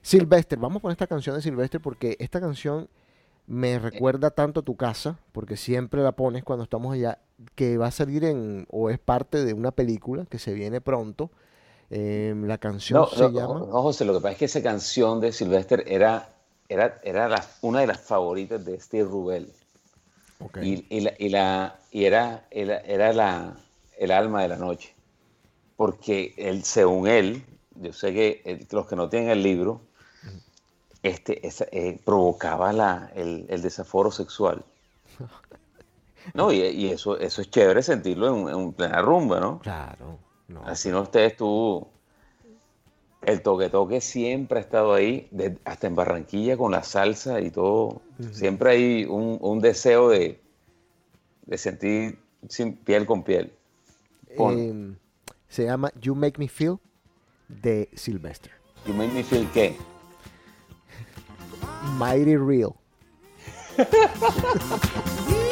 Sylvester, 0.04 0.60
vamos 0.60 0.78
a 0.78 0.82
poner 0.82 0.94
esta 0.94 1.08
canción 1.08 1.36
de 1.36 1.42
Sylvester 1.42 1.82
porque 1.82 2.16
esta 2.20 2.40
canción 2.40 2.88
me 3.48 3.80
recuerda 3.80 4.32
tanto 4.32 4.62
a 4.62 4.64
tu 4.64 4.76
casa, 4.78 5.20
porque 5.32 5.58
siempre 5.58 6.04
la 6.04 6.14
pones 6.14 6.44
cuando 6.44 6.64
estamos 6.64 6.94
allá, 6.94 7.20
que 7.56 7.78
va 7.78 7.88
a 7.88 7.92
salir 7.92 8.26
en, 8.26 8.68
o 8.72 8.90
es 8.90 9.00
parte 9.00 9.46
de 9.46 9.54
una 9.54 9.72
película 9.72 10.26
que 10.28 10.40
se 10.40 10.54
viene 10.54 10.82
pronto. 10.82 11.32
Eh, 11.92 12.36
la 12.46 12.58
canción 12.60 13.04
No, 13.04 13.04
se 13.06 13.32
no, 13.32 13.32
llama... 13.32 13.68
no, 13.72 13.82
José, 13.82 14.04
lo 14.04 14.14
que 14.14 14.20
pasa 14.20 14.32
es 14.34 14.38
que 14.40 14.46
esa 14.46 14.62
canción 14.62 15.22
de 15.22 15.32
Silvestre 15.32 15.84
era, 15.88 16.36
era, 16.68 17.00
era 17.04 17.30
la- 17.30 17.46
una 17.62 17.80
de 17.80 17.88
las 17.88 18.02
favoritas 18.02 18.66
de 18.66 18.78
Steve 18.80 19.08
Rubel. 19.08 19.54
Y, 20.60 20.86
y 20.96 21.02
la, 21.02 21.14
y, 21.20 21.30
la- 21.30 21.80
y 21.92 22.06
era, 22.06 22.48
era, 22.52 22.78
era 22.80 23.14
la, 23.14 23.58
el 23.98 24.12
alma 24.12 24.42
de 24.42 24.48
la 24.50 24.58
noche. 24.58 24.96
Porque 25.78 26.36
él, 26.38 26.64
según 26.66 27.08
él, 27.08 27.44
yo 27.76 27.94
sé 27.94 28.14
que 28.14 28.44
el- 28.46 28.68
los 28.72 28.88
que 28.88 28.98
no 28.98 29.10
tienen 29.10 29.32
el 29.32 29.44
libro, 29.44 29.82
este, 31.08 31.46
esa- 31.48 31.68
eh, 31.72 32.00
provocaba 32.04 32.72
la, 32.74 33.12
el, 33.16 33.46
el 33.50 33.62
desaforo 33.62 34.12
sexual. 34.12 34.64
No, 36.34 36.52
y, 36.52 36.60
y 36.62 36.90
eso, 36.90 37.18
eso 37.18 37.42
es 37.42 37.50
chévere 37.50 37.82
sentirlo 37.82 38.50
en, 38.50 38.60
en 38.60 38.74
plena 38.74 39.02
rumba, 39.02 39.40
¿no? 39.40 39.60
Claro. 39.60 40.20
No, 40.48 40.66
Así 40.66 40.90
no 40.90 41.02
ustedes 41.02 41.36
tú. 41.38 41.88
El 43.22 43.42
toque 43.42 43.70
toque 43.70 44.00
siempre 44.00 44.60
ha 44.60 44.62
estado 44.62 44.94
ahí, 44.94 45.28
de- 45.32 45.58
hasta 45.66 45.88
en 45.88 45.96
Barranquilla 45.96 46.56
con 46.58 46.72
la 46.72 46.84
salsa 46.84 47.42
y 47.42 47.50
todo. 47.52 48.02
Siempre 48.32 48.72
hay 48.72 49.06
un, 49.06 49.38
un 49.42 49.60
deseo 49.60 50.10
de, 50.10 50.40
de 51.46 51.58
sentir 51.58 52.20
sin, 52.48 52.76
piel 52.78 53.06
con 53.06 53.24
piel. 53.24 53.52
Eh, 54.30 54.94
se 55.50 55.64
llama 55.66 55.92
You 56.00 56.14
Make 56.16 56.38
Me 56.40 56.48
Feel 56.48 56.78
de 57.48 57.90
Sylvester. 57.96 58.52
You 58.86 58.94
make 58.94 59.12
me 59.14 59.24
feel 59.24 59.48
qué. 59.54 59.76
Mighty 61.84 62.36
Real. 62.36 62.76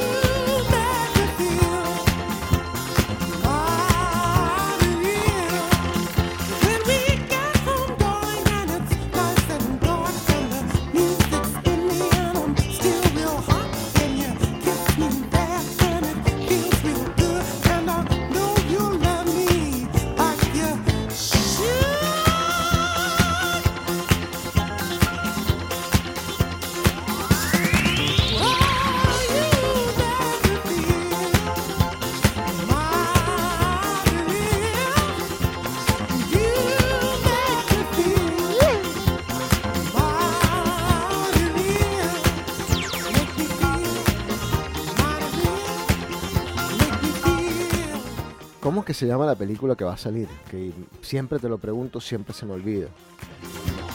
se 48.95 49.05
llama 49.05 49.25
la 49.25 49.35
película 49.35 49.75
que 49.75 49.83
va 49.83 49.93
a 49.93 49.97
salir? 49.97 50.27
Que 50.49 50.71
siempre 51.01 51.37
te 51.37 51.47
lo 51.49 51.57
pregunto, 51.59 52.01
siempre 52.01 52.33
se 52.33 52.45
me 52.45 52.53
olvida. 52.53 52.87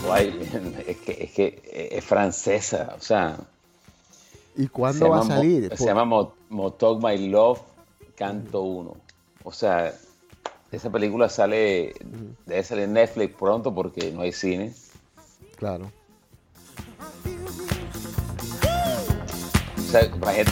Guay, 0.07 0.39
es 0.87 0.97
que, 0.99 1.25
es 1.25 1.33
que 1.33 1.89
es 1.93 2.05
francesa, 2.05 2.95
o 2.97 3.01
sea. 3.03 3.37
¿Y 4.57 4.69
cuándo 4.69 5.09
va 5.09 5.19
a 5.19 5.23
llama 5.23 5.37
salir? 5.37 5.77
Se 5.77 5.87
llama 5.87 6.05
Mo- 6.05 6.35
Motok 6.51 7.03
My 7.03 7.29
Love, 7.29 7.61
canto 8.17 8.63
1. 8.63 8.97
O 9.45 9.53
sea, 9.53 9.93
esa 10.71 10.91
película 10.91 11.29
sale, 11.29 11.95
debe 12.47 12.63
salir 12.63 12.85
en 12.85 12.93
Netflix 12.93 13.35
pronto 13.37 13.75
porque 13.75 14.13
no 14.13 14.21
hay 14.21 14.33
cine. 14.33 14.73
Claro. 15.57 15.91
O 19.77 19.83
sea, 19.93 20.03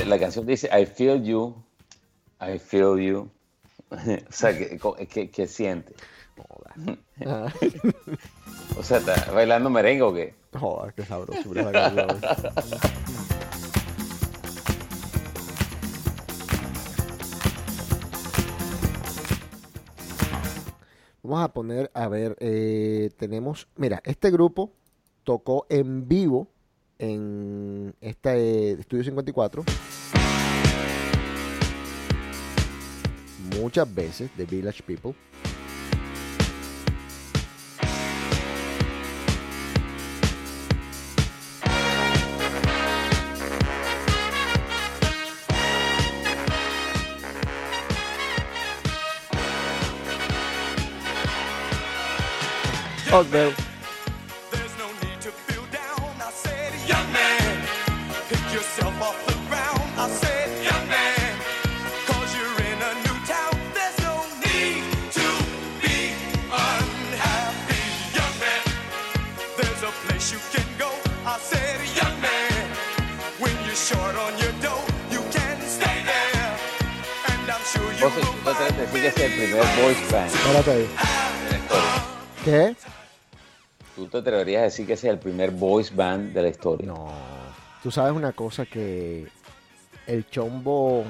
la 0.07 0.19
canción 0.19 0.47
dice 0.47 0.69
I 0.77 0.87
feel 0.87 1.23
you, 1.23 1.55
I 2.41 2.59
feel 2.59 2.99
you. 2.99 3.29
o 3.91 4.33
sea, 4.33 4.57
que, 4.57 4.79
que, 5.09 5.31
que 5.31 5.47
siente. 5.47 5.95
Ah, 7.27 7.53
O 8.79 8.83
sea, 8.83 8.99
¿está 8.99 9.33
bailando 9.33 9.71
merengue 9.71 10.03
o 10.03 10.15
qué? 10.15 10.35
Joder, 10.57 10.95
qué 10.95 11.05
sabroso. 11.05 11.53
esa 11.53 11.73
canción. 11.73 12.07
Vamos 21.23 21.45
a 21.45 21.53
poner, 21.53 21.91
a 21.93 22.09
ver, 22.09 22.37
eh, 22.39 23.11
tenemos, 23.19 23.69
mira, 23.77 24.01
este 24.05 24.31
grupo 24.31 24.71
tocó 25.25 25.67
en 25.69 26.09
vivo 26.09 26.49
en 26.99 27.95
este 28.01 28.73
Estudio 28.73 29.05
54 29.05 29.65
muchas 33.57 33.93
veces, 33.93 34.31
The 34.37 34.45
Village 34.45 34.83
People. 34.85 35.15
Oh, 53.11 53.25
Vos, 78.09 78.17
will 78.17 78.27
vos 78.45 78.57
tenés 78.57 78.73
que 78.73 78.81
decir 78.81 79.03
que 79.03 79.09
es 79.09 79.19
el 79.19 79.33
primer 79.33 79.65
voice 79.83 80.13
band 80.15 80.31
Espérate 80.35 80.71
ahí. 80.73 80.89
¿Qué? 82.45 82.77
¿Tú 83.97 84.07
te 84.07 84.19
atreverías 84.19 84.61
a 84.61 84.65
decir 84.65 84.87
que 84.87 84.93
es 84.95 85.05
el 85.05 85.19
primer 85.19 85.51
voice 85.51 85.95
band 85.95 86.33
de 86.33 86.43
la 86.43 86.49
historia? 86.49 86.87
No. 86.87 87.09
Tú 87.83 87.91
sabes 87.91 88.13
una 88.15 88.33
cosa 88.33 88.65
que 88.65 89.27
el 90.07 90.27
chombo, 90.31 91.05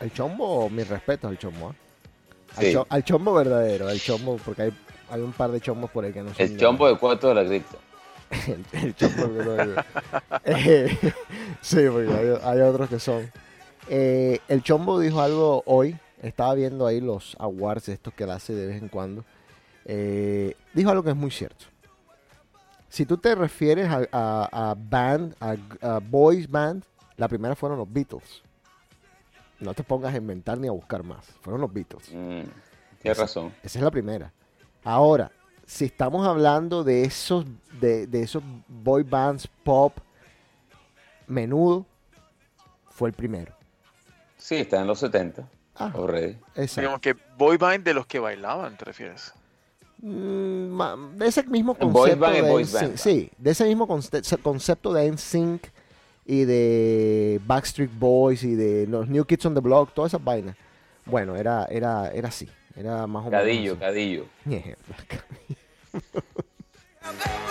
el 0.00 0.12
chombo, 0.14 0.70
mi 0.70 0.82
respeto 0.84 1.28
al 1.28 1.36
chombo, 1.38 1.70
¿ah? 1.70 1.74
al, 2.56 2.64
Sí. 2.64 2.72
cho- 2.72 2.86
al 2.88 3.04
chombo 3.04 3.34
verdadero, 3.34 3.90
el 3.90 4.00
chombo, 4.00 4.36
porque 4.44 4.62
hay, 4.62 4.72
hay 5.10 5.20
un 5.20 5.32
par 5.32 5.50
de 5.50 5.60
chombos 5.60 5.90
por 5.90 6.04
ahí 6.04 6.12
que 6.12 6.22
no 6.22 6.28
son 6.32 6.36
El 6.38 6.56
chombo 6.56 6.88
de 6.88 6.96
cuarto 6.96 7.28
de 7.28 7.34
la 7.34 7.44
cripta. 7.44 7.76
el, 8.46 8.64
el 8.80 8.94
chombo 8.96 9.28
verdadero. 9.28 9.84
Eh, 10.44 10.96
sí, 11.60 11.80
porque 11.92 12.10
hay, 12.12 12.38
hay 12.42 12.60
otros 12.62 12.88
que 12.88 12.98
son. 12.98 13.30
Eh, 13.88 14.38
el 14.48 14.62
chombo 14.62 14.98
dijo 15.00 15.20
algo 15.20 15.62
hoy, 15.66 15.96
estaba 16.20 16.54
viendo 16.54 16.86
ahí 16.86 17.00
los 17.00 17.36
awards 17.38 17.88
estos 17.88 18.12
que 18.14 18.24
él 18.24 18.30
hace 18.30 18.54
de 18.54 18.66
vez 18.66 18.82
en 18.82 18.88
cuando. 18.88 19.24
Eh, 19.84 20.54
dijo 20.74 20.90
algo 20.90 21.02
que 21.02 21.10
es 21.10 21.16
muy 21.16 21.30
cierto. 21.30 21.66
Si 22.88 23.06
tú 23.06 23.16
te 23.18 23.34
refieres 23.34 23.88
a, 23.88 24.06
a- 24.12 24.70
a 24.70 24.74
band, 24.74 25.34
a, 25.40 25.56
a 25.80 25.98
boys 26.00 26.50
band, 26.50 26.82
la 27.16 27.28
primera 27.28 27.54
fueron 27.54 27.78
los 27.78 27.90
Beatles. 27.92 28.42
No 29.60 29.74
te 29.74 29.82
pongas 29.84 30.14
a 30.14 30.16
inventar 30.16 30.58
ni 30.58 30.68
a 30.68 30.72
buscar 30.72 31.02
más. 31.02 31.24
Fueron 31.42 31.60
los 31.60 31.72
Beatles. 31.72 32.08
Mm, 32.12 32.42
tienes 33.00 33.18
razón. 33.18 33.54
Esa 33.62 33.78
es 33.78 33.84
la 33.84 33.90
primera. 33.90 34.32
Ahora, 34.82 35.30
si 35.66 35.84
estamos 35.84 36.26
hablando 36.26 36.82
de 36.82 37.04
esos, 37.04 37.44
de, 37.80 38.06
de 38.06 38.22
esos 38.22 38.42
boy 38.66 39.02
bands 39.04 39.46
pop, 39.62 39.96
menudo 41.26 41.86
fue 42.90 43.08
el 43.10 43.14
primero. 43.14 43.54
Sí, 44.36 44.56
está 44.56 44.80
en 44.80 44.86
los 44.86 44.98
70. 44.98 45.46
Ah, 45.80 45.92
exacto. 46.56 46.80
Digamos 46.80 47.00
que 47.00 47.16
boy 47.36 47.56
band 47.56 47.84
de 47.84 47.94
los 47.94 48.06
que 48.06 48.18
bailaban, 48.18 48.76
¿te 48.76 48.84
refieres? 48.84 49.32
Mm, 50.02 51.16
de 51.16 51.26
ese 51.26 51.42
mismo 51.44 51.74
concepto 51.74 52.20
band 52.20 52.36
y 52.36 52.40
de 52.40 52.52
NSYNC, 52.62 52.72
band. 52.82 52.96
sí, 52.96 53.30
de 53.36 53.50
ese 53.50 53.64
mismo 53.66 53.86
conce- 53.88 54.38
concepto 54.42 54.92
de 54.92 55.06
NSYNC 55.12 55.66
y 56.26 56.44
de 56.44 57.40
Backstreet 57.46 57.90
Boys 57.98 58.42
y 58.44 58.54
de 58.54 58.86
los 58.86 59.08
New 59.08 59.24
Kids 59.24 59.46
on 59.46 59.54
the 59.54 59.60
Block, 59.60 59.92
todas 59.92 60.10
esas 60.12 60.22
vainas. 60.24 60.56
Bueno, 61.06 61.34
era, 61.36 61.64
era, 61.66 62.08
era 62.10 62.28
así, 62.28 62.48
era 62.76 63.06
más 63.06 63.26
o 63.26 63.30
menos. 63.30 63.40
Cadillo, 63.40 63.72
así. 63.72 63.80
cadillo. 63.80 64.26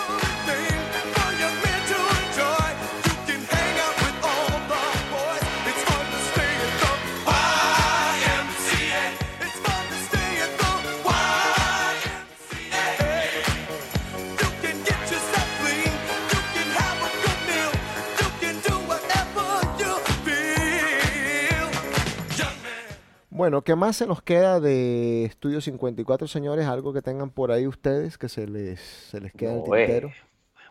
Bueno, 23.40 23.62
¿qué 23.62 23.74
más 23.74 23.96
se 23.96 24.06
nos 24.06 24.20
queda 24.20 24.60
de 24.60 25.24
Estudio 25.24 25.62
54, 25.62 26.28
señores? 26.28 26.66
Algo 26.66 26.92
que 26.92 27.00
tengan 27.00 27.30
por 27.30 27.52
ahí 27.52 27.66
ustedes 27.66 28.18
que 28.18 28.28
se 28.28 28.46
les, 28.46 28.78
se 28.80 29.18
les 29.18 29.32
queda 29.32 29.52
en 29.52 29.56
el 29.60 29.64
No, 29.66 29.76
eh, 29.76 29.86
tintero. 29.86 30.12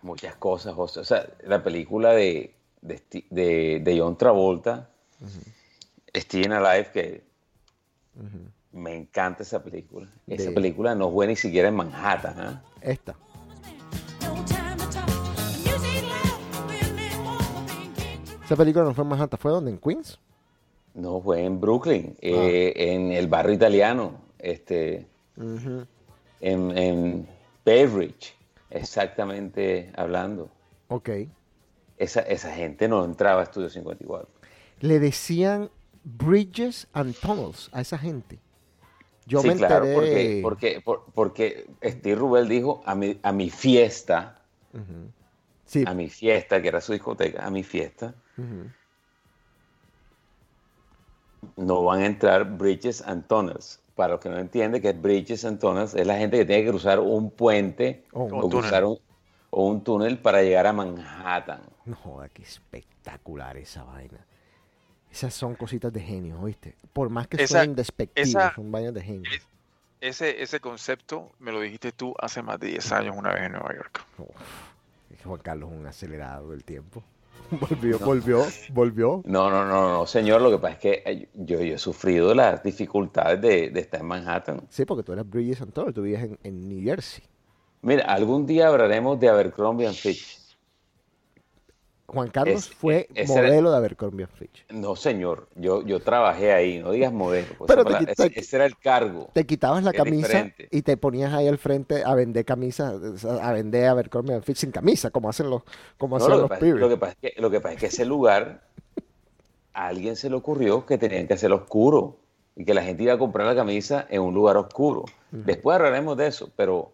muchas 0.03 0.35
cosas, 0.35 0.75
José. 0.75 0.99
O 0.99 1.03
sea, 1.03 1.25
la 1.47 1.63
película 1.63 2.11
de, 2.13 2.53
de, 2.83 3.01
de- 3.31 3.81
de 3.83 3.99
John 3.99 4.15
Travolta, 4.19 4.87
Staying 6.15 6.51
Alive, 6.51 6.91
que 6.93 7.23
me 8.71 8.95
encanta 8.95 9.41
esa 9.41 9.63
película. 9.63 10.07
Esa 10.27 10.51
película 10.51 10.93
no 10.93 11.11
fue 11.11 11.25
ni 11.25 11.35
siquiera 11.35 11.69
en 11.69 11.75
Manhattan. 11.75 12.35
¿ah? 12.39 12.61
Esta. 12.81 13.15
No 14.21 14.45
Esa 18.45 18.55
película 18.55 18.85
no 18.85 18.93
fue 18.93 19.05
en 19.05 19.09
Manhattan, 19.09 19.39
¿fue 19.39 19.49
donde? 19.49 19.71
¿En 19.71 19.79
Queens? 19.79 20.19
No, 20.93 21.21
fue 21.21 21.43
en 21.45 21.59
Brooklyn, 21.61 22.15
eh, 22.21 22.73
en 22.75 23.11
el 23.11 23.27
barrio 23.27 23.53
italiano, 23.53 24.13
este, 24.39 25.05
en, 26.41 26.77
en 26.77 27.27
Bay 27.65 27.85
Ridge, 27.85 28.33
exactamente 28.69 29.91
hablando. 29.95 30.49
Ok. 30.89 31.09
Esa, 31.97 32.21
esa 32.21 32.51
gente 32.53 32.87
no 32.87 33.03
entraba 33.05 33.41
a 33.41 33.43
Estudio 33.43 33.69
54. 33.69 34.27
Le 34.79 34.99
decían 34.99 35.69
Bridges 36.03 36.87
and 36.93 37.13
Tunnels 37.15 37.69
a 37.73 37.81
esa 37.81 37.97
gente. 37.97 38.39
Yo 39.27 39.41
sí, 39.41 39.47
me 39.49 39.55
claro, 39.55 39.85
enteré. 39.85 40.41
porque, 40.41 40.41
porque, 40.41 40.81
por- 40.81 41.05
porque 41.13 41.67
Steve 41.83 42.15
Rubel 42.15 42.47
dijo 42.47 42.81
a 42.85 42.95
mi, 42.95 43.19
a 43.21 43.31
mi 43.31 43.49
fiesta, 43.49 44.41
Sí, 45.65 45.83
a 45.85 45.93
mi 45.93 46.09
fiesta, 46.09 46.61
que 46.61 46.67
era 46.69 46.81
su 46.81 46.93
discoteca, 46.93 47.45
a 47.45 47.51
mi 47.51 47.63
fiesta, 47.63 48.15
no 51.57 51.83
van 51.83 52.01
a 52.01 52.05
entrar 52.05 52.43
Bridges 52.57 53.01
and 53.01 53.25
Tunnels. 53.27 53.79
Para 53.95 54.13
los 54.13 54.21
que 54.21 54.29
no 54.29 54.37
entienden 54.37 54.81
que 54.81 54.93
Bridges 54.93 55.43
and 55.45 55.59
Tunnels 55.59 55.93
es 55.93 56.07
la 56.07 56.17
gente 56.17 56.37
que 56.37 56.45
tiene 56.45 56.63
que 56.63 56.69
cruzar 56.69 56.99
un 56.99 57.31
puente 57.31 58.05
Oh, 58.13 58.23
o, 58.23 58.45
un 58.45 58.49
cruzar 58.49 58.85
un, 58.85 58.97
o 59.49 59.65
un 59.65 59.83
túnel 59.83 60.17
para 60.19 60.41
llegar 60.41 60.67
a 60.67 60.73
Manhattan. 60.73 61.61
no 61.85 61.95
joda, 61.95 62.29
qué 62.29 62.43
espectacular 62.43 63.57
esa 63.57 63.83
vaina. 63.83 64.25
Esas 65.11 65.33
son 65.33 65.55
cositas 65.55 65.91
de 65.91 65.99
genio, 66.01 66.39
¿oíste? 66.39 66.75
Por 66.93 67.09
más 67.09 67.27
que 67.27 67.37
Esa- 67.37 67.55
suenen 67.59 67.75
despectivos, 67.75 68.29
esa- 68.29 68.53
son 68.55 68.71
vainas 68.71 68.93
de 68.93 69.01
genio. 69.01 69.29
es- 69.33 69.45
Ese, 70.01 70.41
ese 70.41 70.61
concepto 70.61 71.29
me 71.39 71.51
lo 71.51 71.59
dijiste 71.59 71.91
tú 71.91 72.13
hace 72.21 72.41
más 72.41 72.57
de 72.57 72.67
10 72.67 72.89
años 72.93 73.17
una 73.17 73.33
vez 73.33 73.43
en 73.43 73.51
Nueva 73.51 73.75
York. 73.75 74.01
Uf, 74.17 74.27
Juan 75.25 75.41
Carlos 75.41 75.71
es 75.73 75.77
un 75.77 75.87
acelerado 75.87 76.51
del 76.51 76.63
tiempo. 76.63 77.03
volvió, 77.69 77.99
volvió, 77.99 78.45
volvió. 78.73 79.21
No, 79.25 79.49
no, 79.49 79.65
no, 79.65 79.89
no, 79.89 80.05
señor. 80.05 80.41
Lo 80.41 80.51
que 80.51 80.57
pasa 80.57 80.73
es 80.73 80.79
que 80.79 81.03
eh, 81.05 81.29
yo, 81.33 81.61
yo 81.61 81.75
he 81.75 81.77
sufrido 81.77 82.33
las 82.33 82.63
dificultades 82.63 83.41
de, 83.41 83.69
de 83.69 83.79
estar 83.79 84.01
en 84.01 84.07
Manhattan. 84.07 84.61
Sí, 84.69 84.85
porque 84.85 85.03
tú 85.03 85.13
eras 85.13 85.29
Bridges 85.29 85.59
Thorne, 85.73 85.93
tú 85.93 86.01
vivías 86.01 86.23
en, 86.23 86.37
en 86.43 86.69
New 86.69 86.83
Jersey. 86.83 87.23
Mira, 87.81 88.03
algún 88.05 88.45
día 88.45 88.67
hablaremos 88.67 89.19
de 89.19 89.29
Abercrombie 89.29 89.87
and 89.87 89.95
Fitch. 89.95 90.37
Juan 92.13 92.29
Carlos 92.29 92.67
Es- 92.67 92.69
fue 92.69 93.07
era- 93.13 93.27
modelo 93.27 93.71
de 93.71 93.77
Abercrombie 93.77 94.27
Fitch. 94.27 94.65
No, 94.69 94.95
señor. 94.95 95.47
Yo, 95.55 95.83
yo 95.83 95.99
trabajé 95.99 96.51
ahí. 96.53 96.79
No 96.79 96.91
digas 96.91 97.13
modelo. 97.13 97.47
pues, 97.57 97.67
Pero 97.67 97.85
te 97.85 98.11
ese, 98.11 98.31
ese 98.39 98.55
era 98.57 98.65
el 98.65 98.77
cargo. 98.77 99.29
Te 99.33 99.45
quitabas 99.45 99.83
la 99.83 99.93
camisa 99.93 100.27
diferente. 100.27 100.67
y 100.71 100.81
te 100.81 100.97
ponías 100.97 101.33
ahí 101.33 101.47
al 101.47 101.57
frente 101.57 102.03
a 102.03 102.15
vender 102.15 102.43
camisas, 102.45 103.23
a 103.25 103.53
vender 103.53 103.87
Abercrombie 103.87 104.41
Fitch 104.41 104.57
sin 104.57 104.71
camisa, 104.71 105.09
como 105.11 105.29
hacen 105.29 105.49
los, 105.49 105.61
como 105.97 106.17
No, 106.19 106.27
lo, 106.27 106.35
los 106.35 106.43
que 106.43 106.49
pasa, 106.49 106.59
pibes. 106.61 106.79
lo 106.81 106.89
que 106.89 106.97
pasa 106.97 107.15
es 107.21 107.33
que, 107.33 107.41
lo 107.41 107.49
que 107.51 107.61
pasa 107.61 107.73
es 107.75 107.79
que 107.79 107.85
ese 107.87 108.05
lugar, 108.05 108.61
a 109.73 109.87
alguien 109.87 110.15
se 110.15 110.29
le 110.29 110.35
ocurrió 110.35 110.85
que 110.85 110.97
tenían 110.97 111.27
que 111.27 111.33
hacerlo 111.35 111.57
oscuro 111.57 112.17
y 112.55 112.65
que 112.65 112.73
la 112.73 112.83
gente 112.83 113.03
iba 113.03 113.13
a 113.13 113.17
comprar 113.17 113.47
la 113.47 113.55
camisa 113.55 114.05
en 114.09 114.21
un 114.21 114.33
lugar 114.33 114.57
oscuro. 114.57 115.05
Después 115.31 115.75
hablaremos 115.75 116.17
de 116.17 116.27
eso, 116.27 116.49
pero 116.55 116.91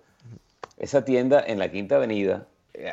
esa 0.78 1.06
tienda 1.06 1.44
en 1.46 1.58
la 1.58 1.72
Quinta 1.72 1.96
Avenida, 1.96 2.46
eh, 2.46 2.46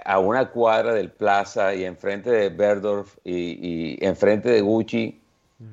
a 0.05 0.18
una 0.18 0.51
cuadra 0.51 0.93
del 0.95 1.11
Plaza 1.11 1.74
y 1.74 1.85
enfrente 1.85 2.30
de 2.30 2.49
Berdorf 2.51 3.16
y, 3.24 3.95
y 4.03 4.05
enfrente 4.05 4.49
de 4.51 4.61
Gucci, 4.61 5.20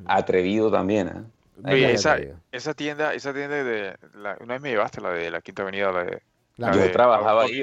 atrevido 0.05 0.71
también. 0.71 1.09
¿ah? 1.09 1.25
Oye, 1.63 1.85
ay, 1.87 1.93
esa, 1.93 2.17
esa 2.51 2.73
tienda, 2.73 3.13
esa 3.13 3.33
tienda 3.33 3.63
de 3.63 3.95
la, 4.13 4.37
una 4.41 4.53
vez 4.55 4.61
me 4.61 4.69
llevaste 4.69 5.01
la 5.01 5.11
de 5.11 5.29
la 5.31 5.41
Quinta 5.41 5.61
Avenida, 5.63 5.91
la 5.91 6.03
de 6.05 6.21
La 6.57 6.71
Yo 6.71 6.81
de 6.81 6.89
trabajaba 6.89 7.43
ahí. 7.43 7.61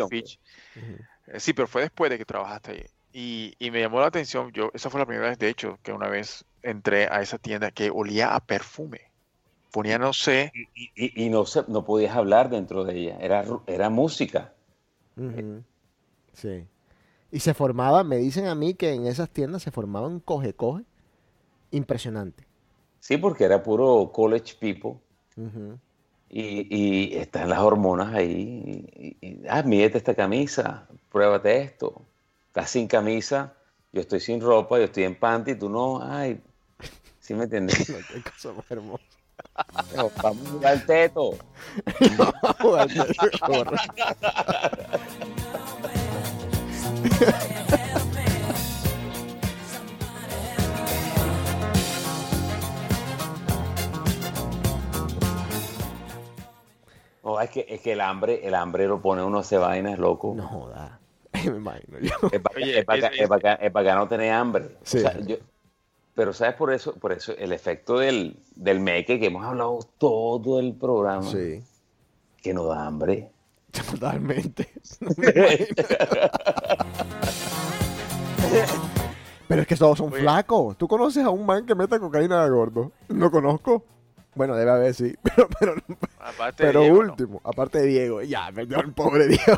Eh, 1.27 1.41
Sí, 1.41 1.53
pero 1.53 1.69
fue 1.69 1.83
después 1.83 2.11
de 2.11 2.19
que 2.19 2.25
trabajaste 2.25 2.71
ahí. 2.73 2.85
Y, 3.13 3.55
y 3.59 3.71
me 3.71 3.81
llamó 3.81 4.01
la 4.01 4.07
atención, 4.09 4.53
yo, 4.53 4.71
esa 4.75 4.91
fue 4.91 5.01
la 5.01 5.07
primera 5.07 5.29
vez, 5.31 5.39
de 5.39 5.49
hecho, 5.49 5.79
que 5.83 5.93
una 5.93 6.09
vez 6.09 6.45
entré 6.63 7.07
a 7.11 7.23
esa 7.23 7.39
tienda 7.39 7.71
que 7.71 7.91
olía 7.91 8.35
a 8.35 8.41
perfume. 8.45 9.01
Ponía, 9.73 9.99
no 9.99 10.13
sé, 10.13 10.53
Y, 10.53 10.91
y- 10.97 11.25
y 11.27 11.29
no, 11.31 11.45
se- 11.47 11.65
no 11.69 11.85
podías 11.85 12.17
hablar 12.17 12.51
dentro 12.51 12.83
de 12.85 12.99
ella, 12.99 13.19
era, 13.21 13.45
era 13.69 13.91
música. 13.91 14.55
Sí. 16.37 16.67
Y 17.33 17.41
se 17.41 17.55
formaba, 17.55 18.05
me 18.05 18.17
dicen 18.19 18.47
a 18.47 18.55
mí 18.55 18.75
que 18.75 18.93
en 18.93 19.07
esas 19.07 19.31
tiendas 19.31 19.63
se 19.63 19.71
formaba 19.71 20.07
un 20.07 20.21
coge-coge 20.21 20.85
impresionante. 21.71 22.45
Sí, 23.01 23.17
porque 23.17 23.45
era 23.45 23.63
puro 23.63 24.11
college 24.13 24.55
people. 24.61 25.01
Y, 26.29 26.67
y 26.77 27.17
están 27.17 27.49
las 27.49 27.61
hormonas 27.61 28.15
ahí. 28.15 28.87
Y, 28.95 29.17
y- 29.27 29.43
ah, 29.49 29.63
mídete 29.63 29.97
esta 29.99 30.15
camisa, 30.15 30.87
pruébate 31.11 31.63
esto. 31.63 32.03
Estás 32.49 32.71
sin 32.71 32.87
camisa, 32.87 33.55
yo 33.93 34.01
estoy 34.03 34.21
sin 34.21 34.41
ropa, 34.41 34.79
yo 34.79 34.85
estoy 34.85 35.05
en 35.05 35.19
panty, 35.19 35.55
tú 35.57 35.69
no. 35.69 36.01
Ay, 36.03 36.41
¿sí 37.21 37.35
me 37.35 37.45
entiendes? 37.45 37.89
No, 37.91 37.97
qué 38.13 38.23
cosa 38.31 38.53
más 38.53 38.71
hermosa. 38.71 39.05
Pero 39.91 40.11
Vamos 40.23 40.49
a 40.51 40.53
jugar 40.53 40.73
al 40.73 40.87
teto. 40.87 41.31
No, 57.25 57.41
es 57.41 57.51
que, 57.51 57.67
es 57.69 57.81
que 57.81 57.93
el 57.93 58.01
hambre, 58.01 58.47
el 58.47 58.55
hambre 58.55 58.87
lo 58.87 59.01
pone 59.01 59.23
uno 59.23 59.39
hacer 59.41 59.59
vainas, 59.59 59.99
loco. 59.99 60.35
No 60.37 60.47
joda. 60.47 61.01
Me 61.33 61.43
imagino 61.57 61.99
yo. 61.99 62.15
Es 62.31 62.41
para 62.41 62.57
Oye, 62.57 62.71
es- 62.71 62.77
es- 62.79 62.85
no 63.97 64.09
tener 64.09 64.33
hambre. 64.33 64.65
O 64.67 64.85
Sí. 64.85 65.01
sea, 65.01 65.19
yo- 65.21 65.37
pero 66.15 66.33
¿sabes 66.33 66.55
por 66.55 66.73
eso? 66.73 66.95
Por 66.95 67.13
eso 67.13 67.33
el 67.37 67.53
efecto 67.53 67.99
del, 67.99 68.37
del 68.55 68.81
meque 68.81 69.19
que 69.19 69.27
hemos 69.27 69.45
hablado 69.45 69.81
todo 69.99 70.61
el 70.61 70.75
programa, 70.75 71.29
Sí, 71.31 71.63
que 72.41 72.55
no 72.55 72.65
da 72.65 72.87
hambre. 72.87 73.31
Totalmente. 73.71 74.69
Pero 79.49 79.63
es 79.63 79.69
que 79.69 79.77
todos 79.77 79.99
son 79.99 80.13
Oye. 80.13 80.23
flacos. 80.23 80.77
¿Tú 80.77 80.89
conoces 80.89 81.25
a 81.25 81.31
un 81.31 81.47
man 81.47 81.65
que 81.67 81.75
meta 81.75 81.99
cocaína 81.99 82.43
de 82.45 82.51
gordo? 82.51 82.93
No 83.09 83.31
conozco. 83.31 83.85
Bueno, 84.35 84.55
debe 84.55 84.71
haber, 84.71 84.95
sí. 84.95 85.15
Pero, 85.23 85.49
pero, 85.59 85.75
aparte 86.19 86.65
de 86.65 86.69
pero 86.69 86.81
Diego, 86.81 87.03
¿no? 87.03 87.11
último, 87.11 87.41
aparte 87.43 87.79
de 87.79 87.87
Diego. 87.87 88.23
Ya, 88.23 88.51
metió 88.51 88.79
el 88.81 88.93
pobre 88.93 89.27
Diego 89.29 89.57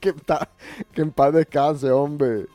que, 0.00 0.10
está, 0.10 0.48
que 0.92 1.02
en 1.02 1.10
paz 1.10 1.32
descanse, 1.32 1.90
hombre. 1.90 2.46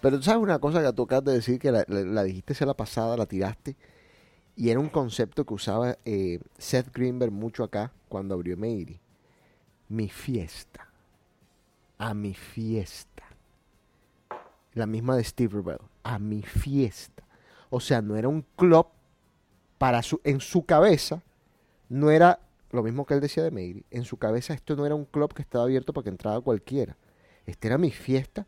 Pero 0.00 0.16
tú 0.16 0.22
sabes 0.22 0.42
una 0.42 0.58
cosa 0.58 0.82
que 0.82 0.92
tú 0.92 1.02
acabas 1.02 1.24
de 1.24 1.32
decir, 1.32 1.58
que 1.58 1.70
la, 1.72 2.22
dijiste 2.24 2.54
sea 2.54 2.66
la 2.66 2.76
pasada, 2.76 3.16
la 3.16 3.26
tiraste, 3.26 3.76
y 4.56 4.70
era 4.70 4.80
un 4.80 4.88
concepto 4.88 5.44
que 5.44 5.54
usaba 5.54 5.98
eh, 6.04 6.40
Seth 6.58 6.92
Greenberg 6.92 7.32
mucho 7.32 7.64
acá 7.64 7.92
cuando 8.08 8.34
abrió 8.34 8.56
Meiri. 8.56 9.00
Mi 9.88 10.08
fiesta. 10.08 10.88
A 11.98 12.14
mi 12.14 12.34
fiesta. 12.34 13.24
La 14.74 14.86
misma 14.86 15.16
de 15.16 15.24
Steve 15.24 15.54
Rebel. 15.54 15.78
A 16.02 16.18
mi 16.18 16.42
fiesta. 16.42 17.24
O 17.68 17.80
sea, 17.80 18.02
no 18.02 18.16
era 18.16 18.28
un 18.28 18.44
club 18.56 18.86
para 19.78 20.02
su, 20.02 20.20
en 20.24 20.40
su 20.40 20.64
cabeza, 20.66 21.22
no 21.88 22.10
era 22.10 22.40
lo 22.70 22.82
mismo 22.82 23.06
que 23.06 23.14
él 23.14 23.20
decía 23.20 23.42
de 23.42 23.50
Meiri. 23.50 23.84
En 23.90 24.04
su 24.04 24.16
cabeza 24.16 24.54
esto 24.54 24.76
no 24.76 24.86
era 24.86 24.94
un 24.94 25.04
club 25.04 25.32
que 25.32 25.42
estaba 25.42 25.64
abierto 25.64 25.92
para 25.92 26.04
que 26.04 26.10
entrara 26.10 26.40
cualquiera. 26.40 26.96
Esta 27.46 27.68
era 27.68 27.78
mi 27.78 27.90
fiesta 27.90 28.46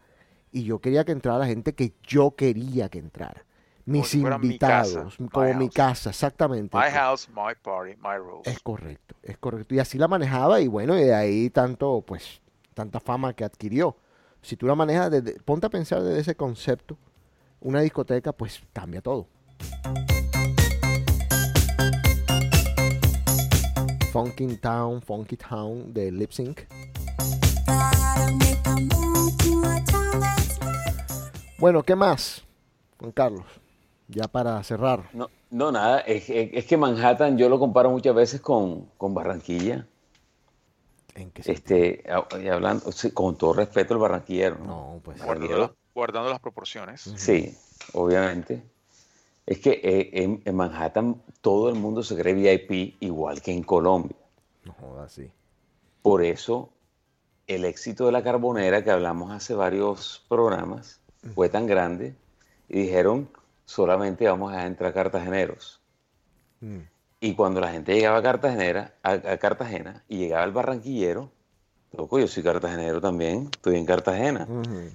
y 0.52 0.64
yo 0.64 0.80
quería 0.80 1.04
que 1.04 1.12
entrara 1.12 1.38
la 1.38 1.46
gente 1.46 1.74
que 1.74 1.94
yo 2.02 2.36
quería 2.36 2.88
que 2.88 2.98
entrara. 2.98 3.44
Mis 3.84 4.14
mi 4.14 4.20
invitados, 4.20 4.94
casa, 4.94 5.28
como 5.32 5.54
mi 5.54 5.64
house. 5.64 5.74
casa, 5.74 6.10
exactamente. 6.10 6.76
My 6.76 6.88
house, 6.92 7.28
my 7.28 7.54
party, 7.60 7.96
my 7.96 8.16
rules. 8.16 8.46
Es 8.46 8.60
correcto, 8.60 9.16
es 9.22 9.36
correcto. 9.38 9.74
Y 9.74 9.80
así 9.80 9.98
la 9.98 10.06
manejaba 10.06 10.60
y 10.60 10.68
bueno, 10.68 10.96
y 10.96 11.02
de 11.02 11.14
ahí 11.14 11.50
tanto, 11.50 12.04
pues, 12.06 12.40
tanta 12.74 13.00
fama 13.00 13.34
que 13.34 13.42
adquirió. 13.42 13.96
Si 14.40 14.56
tú 14.56 14.66
la 14.66 14.76
manejas, 14.76 15.10
desde, 15.10 15.40
ponte 15.40 15.66
a 15.66 15.70
pensar 15.70 16.02
desde 16.02 16.20
ese 16.20 16.36
concepto, 16.36 16.96
una 17.60 17.80
discoteca, 17.80 18.32
pues 18.32 18.62
cambia 18.72 19.00
todo. 19.00 19.26
Funky 24.12 24.56
Town, 24.58 25.00
Funky 25.02 25.36
Town 25.36 25.92
de 25.92 26.12
Lip 26.12 26.30
Sync. 26.30 26.60
Bueno, 31.62 31.84
¿qué 31.84 31.94
más, 31.94 32.42
Juan 32.98 33.12
Carlos? 33.12 33.44
Ya 34.08 34.24
para 34.26 34.60
cerrar. 34.64 35.08
No, 35.12 35.28
no 35.48 35.70
nada, 35.70 36.00
es, 36.00 36.28
es- 36.28 36.50
es 36.52 36.64
que 36.66 36.76
Manhattan 36.76 37.38
yo 37.38 37.48
lo 37.48 37.60
comparo 37.60 37.88
muchas 37.88 38.16
veces 38.16 38.40
con, 38.40 38.86
con 38.98 39.14
Barranquilla. 39.14 39.86
¿En 41.14 41.30
qué 41.30 41.44
sentido? 41.44 41.78
Este, 41.78 42.10
a- 42.10 42.26
y 42.40 42.48
hablando, 42.48 42.90
con 43.14 43.36
todo 43.38 43.52
respeto 43.52 43.94
al 43.94 44.00
barranquillero, 44.00 44.58
¿no? 44.58 44.64
No, 44.66 45.00
pues. 45.04 45.24
guardando, 45.24 45.56
las, 45.56 45.70
guardando 45.94 46.30
las 46.30 46.40
proporciones. 46.40 47.00
Sí, 47.14 47.56
obviamente. 47.92 48.64
Es 49.46 49.60
que 49.60 49.70
eh, 49.84 50.10
en, 50.14 50.42
en 50.44 50.56
Manhattan 50.56 51.22
todo 51.42 51.68
el 51.68 51.76
mundo 51.76 52.02
se 52.02 52.16
cree 52.16 52.34
VIP 52.34 52.96
igual 52.98 53.40
que 53.40 53.52
en 53.52 53.62
Colombia. 53.62 54.16
No 54.64 54.72
jodas, 54.72 55.12
sí. 55.12 55.30
Por 56.02 56.24
eso 56.24 56.70
el 57.46 57.64
éxito 57.64 58.06
de 58.06 58.10
la 58.10 58.24
carbonera 58.24 58.82
que 58.82 58.90
hablamos 58.90 59.30
hace 59.30 59.54
varios 59.54 60.24
programas 60.28 60.98
fue 61.34 61.48
tan 61.48 61.66
grande 61.66 62.14
y 62.68 62.82
dijeron 62.82 63.28
solamente 63.64 64.26
vamos 64.26 64.52
a 64.52 64.66
entrar 64.66 64.92
cartageneros. 64.92 65.80
Mm. 66.60 66.78
Y 67.20 67.34
cuando 67.34 67.60
la 67.60 67.70
gente 67.70 67.94
llegaba 67.94 68.18
a 68.18 68.22
Cartagena, 68.22 68.92
a, 69.02 69.12
a 69.12 69.36
Cartagena 69.38 70.02
y 70.08 70.18
llegaba 70.18 70.44
el 70.44 70.52
barranquillero, 70.52 71.30
loco, 71.92 72.18
yo 72.18 72.26
soy 72.26 72.42
cartagenero 72.42 73.00
también, 73.00 73.48
estoy 73.52 73.76
en 73.76 73.86
Cartagena. 73.86 74.48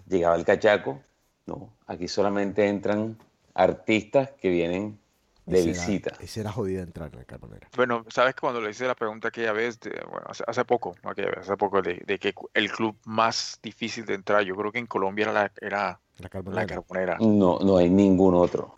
Llegaba 0.08 0.36
el 0.36 0.44
cachaco, 0.44 1.00
no, 1.46 1.70
aquí 1.86 2.08
solamente 2.08 2.68
entran 2.68 3.18
artistas 3.54 4.32
que 4.32 4.50
vienen 4.50 5.00
de 5.48 5.60
Ese 5.60 5.72
era- 5.72 5.80
visita. 5.88 6.14
ese 6.20 6.42
era 6.42 6.52
jodido 6.52 6.84
entrar 6.84 7.10
en 7.12 7.20
la 7.20 7.26
carbonera. 7.26 7.68
Bueno, 7.76 8.06
sabes 8.10 8.36
que 8.36 8.42
cuando 8.42 8.62
le 8.62 8.70
hice 8.72 8.86
la 8.86 8.96
pregunta 8.96 9.30
aquella 9.30 9.54
vez, 9.54 9.80
de- 9.80 10.00
bueno, 10.12 10.26
hace, 10.28 10.44
hace 10.46 10.66
poco, 10.66 10.96
aquella 11.04 11.30
vez, 11.30 11.38
hace 11.40 11.58
poco, 11.58 11.82
de, 11.82 12.04
de 12.06 12.20
que 12.20 12.36
el 12.54 12.72
club 12.72 12.96
más 13.06 13.60
difícil 13.64 14.06
de 14.06 14.14
entrar, 14.16 14.44
yo 14.44 14.56
creo 14.56 14.72
que 14.72 14.80
en 14.80 14.88
Colombia 14.88 15.24
era 15.24 15.34
la, 15.34 15.52
era 15.62 16.00
La 16.18 16.24
la 16.52 16.66
carbonera. 16.68 17.18
No, 17.20 17.60
no 17.60 17.78
hay 17.78 17.90
ningún 17.90 18.36
otro. 18.36 18.76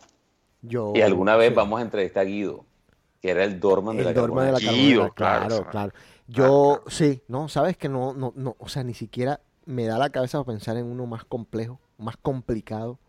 Yo, 0.61 0.93
Y 0.95 1.01
alguna 1.01 1.35
vez 1.37 1.49
sí. 1.49 1.55
vamos 1.55 1.79
a 1.79 1.83
entrevistar 1.83 2.21
a 2.21 2.25
Guido, 2.25 2.65
que 3.21 3.31
era 3.31 3.43
el 3.43 3.59
Dorman 3.59 3.97
de 3.97 4.03
la 4.03 4.09
El 4.09 4.15
Dorma 4.15 4.43
de 4.45 4.51
la 4.51 4.59
Carbonera. 4.59 4.83
Guido, 4.87 5.13
claro, 5.13 5.65
claro. 5.71 5.93
Yo, 6.27 6.81
claro. 6.83 6.83
sí, 6.89 7.23
no, 7.27 7.49
sabes 7.49 7.77
que 7.77 7.89
no, 7.89 8.13
no, 8.13 8.33
no, 8.35 8.55
o 8.59 8.69
sea, 8.69 8.83
ni 8.83 8.93
siquiera 8.93 9.39
me 9.65 9.85
da 9.85 9.97
la 9.97 10.09
cabeza 10.11 10.37
para 10.43 10.55
pensar 10.57 10.77
en 10.77 10.85
uno 10.85 11.05
más 11.07 11.23
complejo, 11.25 11.79
más 11.97 12.17
complicado 12.17 12.99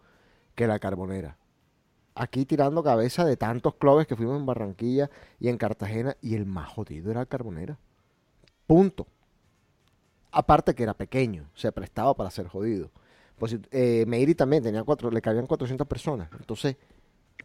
que 0.55 0.67
la 0.67 0.79
carbonera. 0.79 1.37
Aquí 2.15 2.45
tirando 2.45 2.83
cabeza 2.83 3.25
de 3.25 3.37
tantos 3.37 3.75
clubes 3.77 4.07
que 4.07 4.17
fuimos 4.17 4.39
en 4.39 4.47
Barranquilla 4.47 5.11
y 5.39 5.49
en 5.49 5.57
Cartagena, 5.59 6.17
y 6.21 6.35
el 6.35 6.47
más 6.47 6.69
jodido 6.69 7.11
era 7.11 7.25
carbonera. 7.27 7.79
Punto. 8.67 9.07
Aparte 10.33 10.75
que 10.75 10.83
era 10.85 10.95
pequeño, 10.95 11.51
se 11.55 11.73
prestaba 11.73 12.15
para 12.15 12.31
ser 12.31 12.47
jodido. 12.49 12.91
Pues 13.39 13.57
eh, 13.73 14.05
Meiri 14.07 14.35
también 14.35 14.63
tenía 14.63 14.85
cuatro, 14.85 15.11
le 15.11 15.21
cabían 15.23 15.47
400 15.47 15.87
personas. 15.87 16.29
Entonces, 16.39 16.77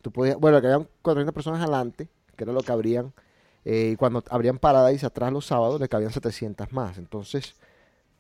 tú 0.02 0.12
podías, 0.12 0.38
bueno, 0.38 0.58
le 0.58 0.62
cabían 0.64 0.88
400 1.02 1.34
personas 1.34 1.62
adelante, 1.62 2.10
que 2.36 2.44
era 2.44 2.54
lo 2.54 2.62
que 2.62 2.72
abrían. 2.72 3.14
eh, 3.66 3.92
y 3.94 3.96
cuando 3.96 4.24
abrían 4.30 4.60
Paradise 4.60 5.06
atrás 5.06 5.32
los 5.34 5.46
sábados, 5.48 5.80
le 5.82 5.90
cabían 5.90 6.12
700 6.12 6.72
más. 6.74 6.98
Entonces, 6.98 7.56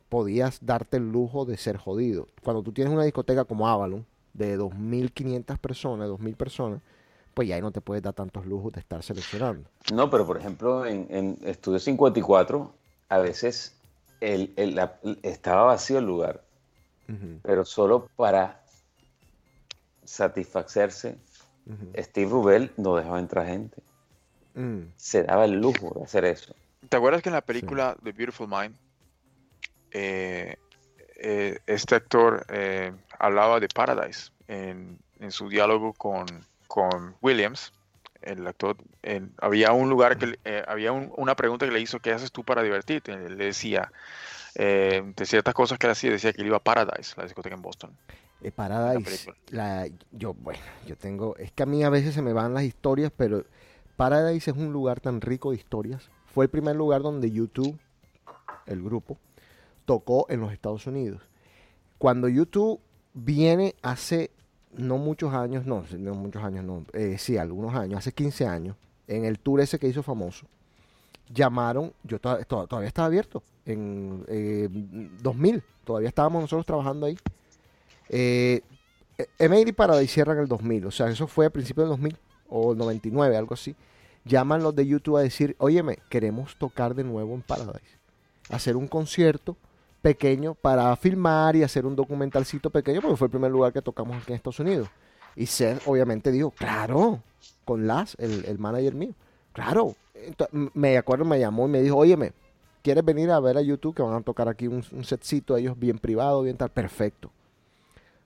podías 0.09 0.65
darte 0.65 0.97
el 0.97 1.11
lujo 1.11 1.45
de 1.45 1.57
ser 1.57 1.77
jodido. 1.77 2.27
Cuando 2.43 2.63
tú 2.63 2.71
tienes 2.73 2.93
una 2.93 3.03
discoteca 3.03 3.45
como 3.45 3.67
Avalon, 3.67 4.05
de 4.37 4.57
2.500 4.57 5.57
personas, 5.59 6.07
2.000 6.09 6.35
personas, 6.35 6.81
pues 7.33 7.47
ya 7.47 7.55
ahí 7.55 7.61
no 7.61 7.71
te 7.71 7.81
puedes 7.81 8.03
dar 8.03 8.13
tantos 8.13 8.45
lujos 8.45 8.71
de 8.73 8.79
estar 8.81 9.01
seleccionando. 9.03 9.69
No, 9.93 10.09
pero 10.09 10.25
por 10.25 10.37
ejemplo, 10.37 10.85
en, 10.85 11.07
en 11.09 11.37
Estudio 11.43 11.79
54, 11.79 12.73
a 13.09 13.17
veces 13.19 13.75
el- 14.21 14.53
el- 14.57 14.75
la- 14.75 14.99
estaba 15.23 15.63
vacío 15.63 15.97
el 15.99 16.05
lugar, 16.05 16.43
pero 17.43 17.63
solo 17.65 18.09
para 18.15 18.61
satisfacerse. 20.03 21.17
Steve 21.97 22.29
Rubel 22.29 22.71
no 22.77 22.95
dejaba 22.95 23.19
entrar 23.19 23.47
gente. 23.47 23.81
Mm, 24.53 24.91
Se 24.95 25.23
daba 25.23 25.45
el 25.45 25.53
lujo 25.59 25.93
de 25.95 26.03
hacer 26.03 26.25
eso. 26.25 26.53
¿Te 26.87 26.97
acuerdas 26.97 27.21
que 27.23 27.29
en 27.29 27.33
la 27.33 27.41
película 27.41 27.97
The 28.03 28.11
Beautiful 28.11 28.47
Mind, 28.47 28.75
eh, 29.91 30.57
eh, 31.27 31.59
este 31.65 31.95
actor 31.95 32.45
eh, 32.49 32.91
hablaba 33.17 33.59
de 33.59 33.67
Paradise 33.67 34.31
en, 34.47 34.99
en 35.19 35.31
su 35.31 35.49
diálogo 35.49 35.93
con, 35.93 36.25
con 36.67 37.15
Williams? 37.21 37.73
El 38.21 38.45
actor, 38.47 38.77
en- 39.03 39.33
había 39.39 39.71
un 39.71 39.89
lugar 39.89 40.17
que, 40.17 40.37
eh, 40.45 40.63
había 40.67 40.91
un- 40.91 41.11
una 41.17 41.35
pregunta 41.35 41.65
que 41.65 41.71
le 41.71 41.79
hizo, 41.81 41.99
¿qué 41.99 42.11
haces 42.13 42.31
tú 42.31 42.43
para 42.43 42.61
divertirte? 42.63 43.11
Él 43.13 43.37
le 43.37 43.45
decía, 43.45 43.91
eh, 44.55 45.01
de 45.15 45.25
ciertas 45.25 45.53
cosas 45.53 45.77
que 45.79 45.87
él 45.87 45.91
hacía, 45.91 46.11
decía 46.11 46.31
que 46.33 46.41
él 46.41 46.47
iba 46.47 46.57
a 46.57 46.63
Paradise, 46.63 47.13
la 47.17 47.23
discoteca 47.23 47.55
en 47.55 47.61
Boston. 47.61 47.91
eh, 48.41 48.51
Paradise, 48.51 49.31
la, 49.49 49.87
yo, 50.11 50.33
bueno, 50.33 50.59
yo 50.87 50.95
tengo, 50.95 51.35
es 51.37 51.51
que 51.51 51.63
a 51.63 51.65
mí 51.65 51.83
a 51.83 51.89
veces 51.89 52.13
se 52.13 52.21
me 52.21 52.33
van 52.33 52.53
las 52.53 52.63
historias, 52.63 53.11
pero 53.15 53.43
Paradise 53.95 54.51
es 54.51 54.57
un 54.57 54.71
lugar 54.73 54.99
tan 54.99 55.21
rico 55.21 55.51
de 55.51 55.57
historias. 55.57 56.09
Fue 56.33 56.45
el 56.45 56.49
primer 56.51 56.75
lugar 56.75 57.01
donde 57.01 57.31
YouTube, 57.31 57.77
el 58.67 58.81
grupo, 58.83 59.17
tocó 59.85 60.25
en 60.29 60.41
los 60.41 60.51
Estados 60.51 60.85
Unidos. 60.87 61.21
Cuando 61.97 62.27
YouTube 62.27 62.79
viene 63.13 63.75
hace 63.81 64.31
no 64.73 64.97
muchos 64.97 65.33
años, 65.33 65.65
no, 65.65 65.83
no 65.97 66.13
muchos 66.15 66.43
años, 66.43 66.65
no, 66.65 66.85
eh, 66.93 67.17
sí, 67.17 67.37
algunos 67.37 67.73
años, 67.75 67.97
hace 67.99 68.11
15 68.11 68.45
años, 68.45 68.75
en 69.07 69.23
el 69.23 69.39
tour 69.39 69.61
ese 69.61 69.79
que 69.79 69.87
hizo 69.87 70.03
famoso, 70.03 70.45
llamaron, 71.33 71.93
yo 72.03 72.19
to- 72.19 72.43
to- 72.45 72.67
todavía 72.67 72.87
estaba 72.89 73.05
abierto, 73.07 73.41
en 73.65 74.25
eh, 74.27 74.67
2000, 75.21 75.63
todavía 75.85 76.09
estábamos 76.09 76.41
nosotros 76.41 76.65
trabajando 76.65 77.05
ahí. 77.05 77.17
Eh, 78.09 78.61
Emily 79.39 79.71
Paradise 79.71 80.13
cierra 80.13 80.33
en 80.33 80.39
el 80.39 80.47
2000, 80.47 80.87
o 80.87 80.91
sea, 80.91 81.09
eso 81.09 81.25
fue 81.27 81.45
a 81.45 81.49
principios 81.49 81.85
del 81.85 81.91
2000 81.97 82.17
o 82.49 82.73
el 82.73 82.77
99, 82.77 83.37
algo 83.37 83.53
así. 83.53 83.75
Llaman 84.25 84.61
los 84.61 84.75
de 84.75 84.85
YouTube 84.87 85.17
a 85.17 85.21
decir, 85.21 85.55
óyeme, 85.59 85.99
queremos 86.09 86.57
tocar 86.57 86.95
de 86.95 87.03
nuevo 87.03 87.33
en 87.33 87.41
Paradise. 87.43 87.97
Hacer 88.49 88.75
un 88.75 88.87
concierto 88.87 89.55
pequeño 90.05 90.53
para 90.53 90.95
filmar 90.95 91.55
y 91.55 91.63
hacer 91.63 91.83
un 91.83 91.95
documentalcito 91.95 92.69
pequeño, 92.69 93.01
porque 93.01 93.17
fue 93.17 93.25
el 93.25 93.31
primer 93.31 93.49
lugar 93.49 93.73
que 93.73 93.81
tocamos 93.81 94.15
aquí 94.17 94.31
en 94.31 94.35
Estados 94.35 94.59
Unidos. 94.59 94.87
Y 95.35 95.47
Seth 95.47 95.81
obviamente 95.87 96.31
dijo, 96.31 96.51
claro, 96.51 97.21
con 97.65 97.87
Las, 97.87 98.15
el, 98.19 98.45
el 98.45 98.59
manager 98.59 98.93
mío, 98.93 99.15
claro. 99.51 99.95
Me 100.75 100.95
acuerdo, 100.95 101.25
me 101.25 101.39
llamó 101.39 101.65
y 101.67 101.71
me 101.71 101.81
dijo, 101.81 101.97
óyeme, 101.97 102.33
¿quieres 102.83 103.03
venir 103.03 103.31
a 103.31 103.39
ver 103.39 103.57
a 103.57 103.61
YouTube 103.63 103.95
que 103.95 104.03
van 104.03 104.13
a 104.13 104.21
tocar 104.21 104.47
aquí 104.47 104.67
un, 104.67 104.83
un 104.91 105.03
setcito 105.03 105.57
ellos 105.57 105.77
bien 105.79 105.97
privado, 105.97 106.43
bien 106.43 106.55
tal? 106.55 106.69
Perfecto. 106.69 107.31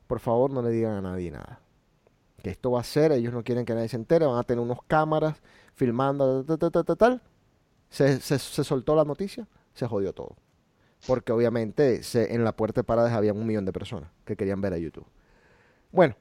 Por 0.06 0.20
favor, 0.20 0.52
no 0.52 0.62
le 0.62 0.72
digan 0.72 0.96
a 0.98 1.02
nadie 1.02 1.32
nada. 1.32 1.62
Que 2.44 2.50
esto 2.50 2.72
va 2.72 2.82
a 2.82 2.84
ser, 2.84 3.14
ellos 3.14 3.32
no 3.34 3.42
quieren 3.42 3.64
que 3.64 3.74
nadie 3.74 3.88
se 3.88 3.96
entere, 3.96 4.26
van 4.26 4.38
a 4.38 4.44
tener 4.44 4.62
unos 4.62 4.80
cámaras 4.86 5.38
filmando, 5.76 6.44
tal, 6.44 6.60
tal, 6.60 6.72
tal, 6.72 6.86
tal, 6.86 6.98
tal. 6.98 7.22
Se- 7.90 8.20
se 8.20 8.64
soltó 8.66 8.96
la 8.98 9.06
noticia, 9.06 9.48
se 9.74 9.88
jodió 9.88 10.12
todo. 10.12 10.36
Porque 11.08 11.32
obviamente 11.32 12.02
en 12.14 12.44
la 12.44 12.56
puerta 12.56 12.82
de 12.82 12.84
paradas 12.86 13.14
había 13.14 13.34
un 13.34 13.46
millón 13.46 13.66
de 13.66 13.74
personas 13.74 14.10
que 14.26 14.36
querían 14.36 14.62
ver 14.62 14.74
a 14.74 14.78
YouTube. 14.78 15.06
Bueno, 15.92 16.16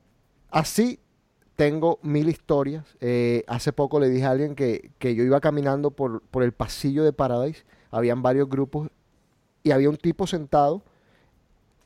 así 0.50 1.00
tengo 1.56 1.98
mil 2.02 2.28
historias. 2.28 2.84
Eh, 3.00 3.44
hace 3.48 3.72
poco 3.72 4.00
le 4.00 4.08
dije 4.10 4.26
a 4.26 4.30
alguien 4.32 4.54
que, 4.54 4.92
que 4.98 5.14
yo 5.14 5.24
iba 5.24 5.40
caminando 5.40 5.90
por, 5.92 6.22
por 6.22 6.42
el 6.42 6.52
pasillo 6.52 7.04
de 7.04 7.12
Paradise, 7.12 7.64
habían 7.90 8.22
varios 8.22 8.48
grupos 8.48 8.90
y 9.62 9.72
había 9.72 9.90
un 9.90 9.98
tipo 9.98 10.26
sentado. 10.26 10.84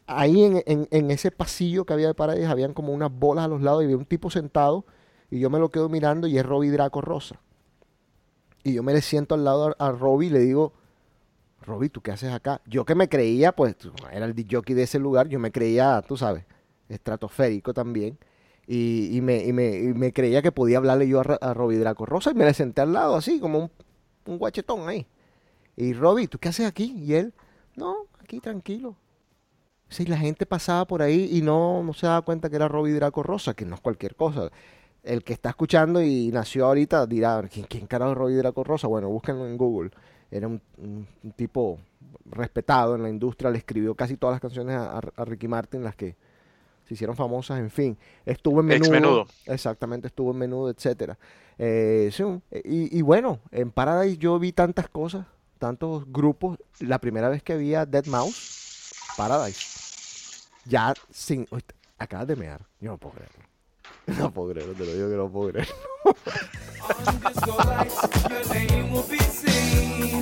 Ahí 0.07 0.45
en, 0.45 0.63
en- 0.67 0.89
en 0.91 1.11
ese 1.11 1.31
pasillo 1.31 1.85
que 1.85 1.93
había 1.93 2.09
de 2.09 2.15
Paradise 2.15 2.47
habían 2.47 2.75
como 2.75 2.93
unas 2.93 3.11
bolas 3.13 3.45
a 3.45 3.49
los 3.49 3.63
lados 3.63 3.83
y 3.83 3.85
había 3.87 3.97
un 3.97 4.05
tipo 4.07 4.31
sentado 4.31 4.85
y 5.31 5.39
yo 5.41 5.49
me 5.51 5.59
lo 5.59 5.71
quedo 5.71 5.89
mirando 5.89 6.27
y 6.27 6.39
es 6.39 6.45
Robbie 6.47 6.71
Draco 6.71 7.01
Rosa. 7.01 7.41
Y 8.65 8.75
yo 8.75 8.83
me 8.83 8.93
le 8.93 9.03
siento 9.03 9.35
al 9.35 9.45
lado 9.45 9.75
a, 9.79 9.87
a 9.89 9.93
Robbie 9.93 10.29
y 10.29 10.31
le 10.31 10.39
digo, 10.41 10.73
Robbie, 11.63 11.89
¿tú 11.89 12.01
qué 12.01 12.13
haces 12.13 12.33
acá? 12.33 12.61
Yo 12.67 12.85
que 12.85 12.95
me 12.95 13.09
creía, 13.09 13.53
pues 13.53 13.77
era 14.13 14.27
el 14.27 14.47
jockey 14.51 14.75
de 14.75 14.83
ese 14.83 14.99
lugar, 14.99 15.29
yo 15.29 15.39
me 15.39 15.51
creía, 15.51 16.03
tú 16.07 16.17
sabes, 16.17 16.45
estratosférico 16.89 17.73
también. 17.75 18.19
Y, 18.67 19.17
y 19.17 19.21
me, 19.21 19.45
y, 19.45 19.53
me, 19.53 19.77
y 19.77 19.95
me 19.95 20.13
creía 20.13 20.41
que 20.41 20.53
podía 20.53 20.79
hablarle 20.79 21.09
yo 21.09 21.21
a, 21.21 21.39
a 21.41 21.55
Draco 21.55 22.07
Rosa 22.07 22.31
y 22.31 22.35
me 22.35 22.45
le 22.45 22.55
senté 22.55 22.81
al 22.81 22.93
lado 22.93 23.17
así, 23.17 23.41
como 23.41 23.71
un, 24.27 24.39
guachetón 24.39 24.89
ahí. 24.89 25.07
Y 25.77 25.95
Robbie, 25.95 26.29
¿tú 26.29 26.39
qué 26.39 26.49
haces 26.49 26.67
aquí? 26.67 26.95
Y 26.97 27.15
él, 27.15 27.35
no, 27.77 28.07
aquí 28.21 28.41
tranquilo. 28.41 28.97
Sí, 29.89 30.07
la 30.07 30.17
gente 30.17 30.47
pasaba 30.47 30.87
por 30.87 31.03
ahí 31.03 31.29
y 31.33 31.43
no, 31.43 31.83
no 31.83 31.93
se 31.93 32.07
daba 32.07 32.23
cuenta 32.23 32.49
que 32.49 32.57
era 32.57 32.69
Robbie 32.69 32.95
Draco 32.95 33.23
Rosa, 33.23 33.55
que 33.55 33.65
no 33.67 33.75
es 33.75 33.81
cualquier 33.81 34.15
cosa. 34.17 34.51
El 35.03 35.25
que 35.25 35.33
está 35.33 35.51
escuchando 35.51 36.01
y 36.03 36.31
nació 36.33 36.67
ahorita 36.67 37.07
dirá, 37.07 37.43
¿quién, 37.53 37.67
quién 37.69 37.87
carajo 37.87 38.13
es 38.13 38.19
Robbie 38.19 38.37
Draco 38.37 38.65
Rosa? 38.65 38.87
Bueno, 38.87 39.09
búsquenlo 39.09 39.47
en 39.47 39.59
Google. 39.59 39.91
Era 40.33 40.49
un, 40.49 40.61
un- 40.79 41.07
un 41.23 41.33
tipo 41.33 41.79
respetado 42.31 42.97
en 42.97 43.03
la 43.03 43.11
industria, 43.11 43.51
le 43.51 43.59
escribió 43.59 43.95
casi 43.95 44.17
todas 44.17 44.35
las 44.35 44.41
canciones 44.41 44.77
a, 44.77 45.01
Ricky 45.25 45.47
Martin, 45.47 45.85
las 45.85 45.95
que 45.95 46.17
se 46.89 46.95
hicieron 46.95 47.15
famosas, 47.15 47.61
en 47.61 47.71
fin. 47.71 47.97
Estuvo 48.27 48.61
en 48.61 48.73
Ex 48.73 48.89
menudo. 48.91 49.11
Menudo. 49.13 49.27
Exactamente, 49.47 50.09
estuvo 50.09 50.33
en 50.33 50.39
menudo, 50.39 50.71
etcétera. 50.71 51.17
Eh, 51.59 52.11
sí, 52.13 52.25
y, 52.65 52.99
y 52.99 53.03
bueno, 53.03 53.39
en 53.51 53.71
Paradise 53.71 54.17
yo 54.19 54.39
vi 54.39 54.53
tantas 54.53 54.89
cosas, 54.89 55.27
tantos 55.59 56.05
grupos. 56.11 56.59
La 56.81 56.99
primera 56.99 57.29
vez 57.29 57.43
que 57.43 57.57
vi 57.57 57.75
a 57.75 57.87
Dead 57.87 58.07
Mouse, 58.07 58.93
Paradise. 59.17 60.49
Ya 60.65 60.95
sin. 61.11 61.47
uy, 61.51 61.63
acabas 61.99 62.27
de 62.27 62.37
mear. 62.37 62.67
Yo 62.81 62.91
no 62.93 62.99
puedo 62.99 63.15
creerlo. 63.17 63.43
No 64.19 64.33
puedo 64.33 64.53
creerlo, 64.53 64.73
te 64.75 64.85
lo 64.87 64.95
digo 64.95 65.11
que 65.11 65.17
no 65.17 65.31
puedo 65.31 65.51
creer. 65.53 65.69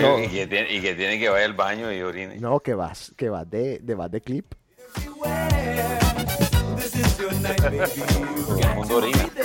No. 0.00 0.18
Y, 0.20 0.28
que 0.28 0.46
tiene, 0.46 0.72
y 0.72 0.80
que 0.80 0.94
tiene 0.94 1.18
que 1.18 1.28
vaya 1.28 1.44
al 1.44 1.54
baño 1.54 1.92
y 1.92 2.00
orine. 2.02 2.36
No, 2.38 2.60
que 2.60 2.74
vas, 2.74 3.12
que 3.16 3.28
vas 3.28 3.48
de, 3.50 3.78
de, 3.80 3.94
vas 3.94 4.10
de 4.10 4.20
clip. 4.20 4.54
Todo 7.30 8.58
el 8.58 8.74
mundo 8.76 8.96
orina. 8.96 9.28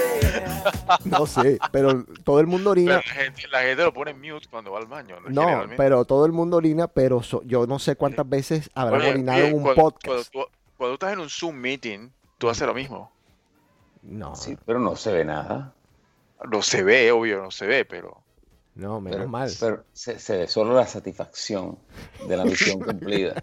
No 1.05 1.27
sé, 1.27 1.59
pero 1.71 2.03
todo 2.23 2.39
el 2.39 2.47
mundo 2.47 2.71
orina. 2.71 2.95
La 2.95 3.01
gente, 3.01 3.43
la 3.51 3.61
gente 3.61 3.83
lo 3.83 3.93
pone 3.93 4.11
en 4.11 4.19
mute 4.19 4.47
cuando 4.49 4.71
va 4.71 4.79
al 4.79 4.87
baño. 4.87 5.17
No, 5.29 5.63
pero 5.77 6.05
todo 6.05 6.25
el 6.25 6.31
mundo 6.31 6.57
orina, 6.57 6.87
pero 6.87 7.21
so- 7.21 7.43
yo 7.45 7.67
no 7.67 7.77
sé 7.77 7.95
cuántas 7.95 8.27
veces 8.27 8.69
habrán 8.73 9.01
Oye, 9.01 9.11
orinado 9.11 9.43
en 9.45 9.55
un 9.55 9.61
cuando- 9.63 9.81
podcast. 9.83 10.05
Cuando 10.07 10.23
tú, 10.23 10.39
cuando 10.77 10.97
tú 10.97 11.05
estás 11.05 11.13
en 11.13 11.19
un 11.19 11.29
Zoom 11.29 11.55
meeting, 11.55 12.09
tú 12.39 12.49
haces 12.49 12.65
lo 12.67 12.73
mismo. 12.73 13.11
No, 14.01 14.35
Sí, 14.35 14.57
pero 14.65 14.79
no 14.79 14.95
se 14.95 15.11
ve 15.13 15.23
nada. 15.25 15.73
No 16.51 16.61
se 16.61 16.83
ve, 16.83 17.11
obvio, 17.11 17.41
no 17.41 17.51
se 17.51 17.65
ve, 17.65 17.85
pero 17.85 18.21
no, 18.75 18.99
menos 18.99 19.19
Pero, 19.19 19.29
mal. 19.29 19.51
pero 19.59 19.83
se, 19.93 20.19
se 20.19 20.37
ve 20.37 20.47
solo 20.47 20.73
la 20.75 20.85
satisfacción 20.85 21.77
de 22.27 22.37
la 22.37 22.43
misión 22.45 22.79
cumplida. 22.83 23.41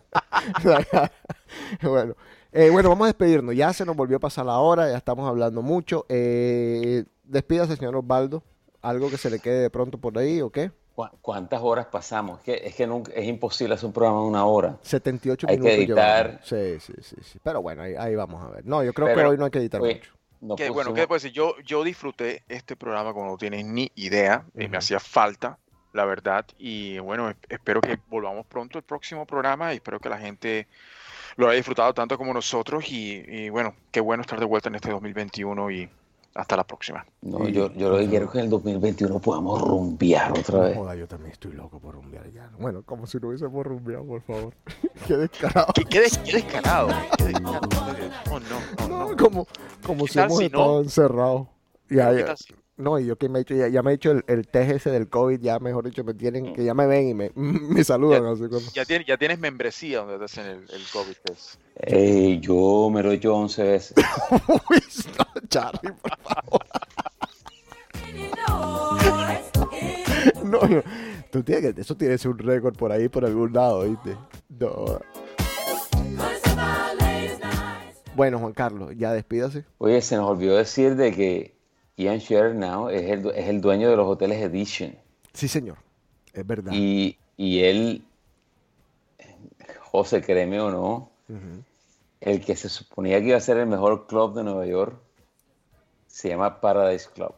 bueno, 1.83 2.15
eh, 2.53 2.71
bueno, 2.71 2.89
vamos 2.91 3.05
a 3.05 3.09
despedirnos. 3.09 3.55
Ya 3.55 3.73
se 3.73 3.85
nos 3.85 3.97
volvió 3.97 4.17
a 4.19 4.21
pasar 4.21 4.47
la 4.47 4.59
hora, 4.59 4.91
ya 4.91 4.97
estamos 4.99 5.29
hablando 5.29 5.63
mucho. 5.63 6.05
Eh, 6.09 7.05
despídase, 7.25 7.77
señor 7.77 7.97
Osvaldo. 7.97 8.43
¿Algo 8.83 9.09
que 9.11 9.17
se 9.17 9.31
le 9.31 9.39
quede 9.39 9.61
de 9.63 9.71
pronto 9.71 9.97
por 9.99 10.19
ahí 10.19 10.41
o 10.41 10.51
qué? 10.51 10.73
¿Cu- 10.95 11.07
¿Cuántas 11.21 11.63
horas 11.63 11.87
pasamos? 11.87 12.39
Es 12.41 12.45
que, 12.45 12.67
es 12.67 12.75
que 12.75 12.87
nunca, 12.87 13.13
es 13.15 13.27
imposible 13.27 13.75
hacer 13.75 13.87
un 13.87 13.93
programa 13.93 14.21
de 14.23 14.27
una 14.27 14.45
hora. 14.45 14.77
78 14.83 15.47
Hay 15.49 15.57
que 15.57 15.61
minutos 15.63 15.79
editar. 15.79 16.27
llevamos. 16.27 16.49
Sí, 16.49 16.81
sí, 16.81 16.93
sí, 17.03 17.17
sí. 17.23 17.39
Pero 17.43 17.63
bueno, 17.63 17.83
ahí, 17.83 17.95
ahí 17.97 18.17
vamos 18.17 18.43
a 18.43 18.49
ver. 18.51 18.67
No, 18.67 18.83
yo 18.83 18.93
creo 18.93 19.15
que 19.15 19.25
hoy 19.25 19.39
no 19.39 19.45
hay 19.45 19.51
que 19.53 19.59
editar 19.61 19.81
oye, 19.81 19.95
mucho. 19.95 20.13
No 20.43 20.57
que, 20.57 20.69
bueno, 20.71 20.93
¿qué 20.93 21.07
decir? 21.07 21.33
Yo, 21.33 21.59
yo 21.61 21.83
disfruté 21.85 22.43
este 22.49 22.77
programa 22.77 23.13
como 23.13 23.27
no 23.31 23.37
tienes 23.37 23.65
ni 23.65 23.91
idea, 23.95 24.45
y 24.55 24.65
Ujú. 24.65 24.71
me 24.73 24.77
hacía 24.79 25.01
falta, 25.01 25.59
la 25.93 26.05
verdad, 26.05 26.45
y 26.59 26.99
bueno, 26.99 27.31
es- 27.31 27.37
espero 27.49 27.81
que 27.81 27.99
volvamos 28.07 28.47
pronto 28.47 28.79
el 28.79 28.85
próximo 28.85 29.25
programa 29.27 29.73
y 29.73 29.77
espero 29.77 30.01
que 30.01 30.09
la 30.09 30.19
gente 30.19 30.67
lo 31.37 31.47
haya 31.49 31.57
disfrutado 31.57 31.95
tanto 31.95 32.19
como 32.19 32.35
nosotros 32.35 32.85
y, 32.91 33.23
y 33.27 33.49
bueno, 33.51 33.75
qué 33.91 34.01
bueno 34.01 34.23
estar 34.23 34.39
de 34.41 34.47
vuelta 34.47 34.69
en 34.69 34.75
este 34.75 34.91
2021 34.91 35.71
y 35.71 35.89
Hasta 36.35 36.57
la 36.57 36.65
próxima. 36.65 37.05
No, 37.21 37.47
yo, 37.47 37.71
yo 37.75 37.91
lo 37.91 37.99
que 37.99 38.09
quiero 38.09 38.25
es 38.25 38.31
que 38.31 38.39
en 38.39 38.45
el 38.45 38.51
2021 38.51 39.19
podamos 39.19 39.61
rumbear 39.61 40.33
otra 40.33 40.61
vez. 40.61 40.77
Joda, 40.77 40.95
yo 40.95 41.07
también 41.07 41.33
estoy 41.33 41.53
loco 41.53 41.79
por 41.79 41.95
rumbear 41.95 42.31
ya. 42.33 42.51
Bueno, 42.59 42.83
como 42.85 43.07
si 43.07 43.19
no 43.19 43.29
hubiésemos 43.29 43.65
rumbeado, 43.67 44.07
por 44.07 44.23
favor. 44.23 44.55
Qué 45.07 45.17
descarado. 45.19 45.67
¿Qué, 45.75 45.85
qué, 45.85 46.01
des- 46.01 46.17
qué 46.19 46.33
descarado. 46.33 46.89
qué 47.19 47.25
descarado. 47.25 47.61
No, 48.33 48.89
no, 48.89 49.09
no, 49.11 49.17
como, 49.17 49.47
como 49.87 50.05
¿Qué 50.07 50.13
si 50.13 50.19
hemos 50.21 50.39
si 50.39 50.45
estado 50.47 50.73
no? 50.77 50.81
encerrados. 50.81 51.49
Ya, 51.91 52.11
¿Qué 52.13 52.19
ya. 52.21 52.25
tal 52.27 52.37
si- 52.39 52.55
No, 52.79 52.99
y 52.99 53.05
yo 53.07 53.17
que 53.17 53.29
me 53.29 53.39
he 53.39 53.43
hecho, 53.43 53.55
ya, 53.55 53.69
ya 53.69 53.83
me 53.83 53.93
he 53.93 53.95
hecho 53.95 54.11
el, 54.13 54.25
el 54.27 54.49
test 54.49 54.71
ese 54.71 54.91
del 54.91 55.09
COVID, 55.09 55.41
ya 55.41 55.59
mejor 55.59 55.85
dicho, 55.85 56.03
me 56.05 56.15
tienen, 56.15 56.55
que 56.55 56.65
ya 56.65 56.73
me 56.75 56.87
ven 56.87 57.09
y 57.09 57.15
me, 57.15 57.31
me 57.35 57.85
saludan. 57.85 58.25
así 58.27 58.49
como- 58.49 58.61
Ya 58.73 58.85
tienes, 58.85 59.07
ya 59.07 59.17
tienes 59.19 59.39
membresía 59.39 59.99
donde 60.01 60.19
te 60.19 60.25
hacen 60.25 60.47
el, 60.47 60.59
el 60.71 60.83
COVID 60.93 61.15
test. 61.23 61.55
Eh, 61.77 62.39
yo 62.41 62.91
me 62.93 63.03
lo 63.03 63.13
he 63.13 63.17
hecho 63.17 63.37
11 63.37 63.63
veces. 63.63 63.97
Uy, 64.49 64.83
no, 65.19 65.49
Charlie, 65.49 65.93
por 65.93 66.19
favor. 66.19 66.63
No, 70.45 70.61
no. 70.67 70.83
Tú 71.31 71.43
tienes 71.43 71.75
que, 71.75 71.81
eso 71.81 71.97
tiene 71.97 72.15
que 72.15 72.19
ser 72.19 72.31
un 72.31 72.39
récord 72.39 72.77
por 72.77 72.93
ahí, 72.93 73.09
por 73.09 73.25
algún 73.25 73.53
lado, 73.53 73.85
¿viste? 73.89 74.17
No. 74.49 75.01
Bueno, 78.15 78.39
Juan 78.39 78.53
Carlos, 78.53 78.93
ya 78.97 79.13
despídase. 79.13 79.65
Oye, 79.79 80.01
se 80.03 80.17
nos 80.17 80.29
olvidó 80.29 80.57
decir 80.57 80.97
de 80.97 81.13
que 81.13 81.55
Ian 81.97 82.19
Sherr 82.19 82.55
now 82.55 82.89
es 82.89 83.11
el, 83.11 83.27
es 83.31 83.49
el 83.49 83.61
dueño 83.61 83.91
de 83.91 83.97
los 83.97 84.09
hoteles 84.09 84.43
Edition. 84.43 84.97
Sí, 85.33 85.49
señor. 85.49 85.79
Es 86.33 86.47
verdad. 86.47 86.73
Y, 86.75 87.19
y 87.37 87.61
él, 87.61 88.05
José, 89.81 90.23
créeme 90.23 90.61
o 90.61 90.71
no, 90.71 91.11
el 92.21 92.45
que 92.45 92.57
se 92.57 92.69
suponía 92.69 93.21
que 93.21 93.29
iba 93.29 93.37
a 93.37 93.41
ser 93.41 93.59
el 93.59 93.67
mejor 93.67 94.07
club 94.07 94.35
de 94.35 94.45
Nueva 94.45 94.67
York 94.67 94.97
se 96.07 96.29
llama 96.29 96.61
Paradise 96.61 97.09
Club. 97.15 97.35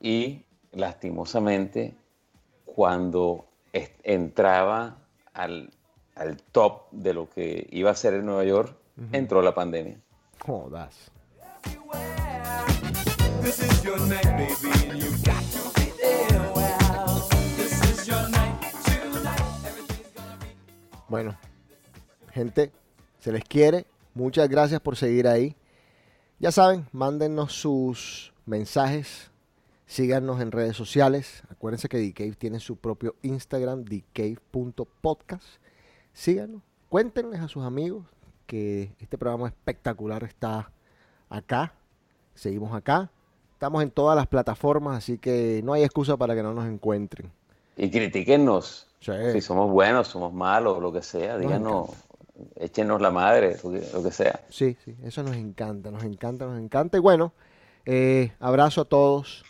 Y 0.00 0.42
lastimosamente, 0.72 1.94
cuando 2.64 3.46
entraba 3.72 4.98
al, 5.32 5.70
al 6.14 6.36
top 6.52 6.90
de 6.90 7.14
lo 7.14 7.30
que 7.30 7.66
iba 7.70 7.90
a 7.90 7.94
ser 7.94 8.14
en 8.14 8.26
Nueva 8.26 8.44
York, 8.44 8.76
entró 9.12 9.42
la 9.42 9.54
pandemia. 9.54 10.00
Jodas. 10.44 11.10
This 11.64 12.23
Bueno, 21.14 21.38
gente, 22.32 22.72
se 23.20 23.30
les 23.30 23.44
quiere. 23.44 23.86
Muchas 24.14 24.48
gracias 24.48 24.80
por 24.80 24.96
seguir 24.96 25.28
ahí. 25.28 25.54
Ya 26.40 26.50
saben, 26.50 26.88
mándennos 26.90 27.52
sus 27.52 28.32
mensajes. 28.46 29.30
Síganos 29.86 30.40
en 30.40 30.50
redes 30.50 30.76
sociales. 30.76 31.44
Acuérdense 31.50 31.88
que 31.88 31.98
DCave 31.98 32.34
tiene 32.34 32.58
su 32.58 32.78
propio 32.78 33.14
Instagram, 33.22 33.84
dcave.podcast. 33.84 35.44
Síganos. 36.12 36.62
Cuéntenles 36.88 37.38
a 37.40 37.46
sus 37.46 37.62
amigos 37.62 38.04
que 38.48 38.96
este 38.98 39.16
programa 39.16 39.46
espectacular 39.46 40.24
está 40.24 40.72
acá. 41.28 41.74
Seguimos 42.34 42.74
acá. 42.74 43.10
Estamos 43.64 43.82
en 43.82 43.90
todas 43.92 44.14
las 44.14 44.26
plataformas, 44.26 44.98
así 44.98 45.16
que 45.16 45.62
no 45.64 45.72
hay 45.72 45.84
excusa 45.84 46.18
para 46.18 46.34
que 46.34 46.42
no 46.42 46.52
nos 46.52 46.66
encuentren. 46.66 47.32
Y 47.78 47.90
critíquennos. 47.90 48.88
Sí. 49.00 49.12
Si 49.32 49.40
somos 49.40 49.70
buenos, 49.70 50.08
somos 50.08 50.34
malos, 50.34 50.82
lo 50.82 50.92
que 50.92 51.00
sea, 51.00 51.38
díganos, 51.38 51.88
échenos 52.56 53.00
la 53.00 53.10
madre, 53.10 53.56
lo 53.64 53.72
que, 53.72 53.82
lo 53.90 54.02
que 54.02 54.10
sea. 54.10 54.38
Sí, 54.50 54.76
sí, 54.84 54.94
eso 55.02 55.22
nos 55.22 55.34
encanta, 55.36 55.90
nos 55.90 56.04
encanta, 56.04 56.44
nos 56.44 56.60
encanta. 56.60 56.98
Y 56.98 57.00
bueno, 57.00 57.32
eh, 57.86 58.32
abrazo 58.38 58.82
a 58.82 58.84
todos, 58.84 59.46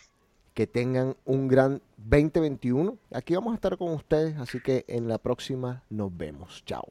que 0.53 0.65
tengan 0.65 1.17
un 1.25 1.49
gran 1.49 1.81
2021. 1.97 2.97
Aquí 3.11 3.35
vamos 3.35 3.51
a 3.51 3.55
estar 3.55 3.77
con 3.77 3.91
ustedes, 3.91 4.37
así 4.37 4.61
que 4.61 4.85
en 4.87 5.09
la 5.09 5.17
próxima 5.17 5.83
nos 5.89 6.15
vemos. 6.15 6.63
Chao. 6.65 6.85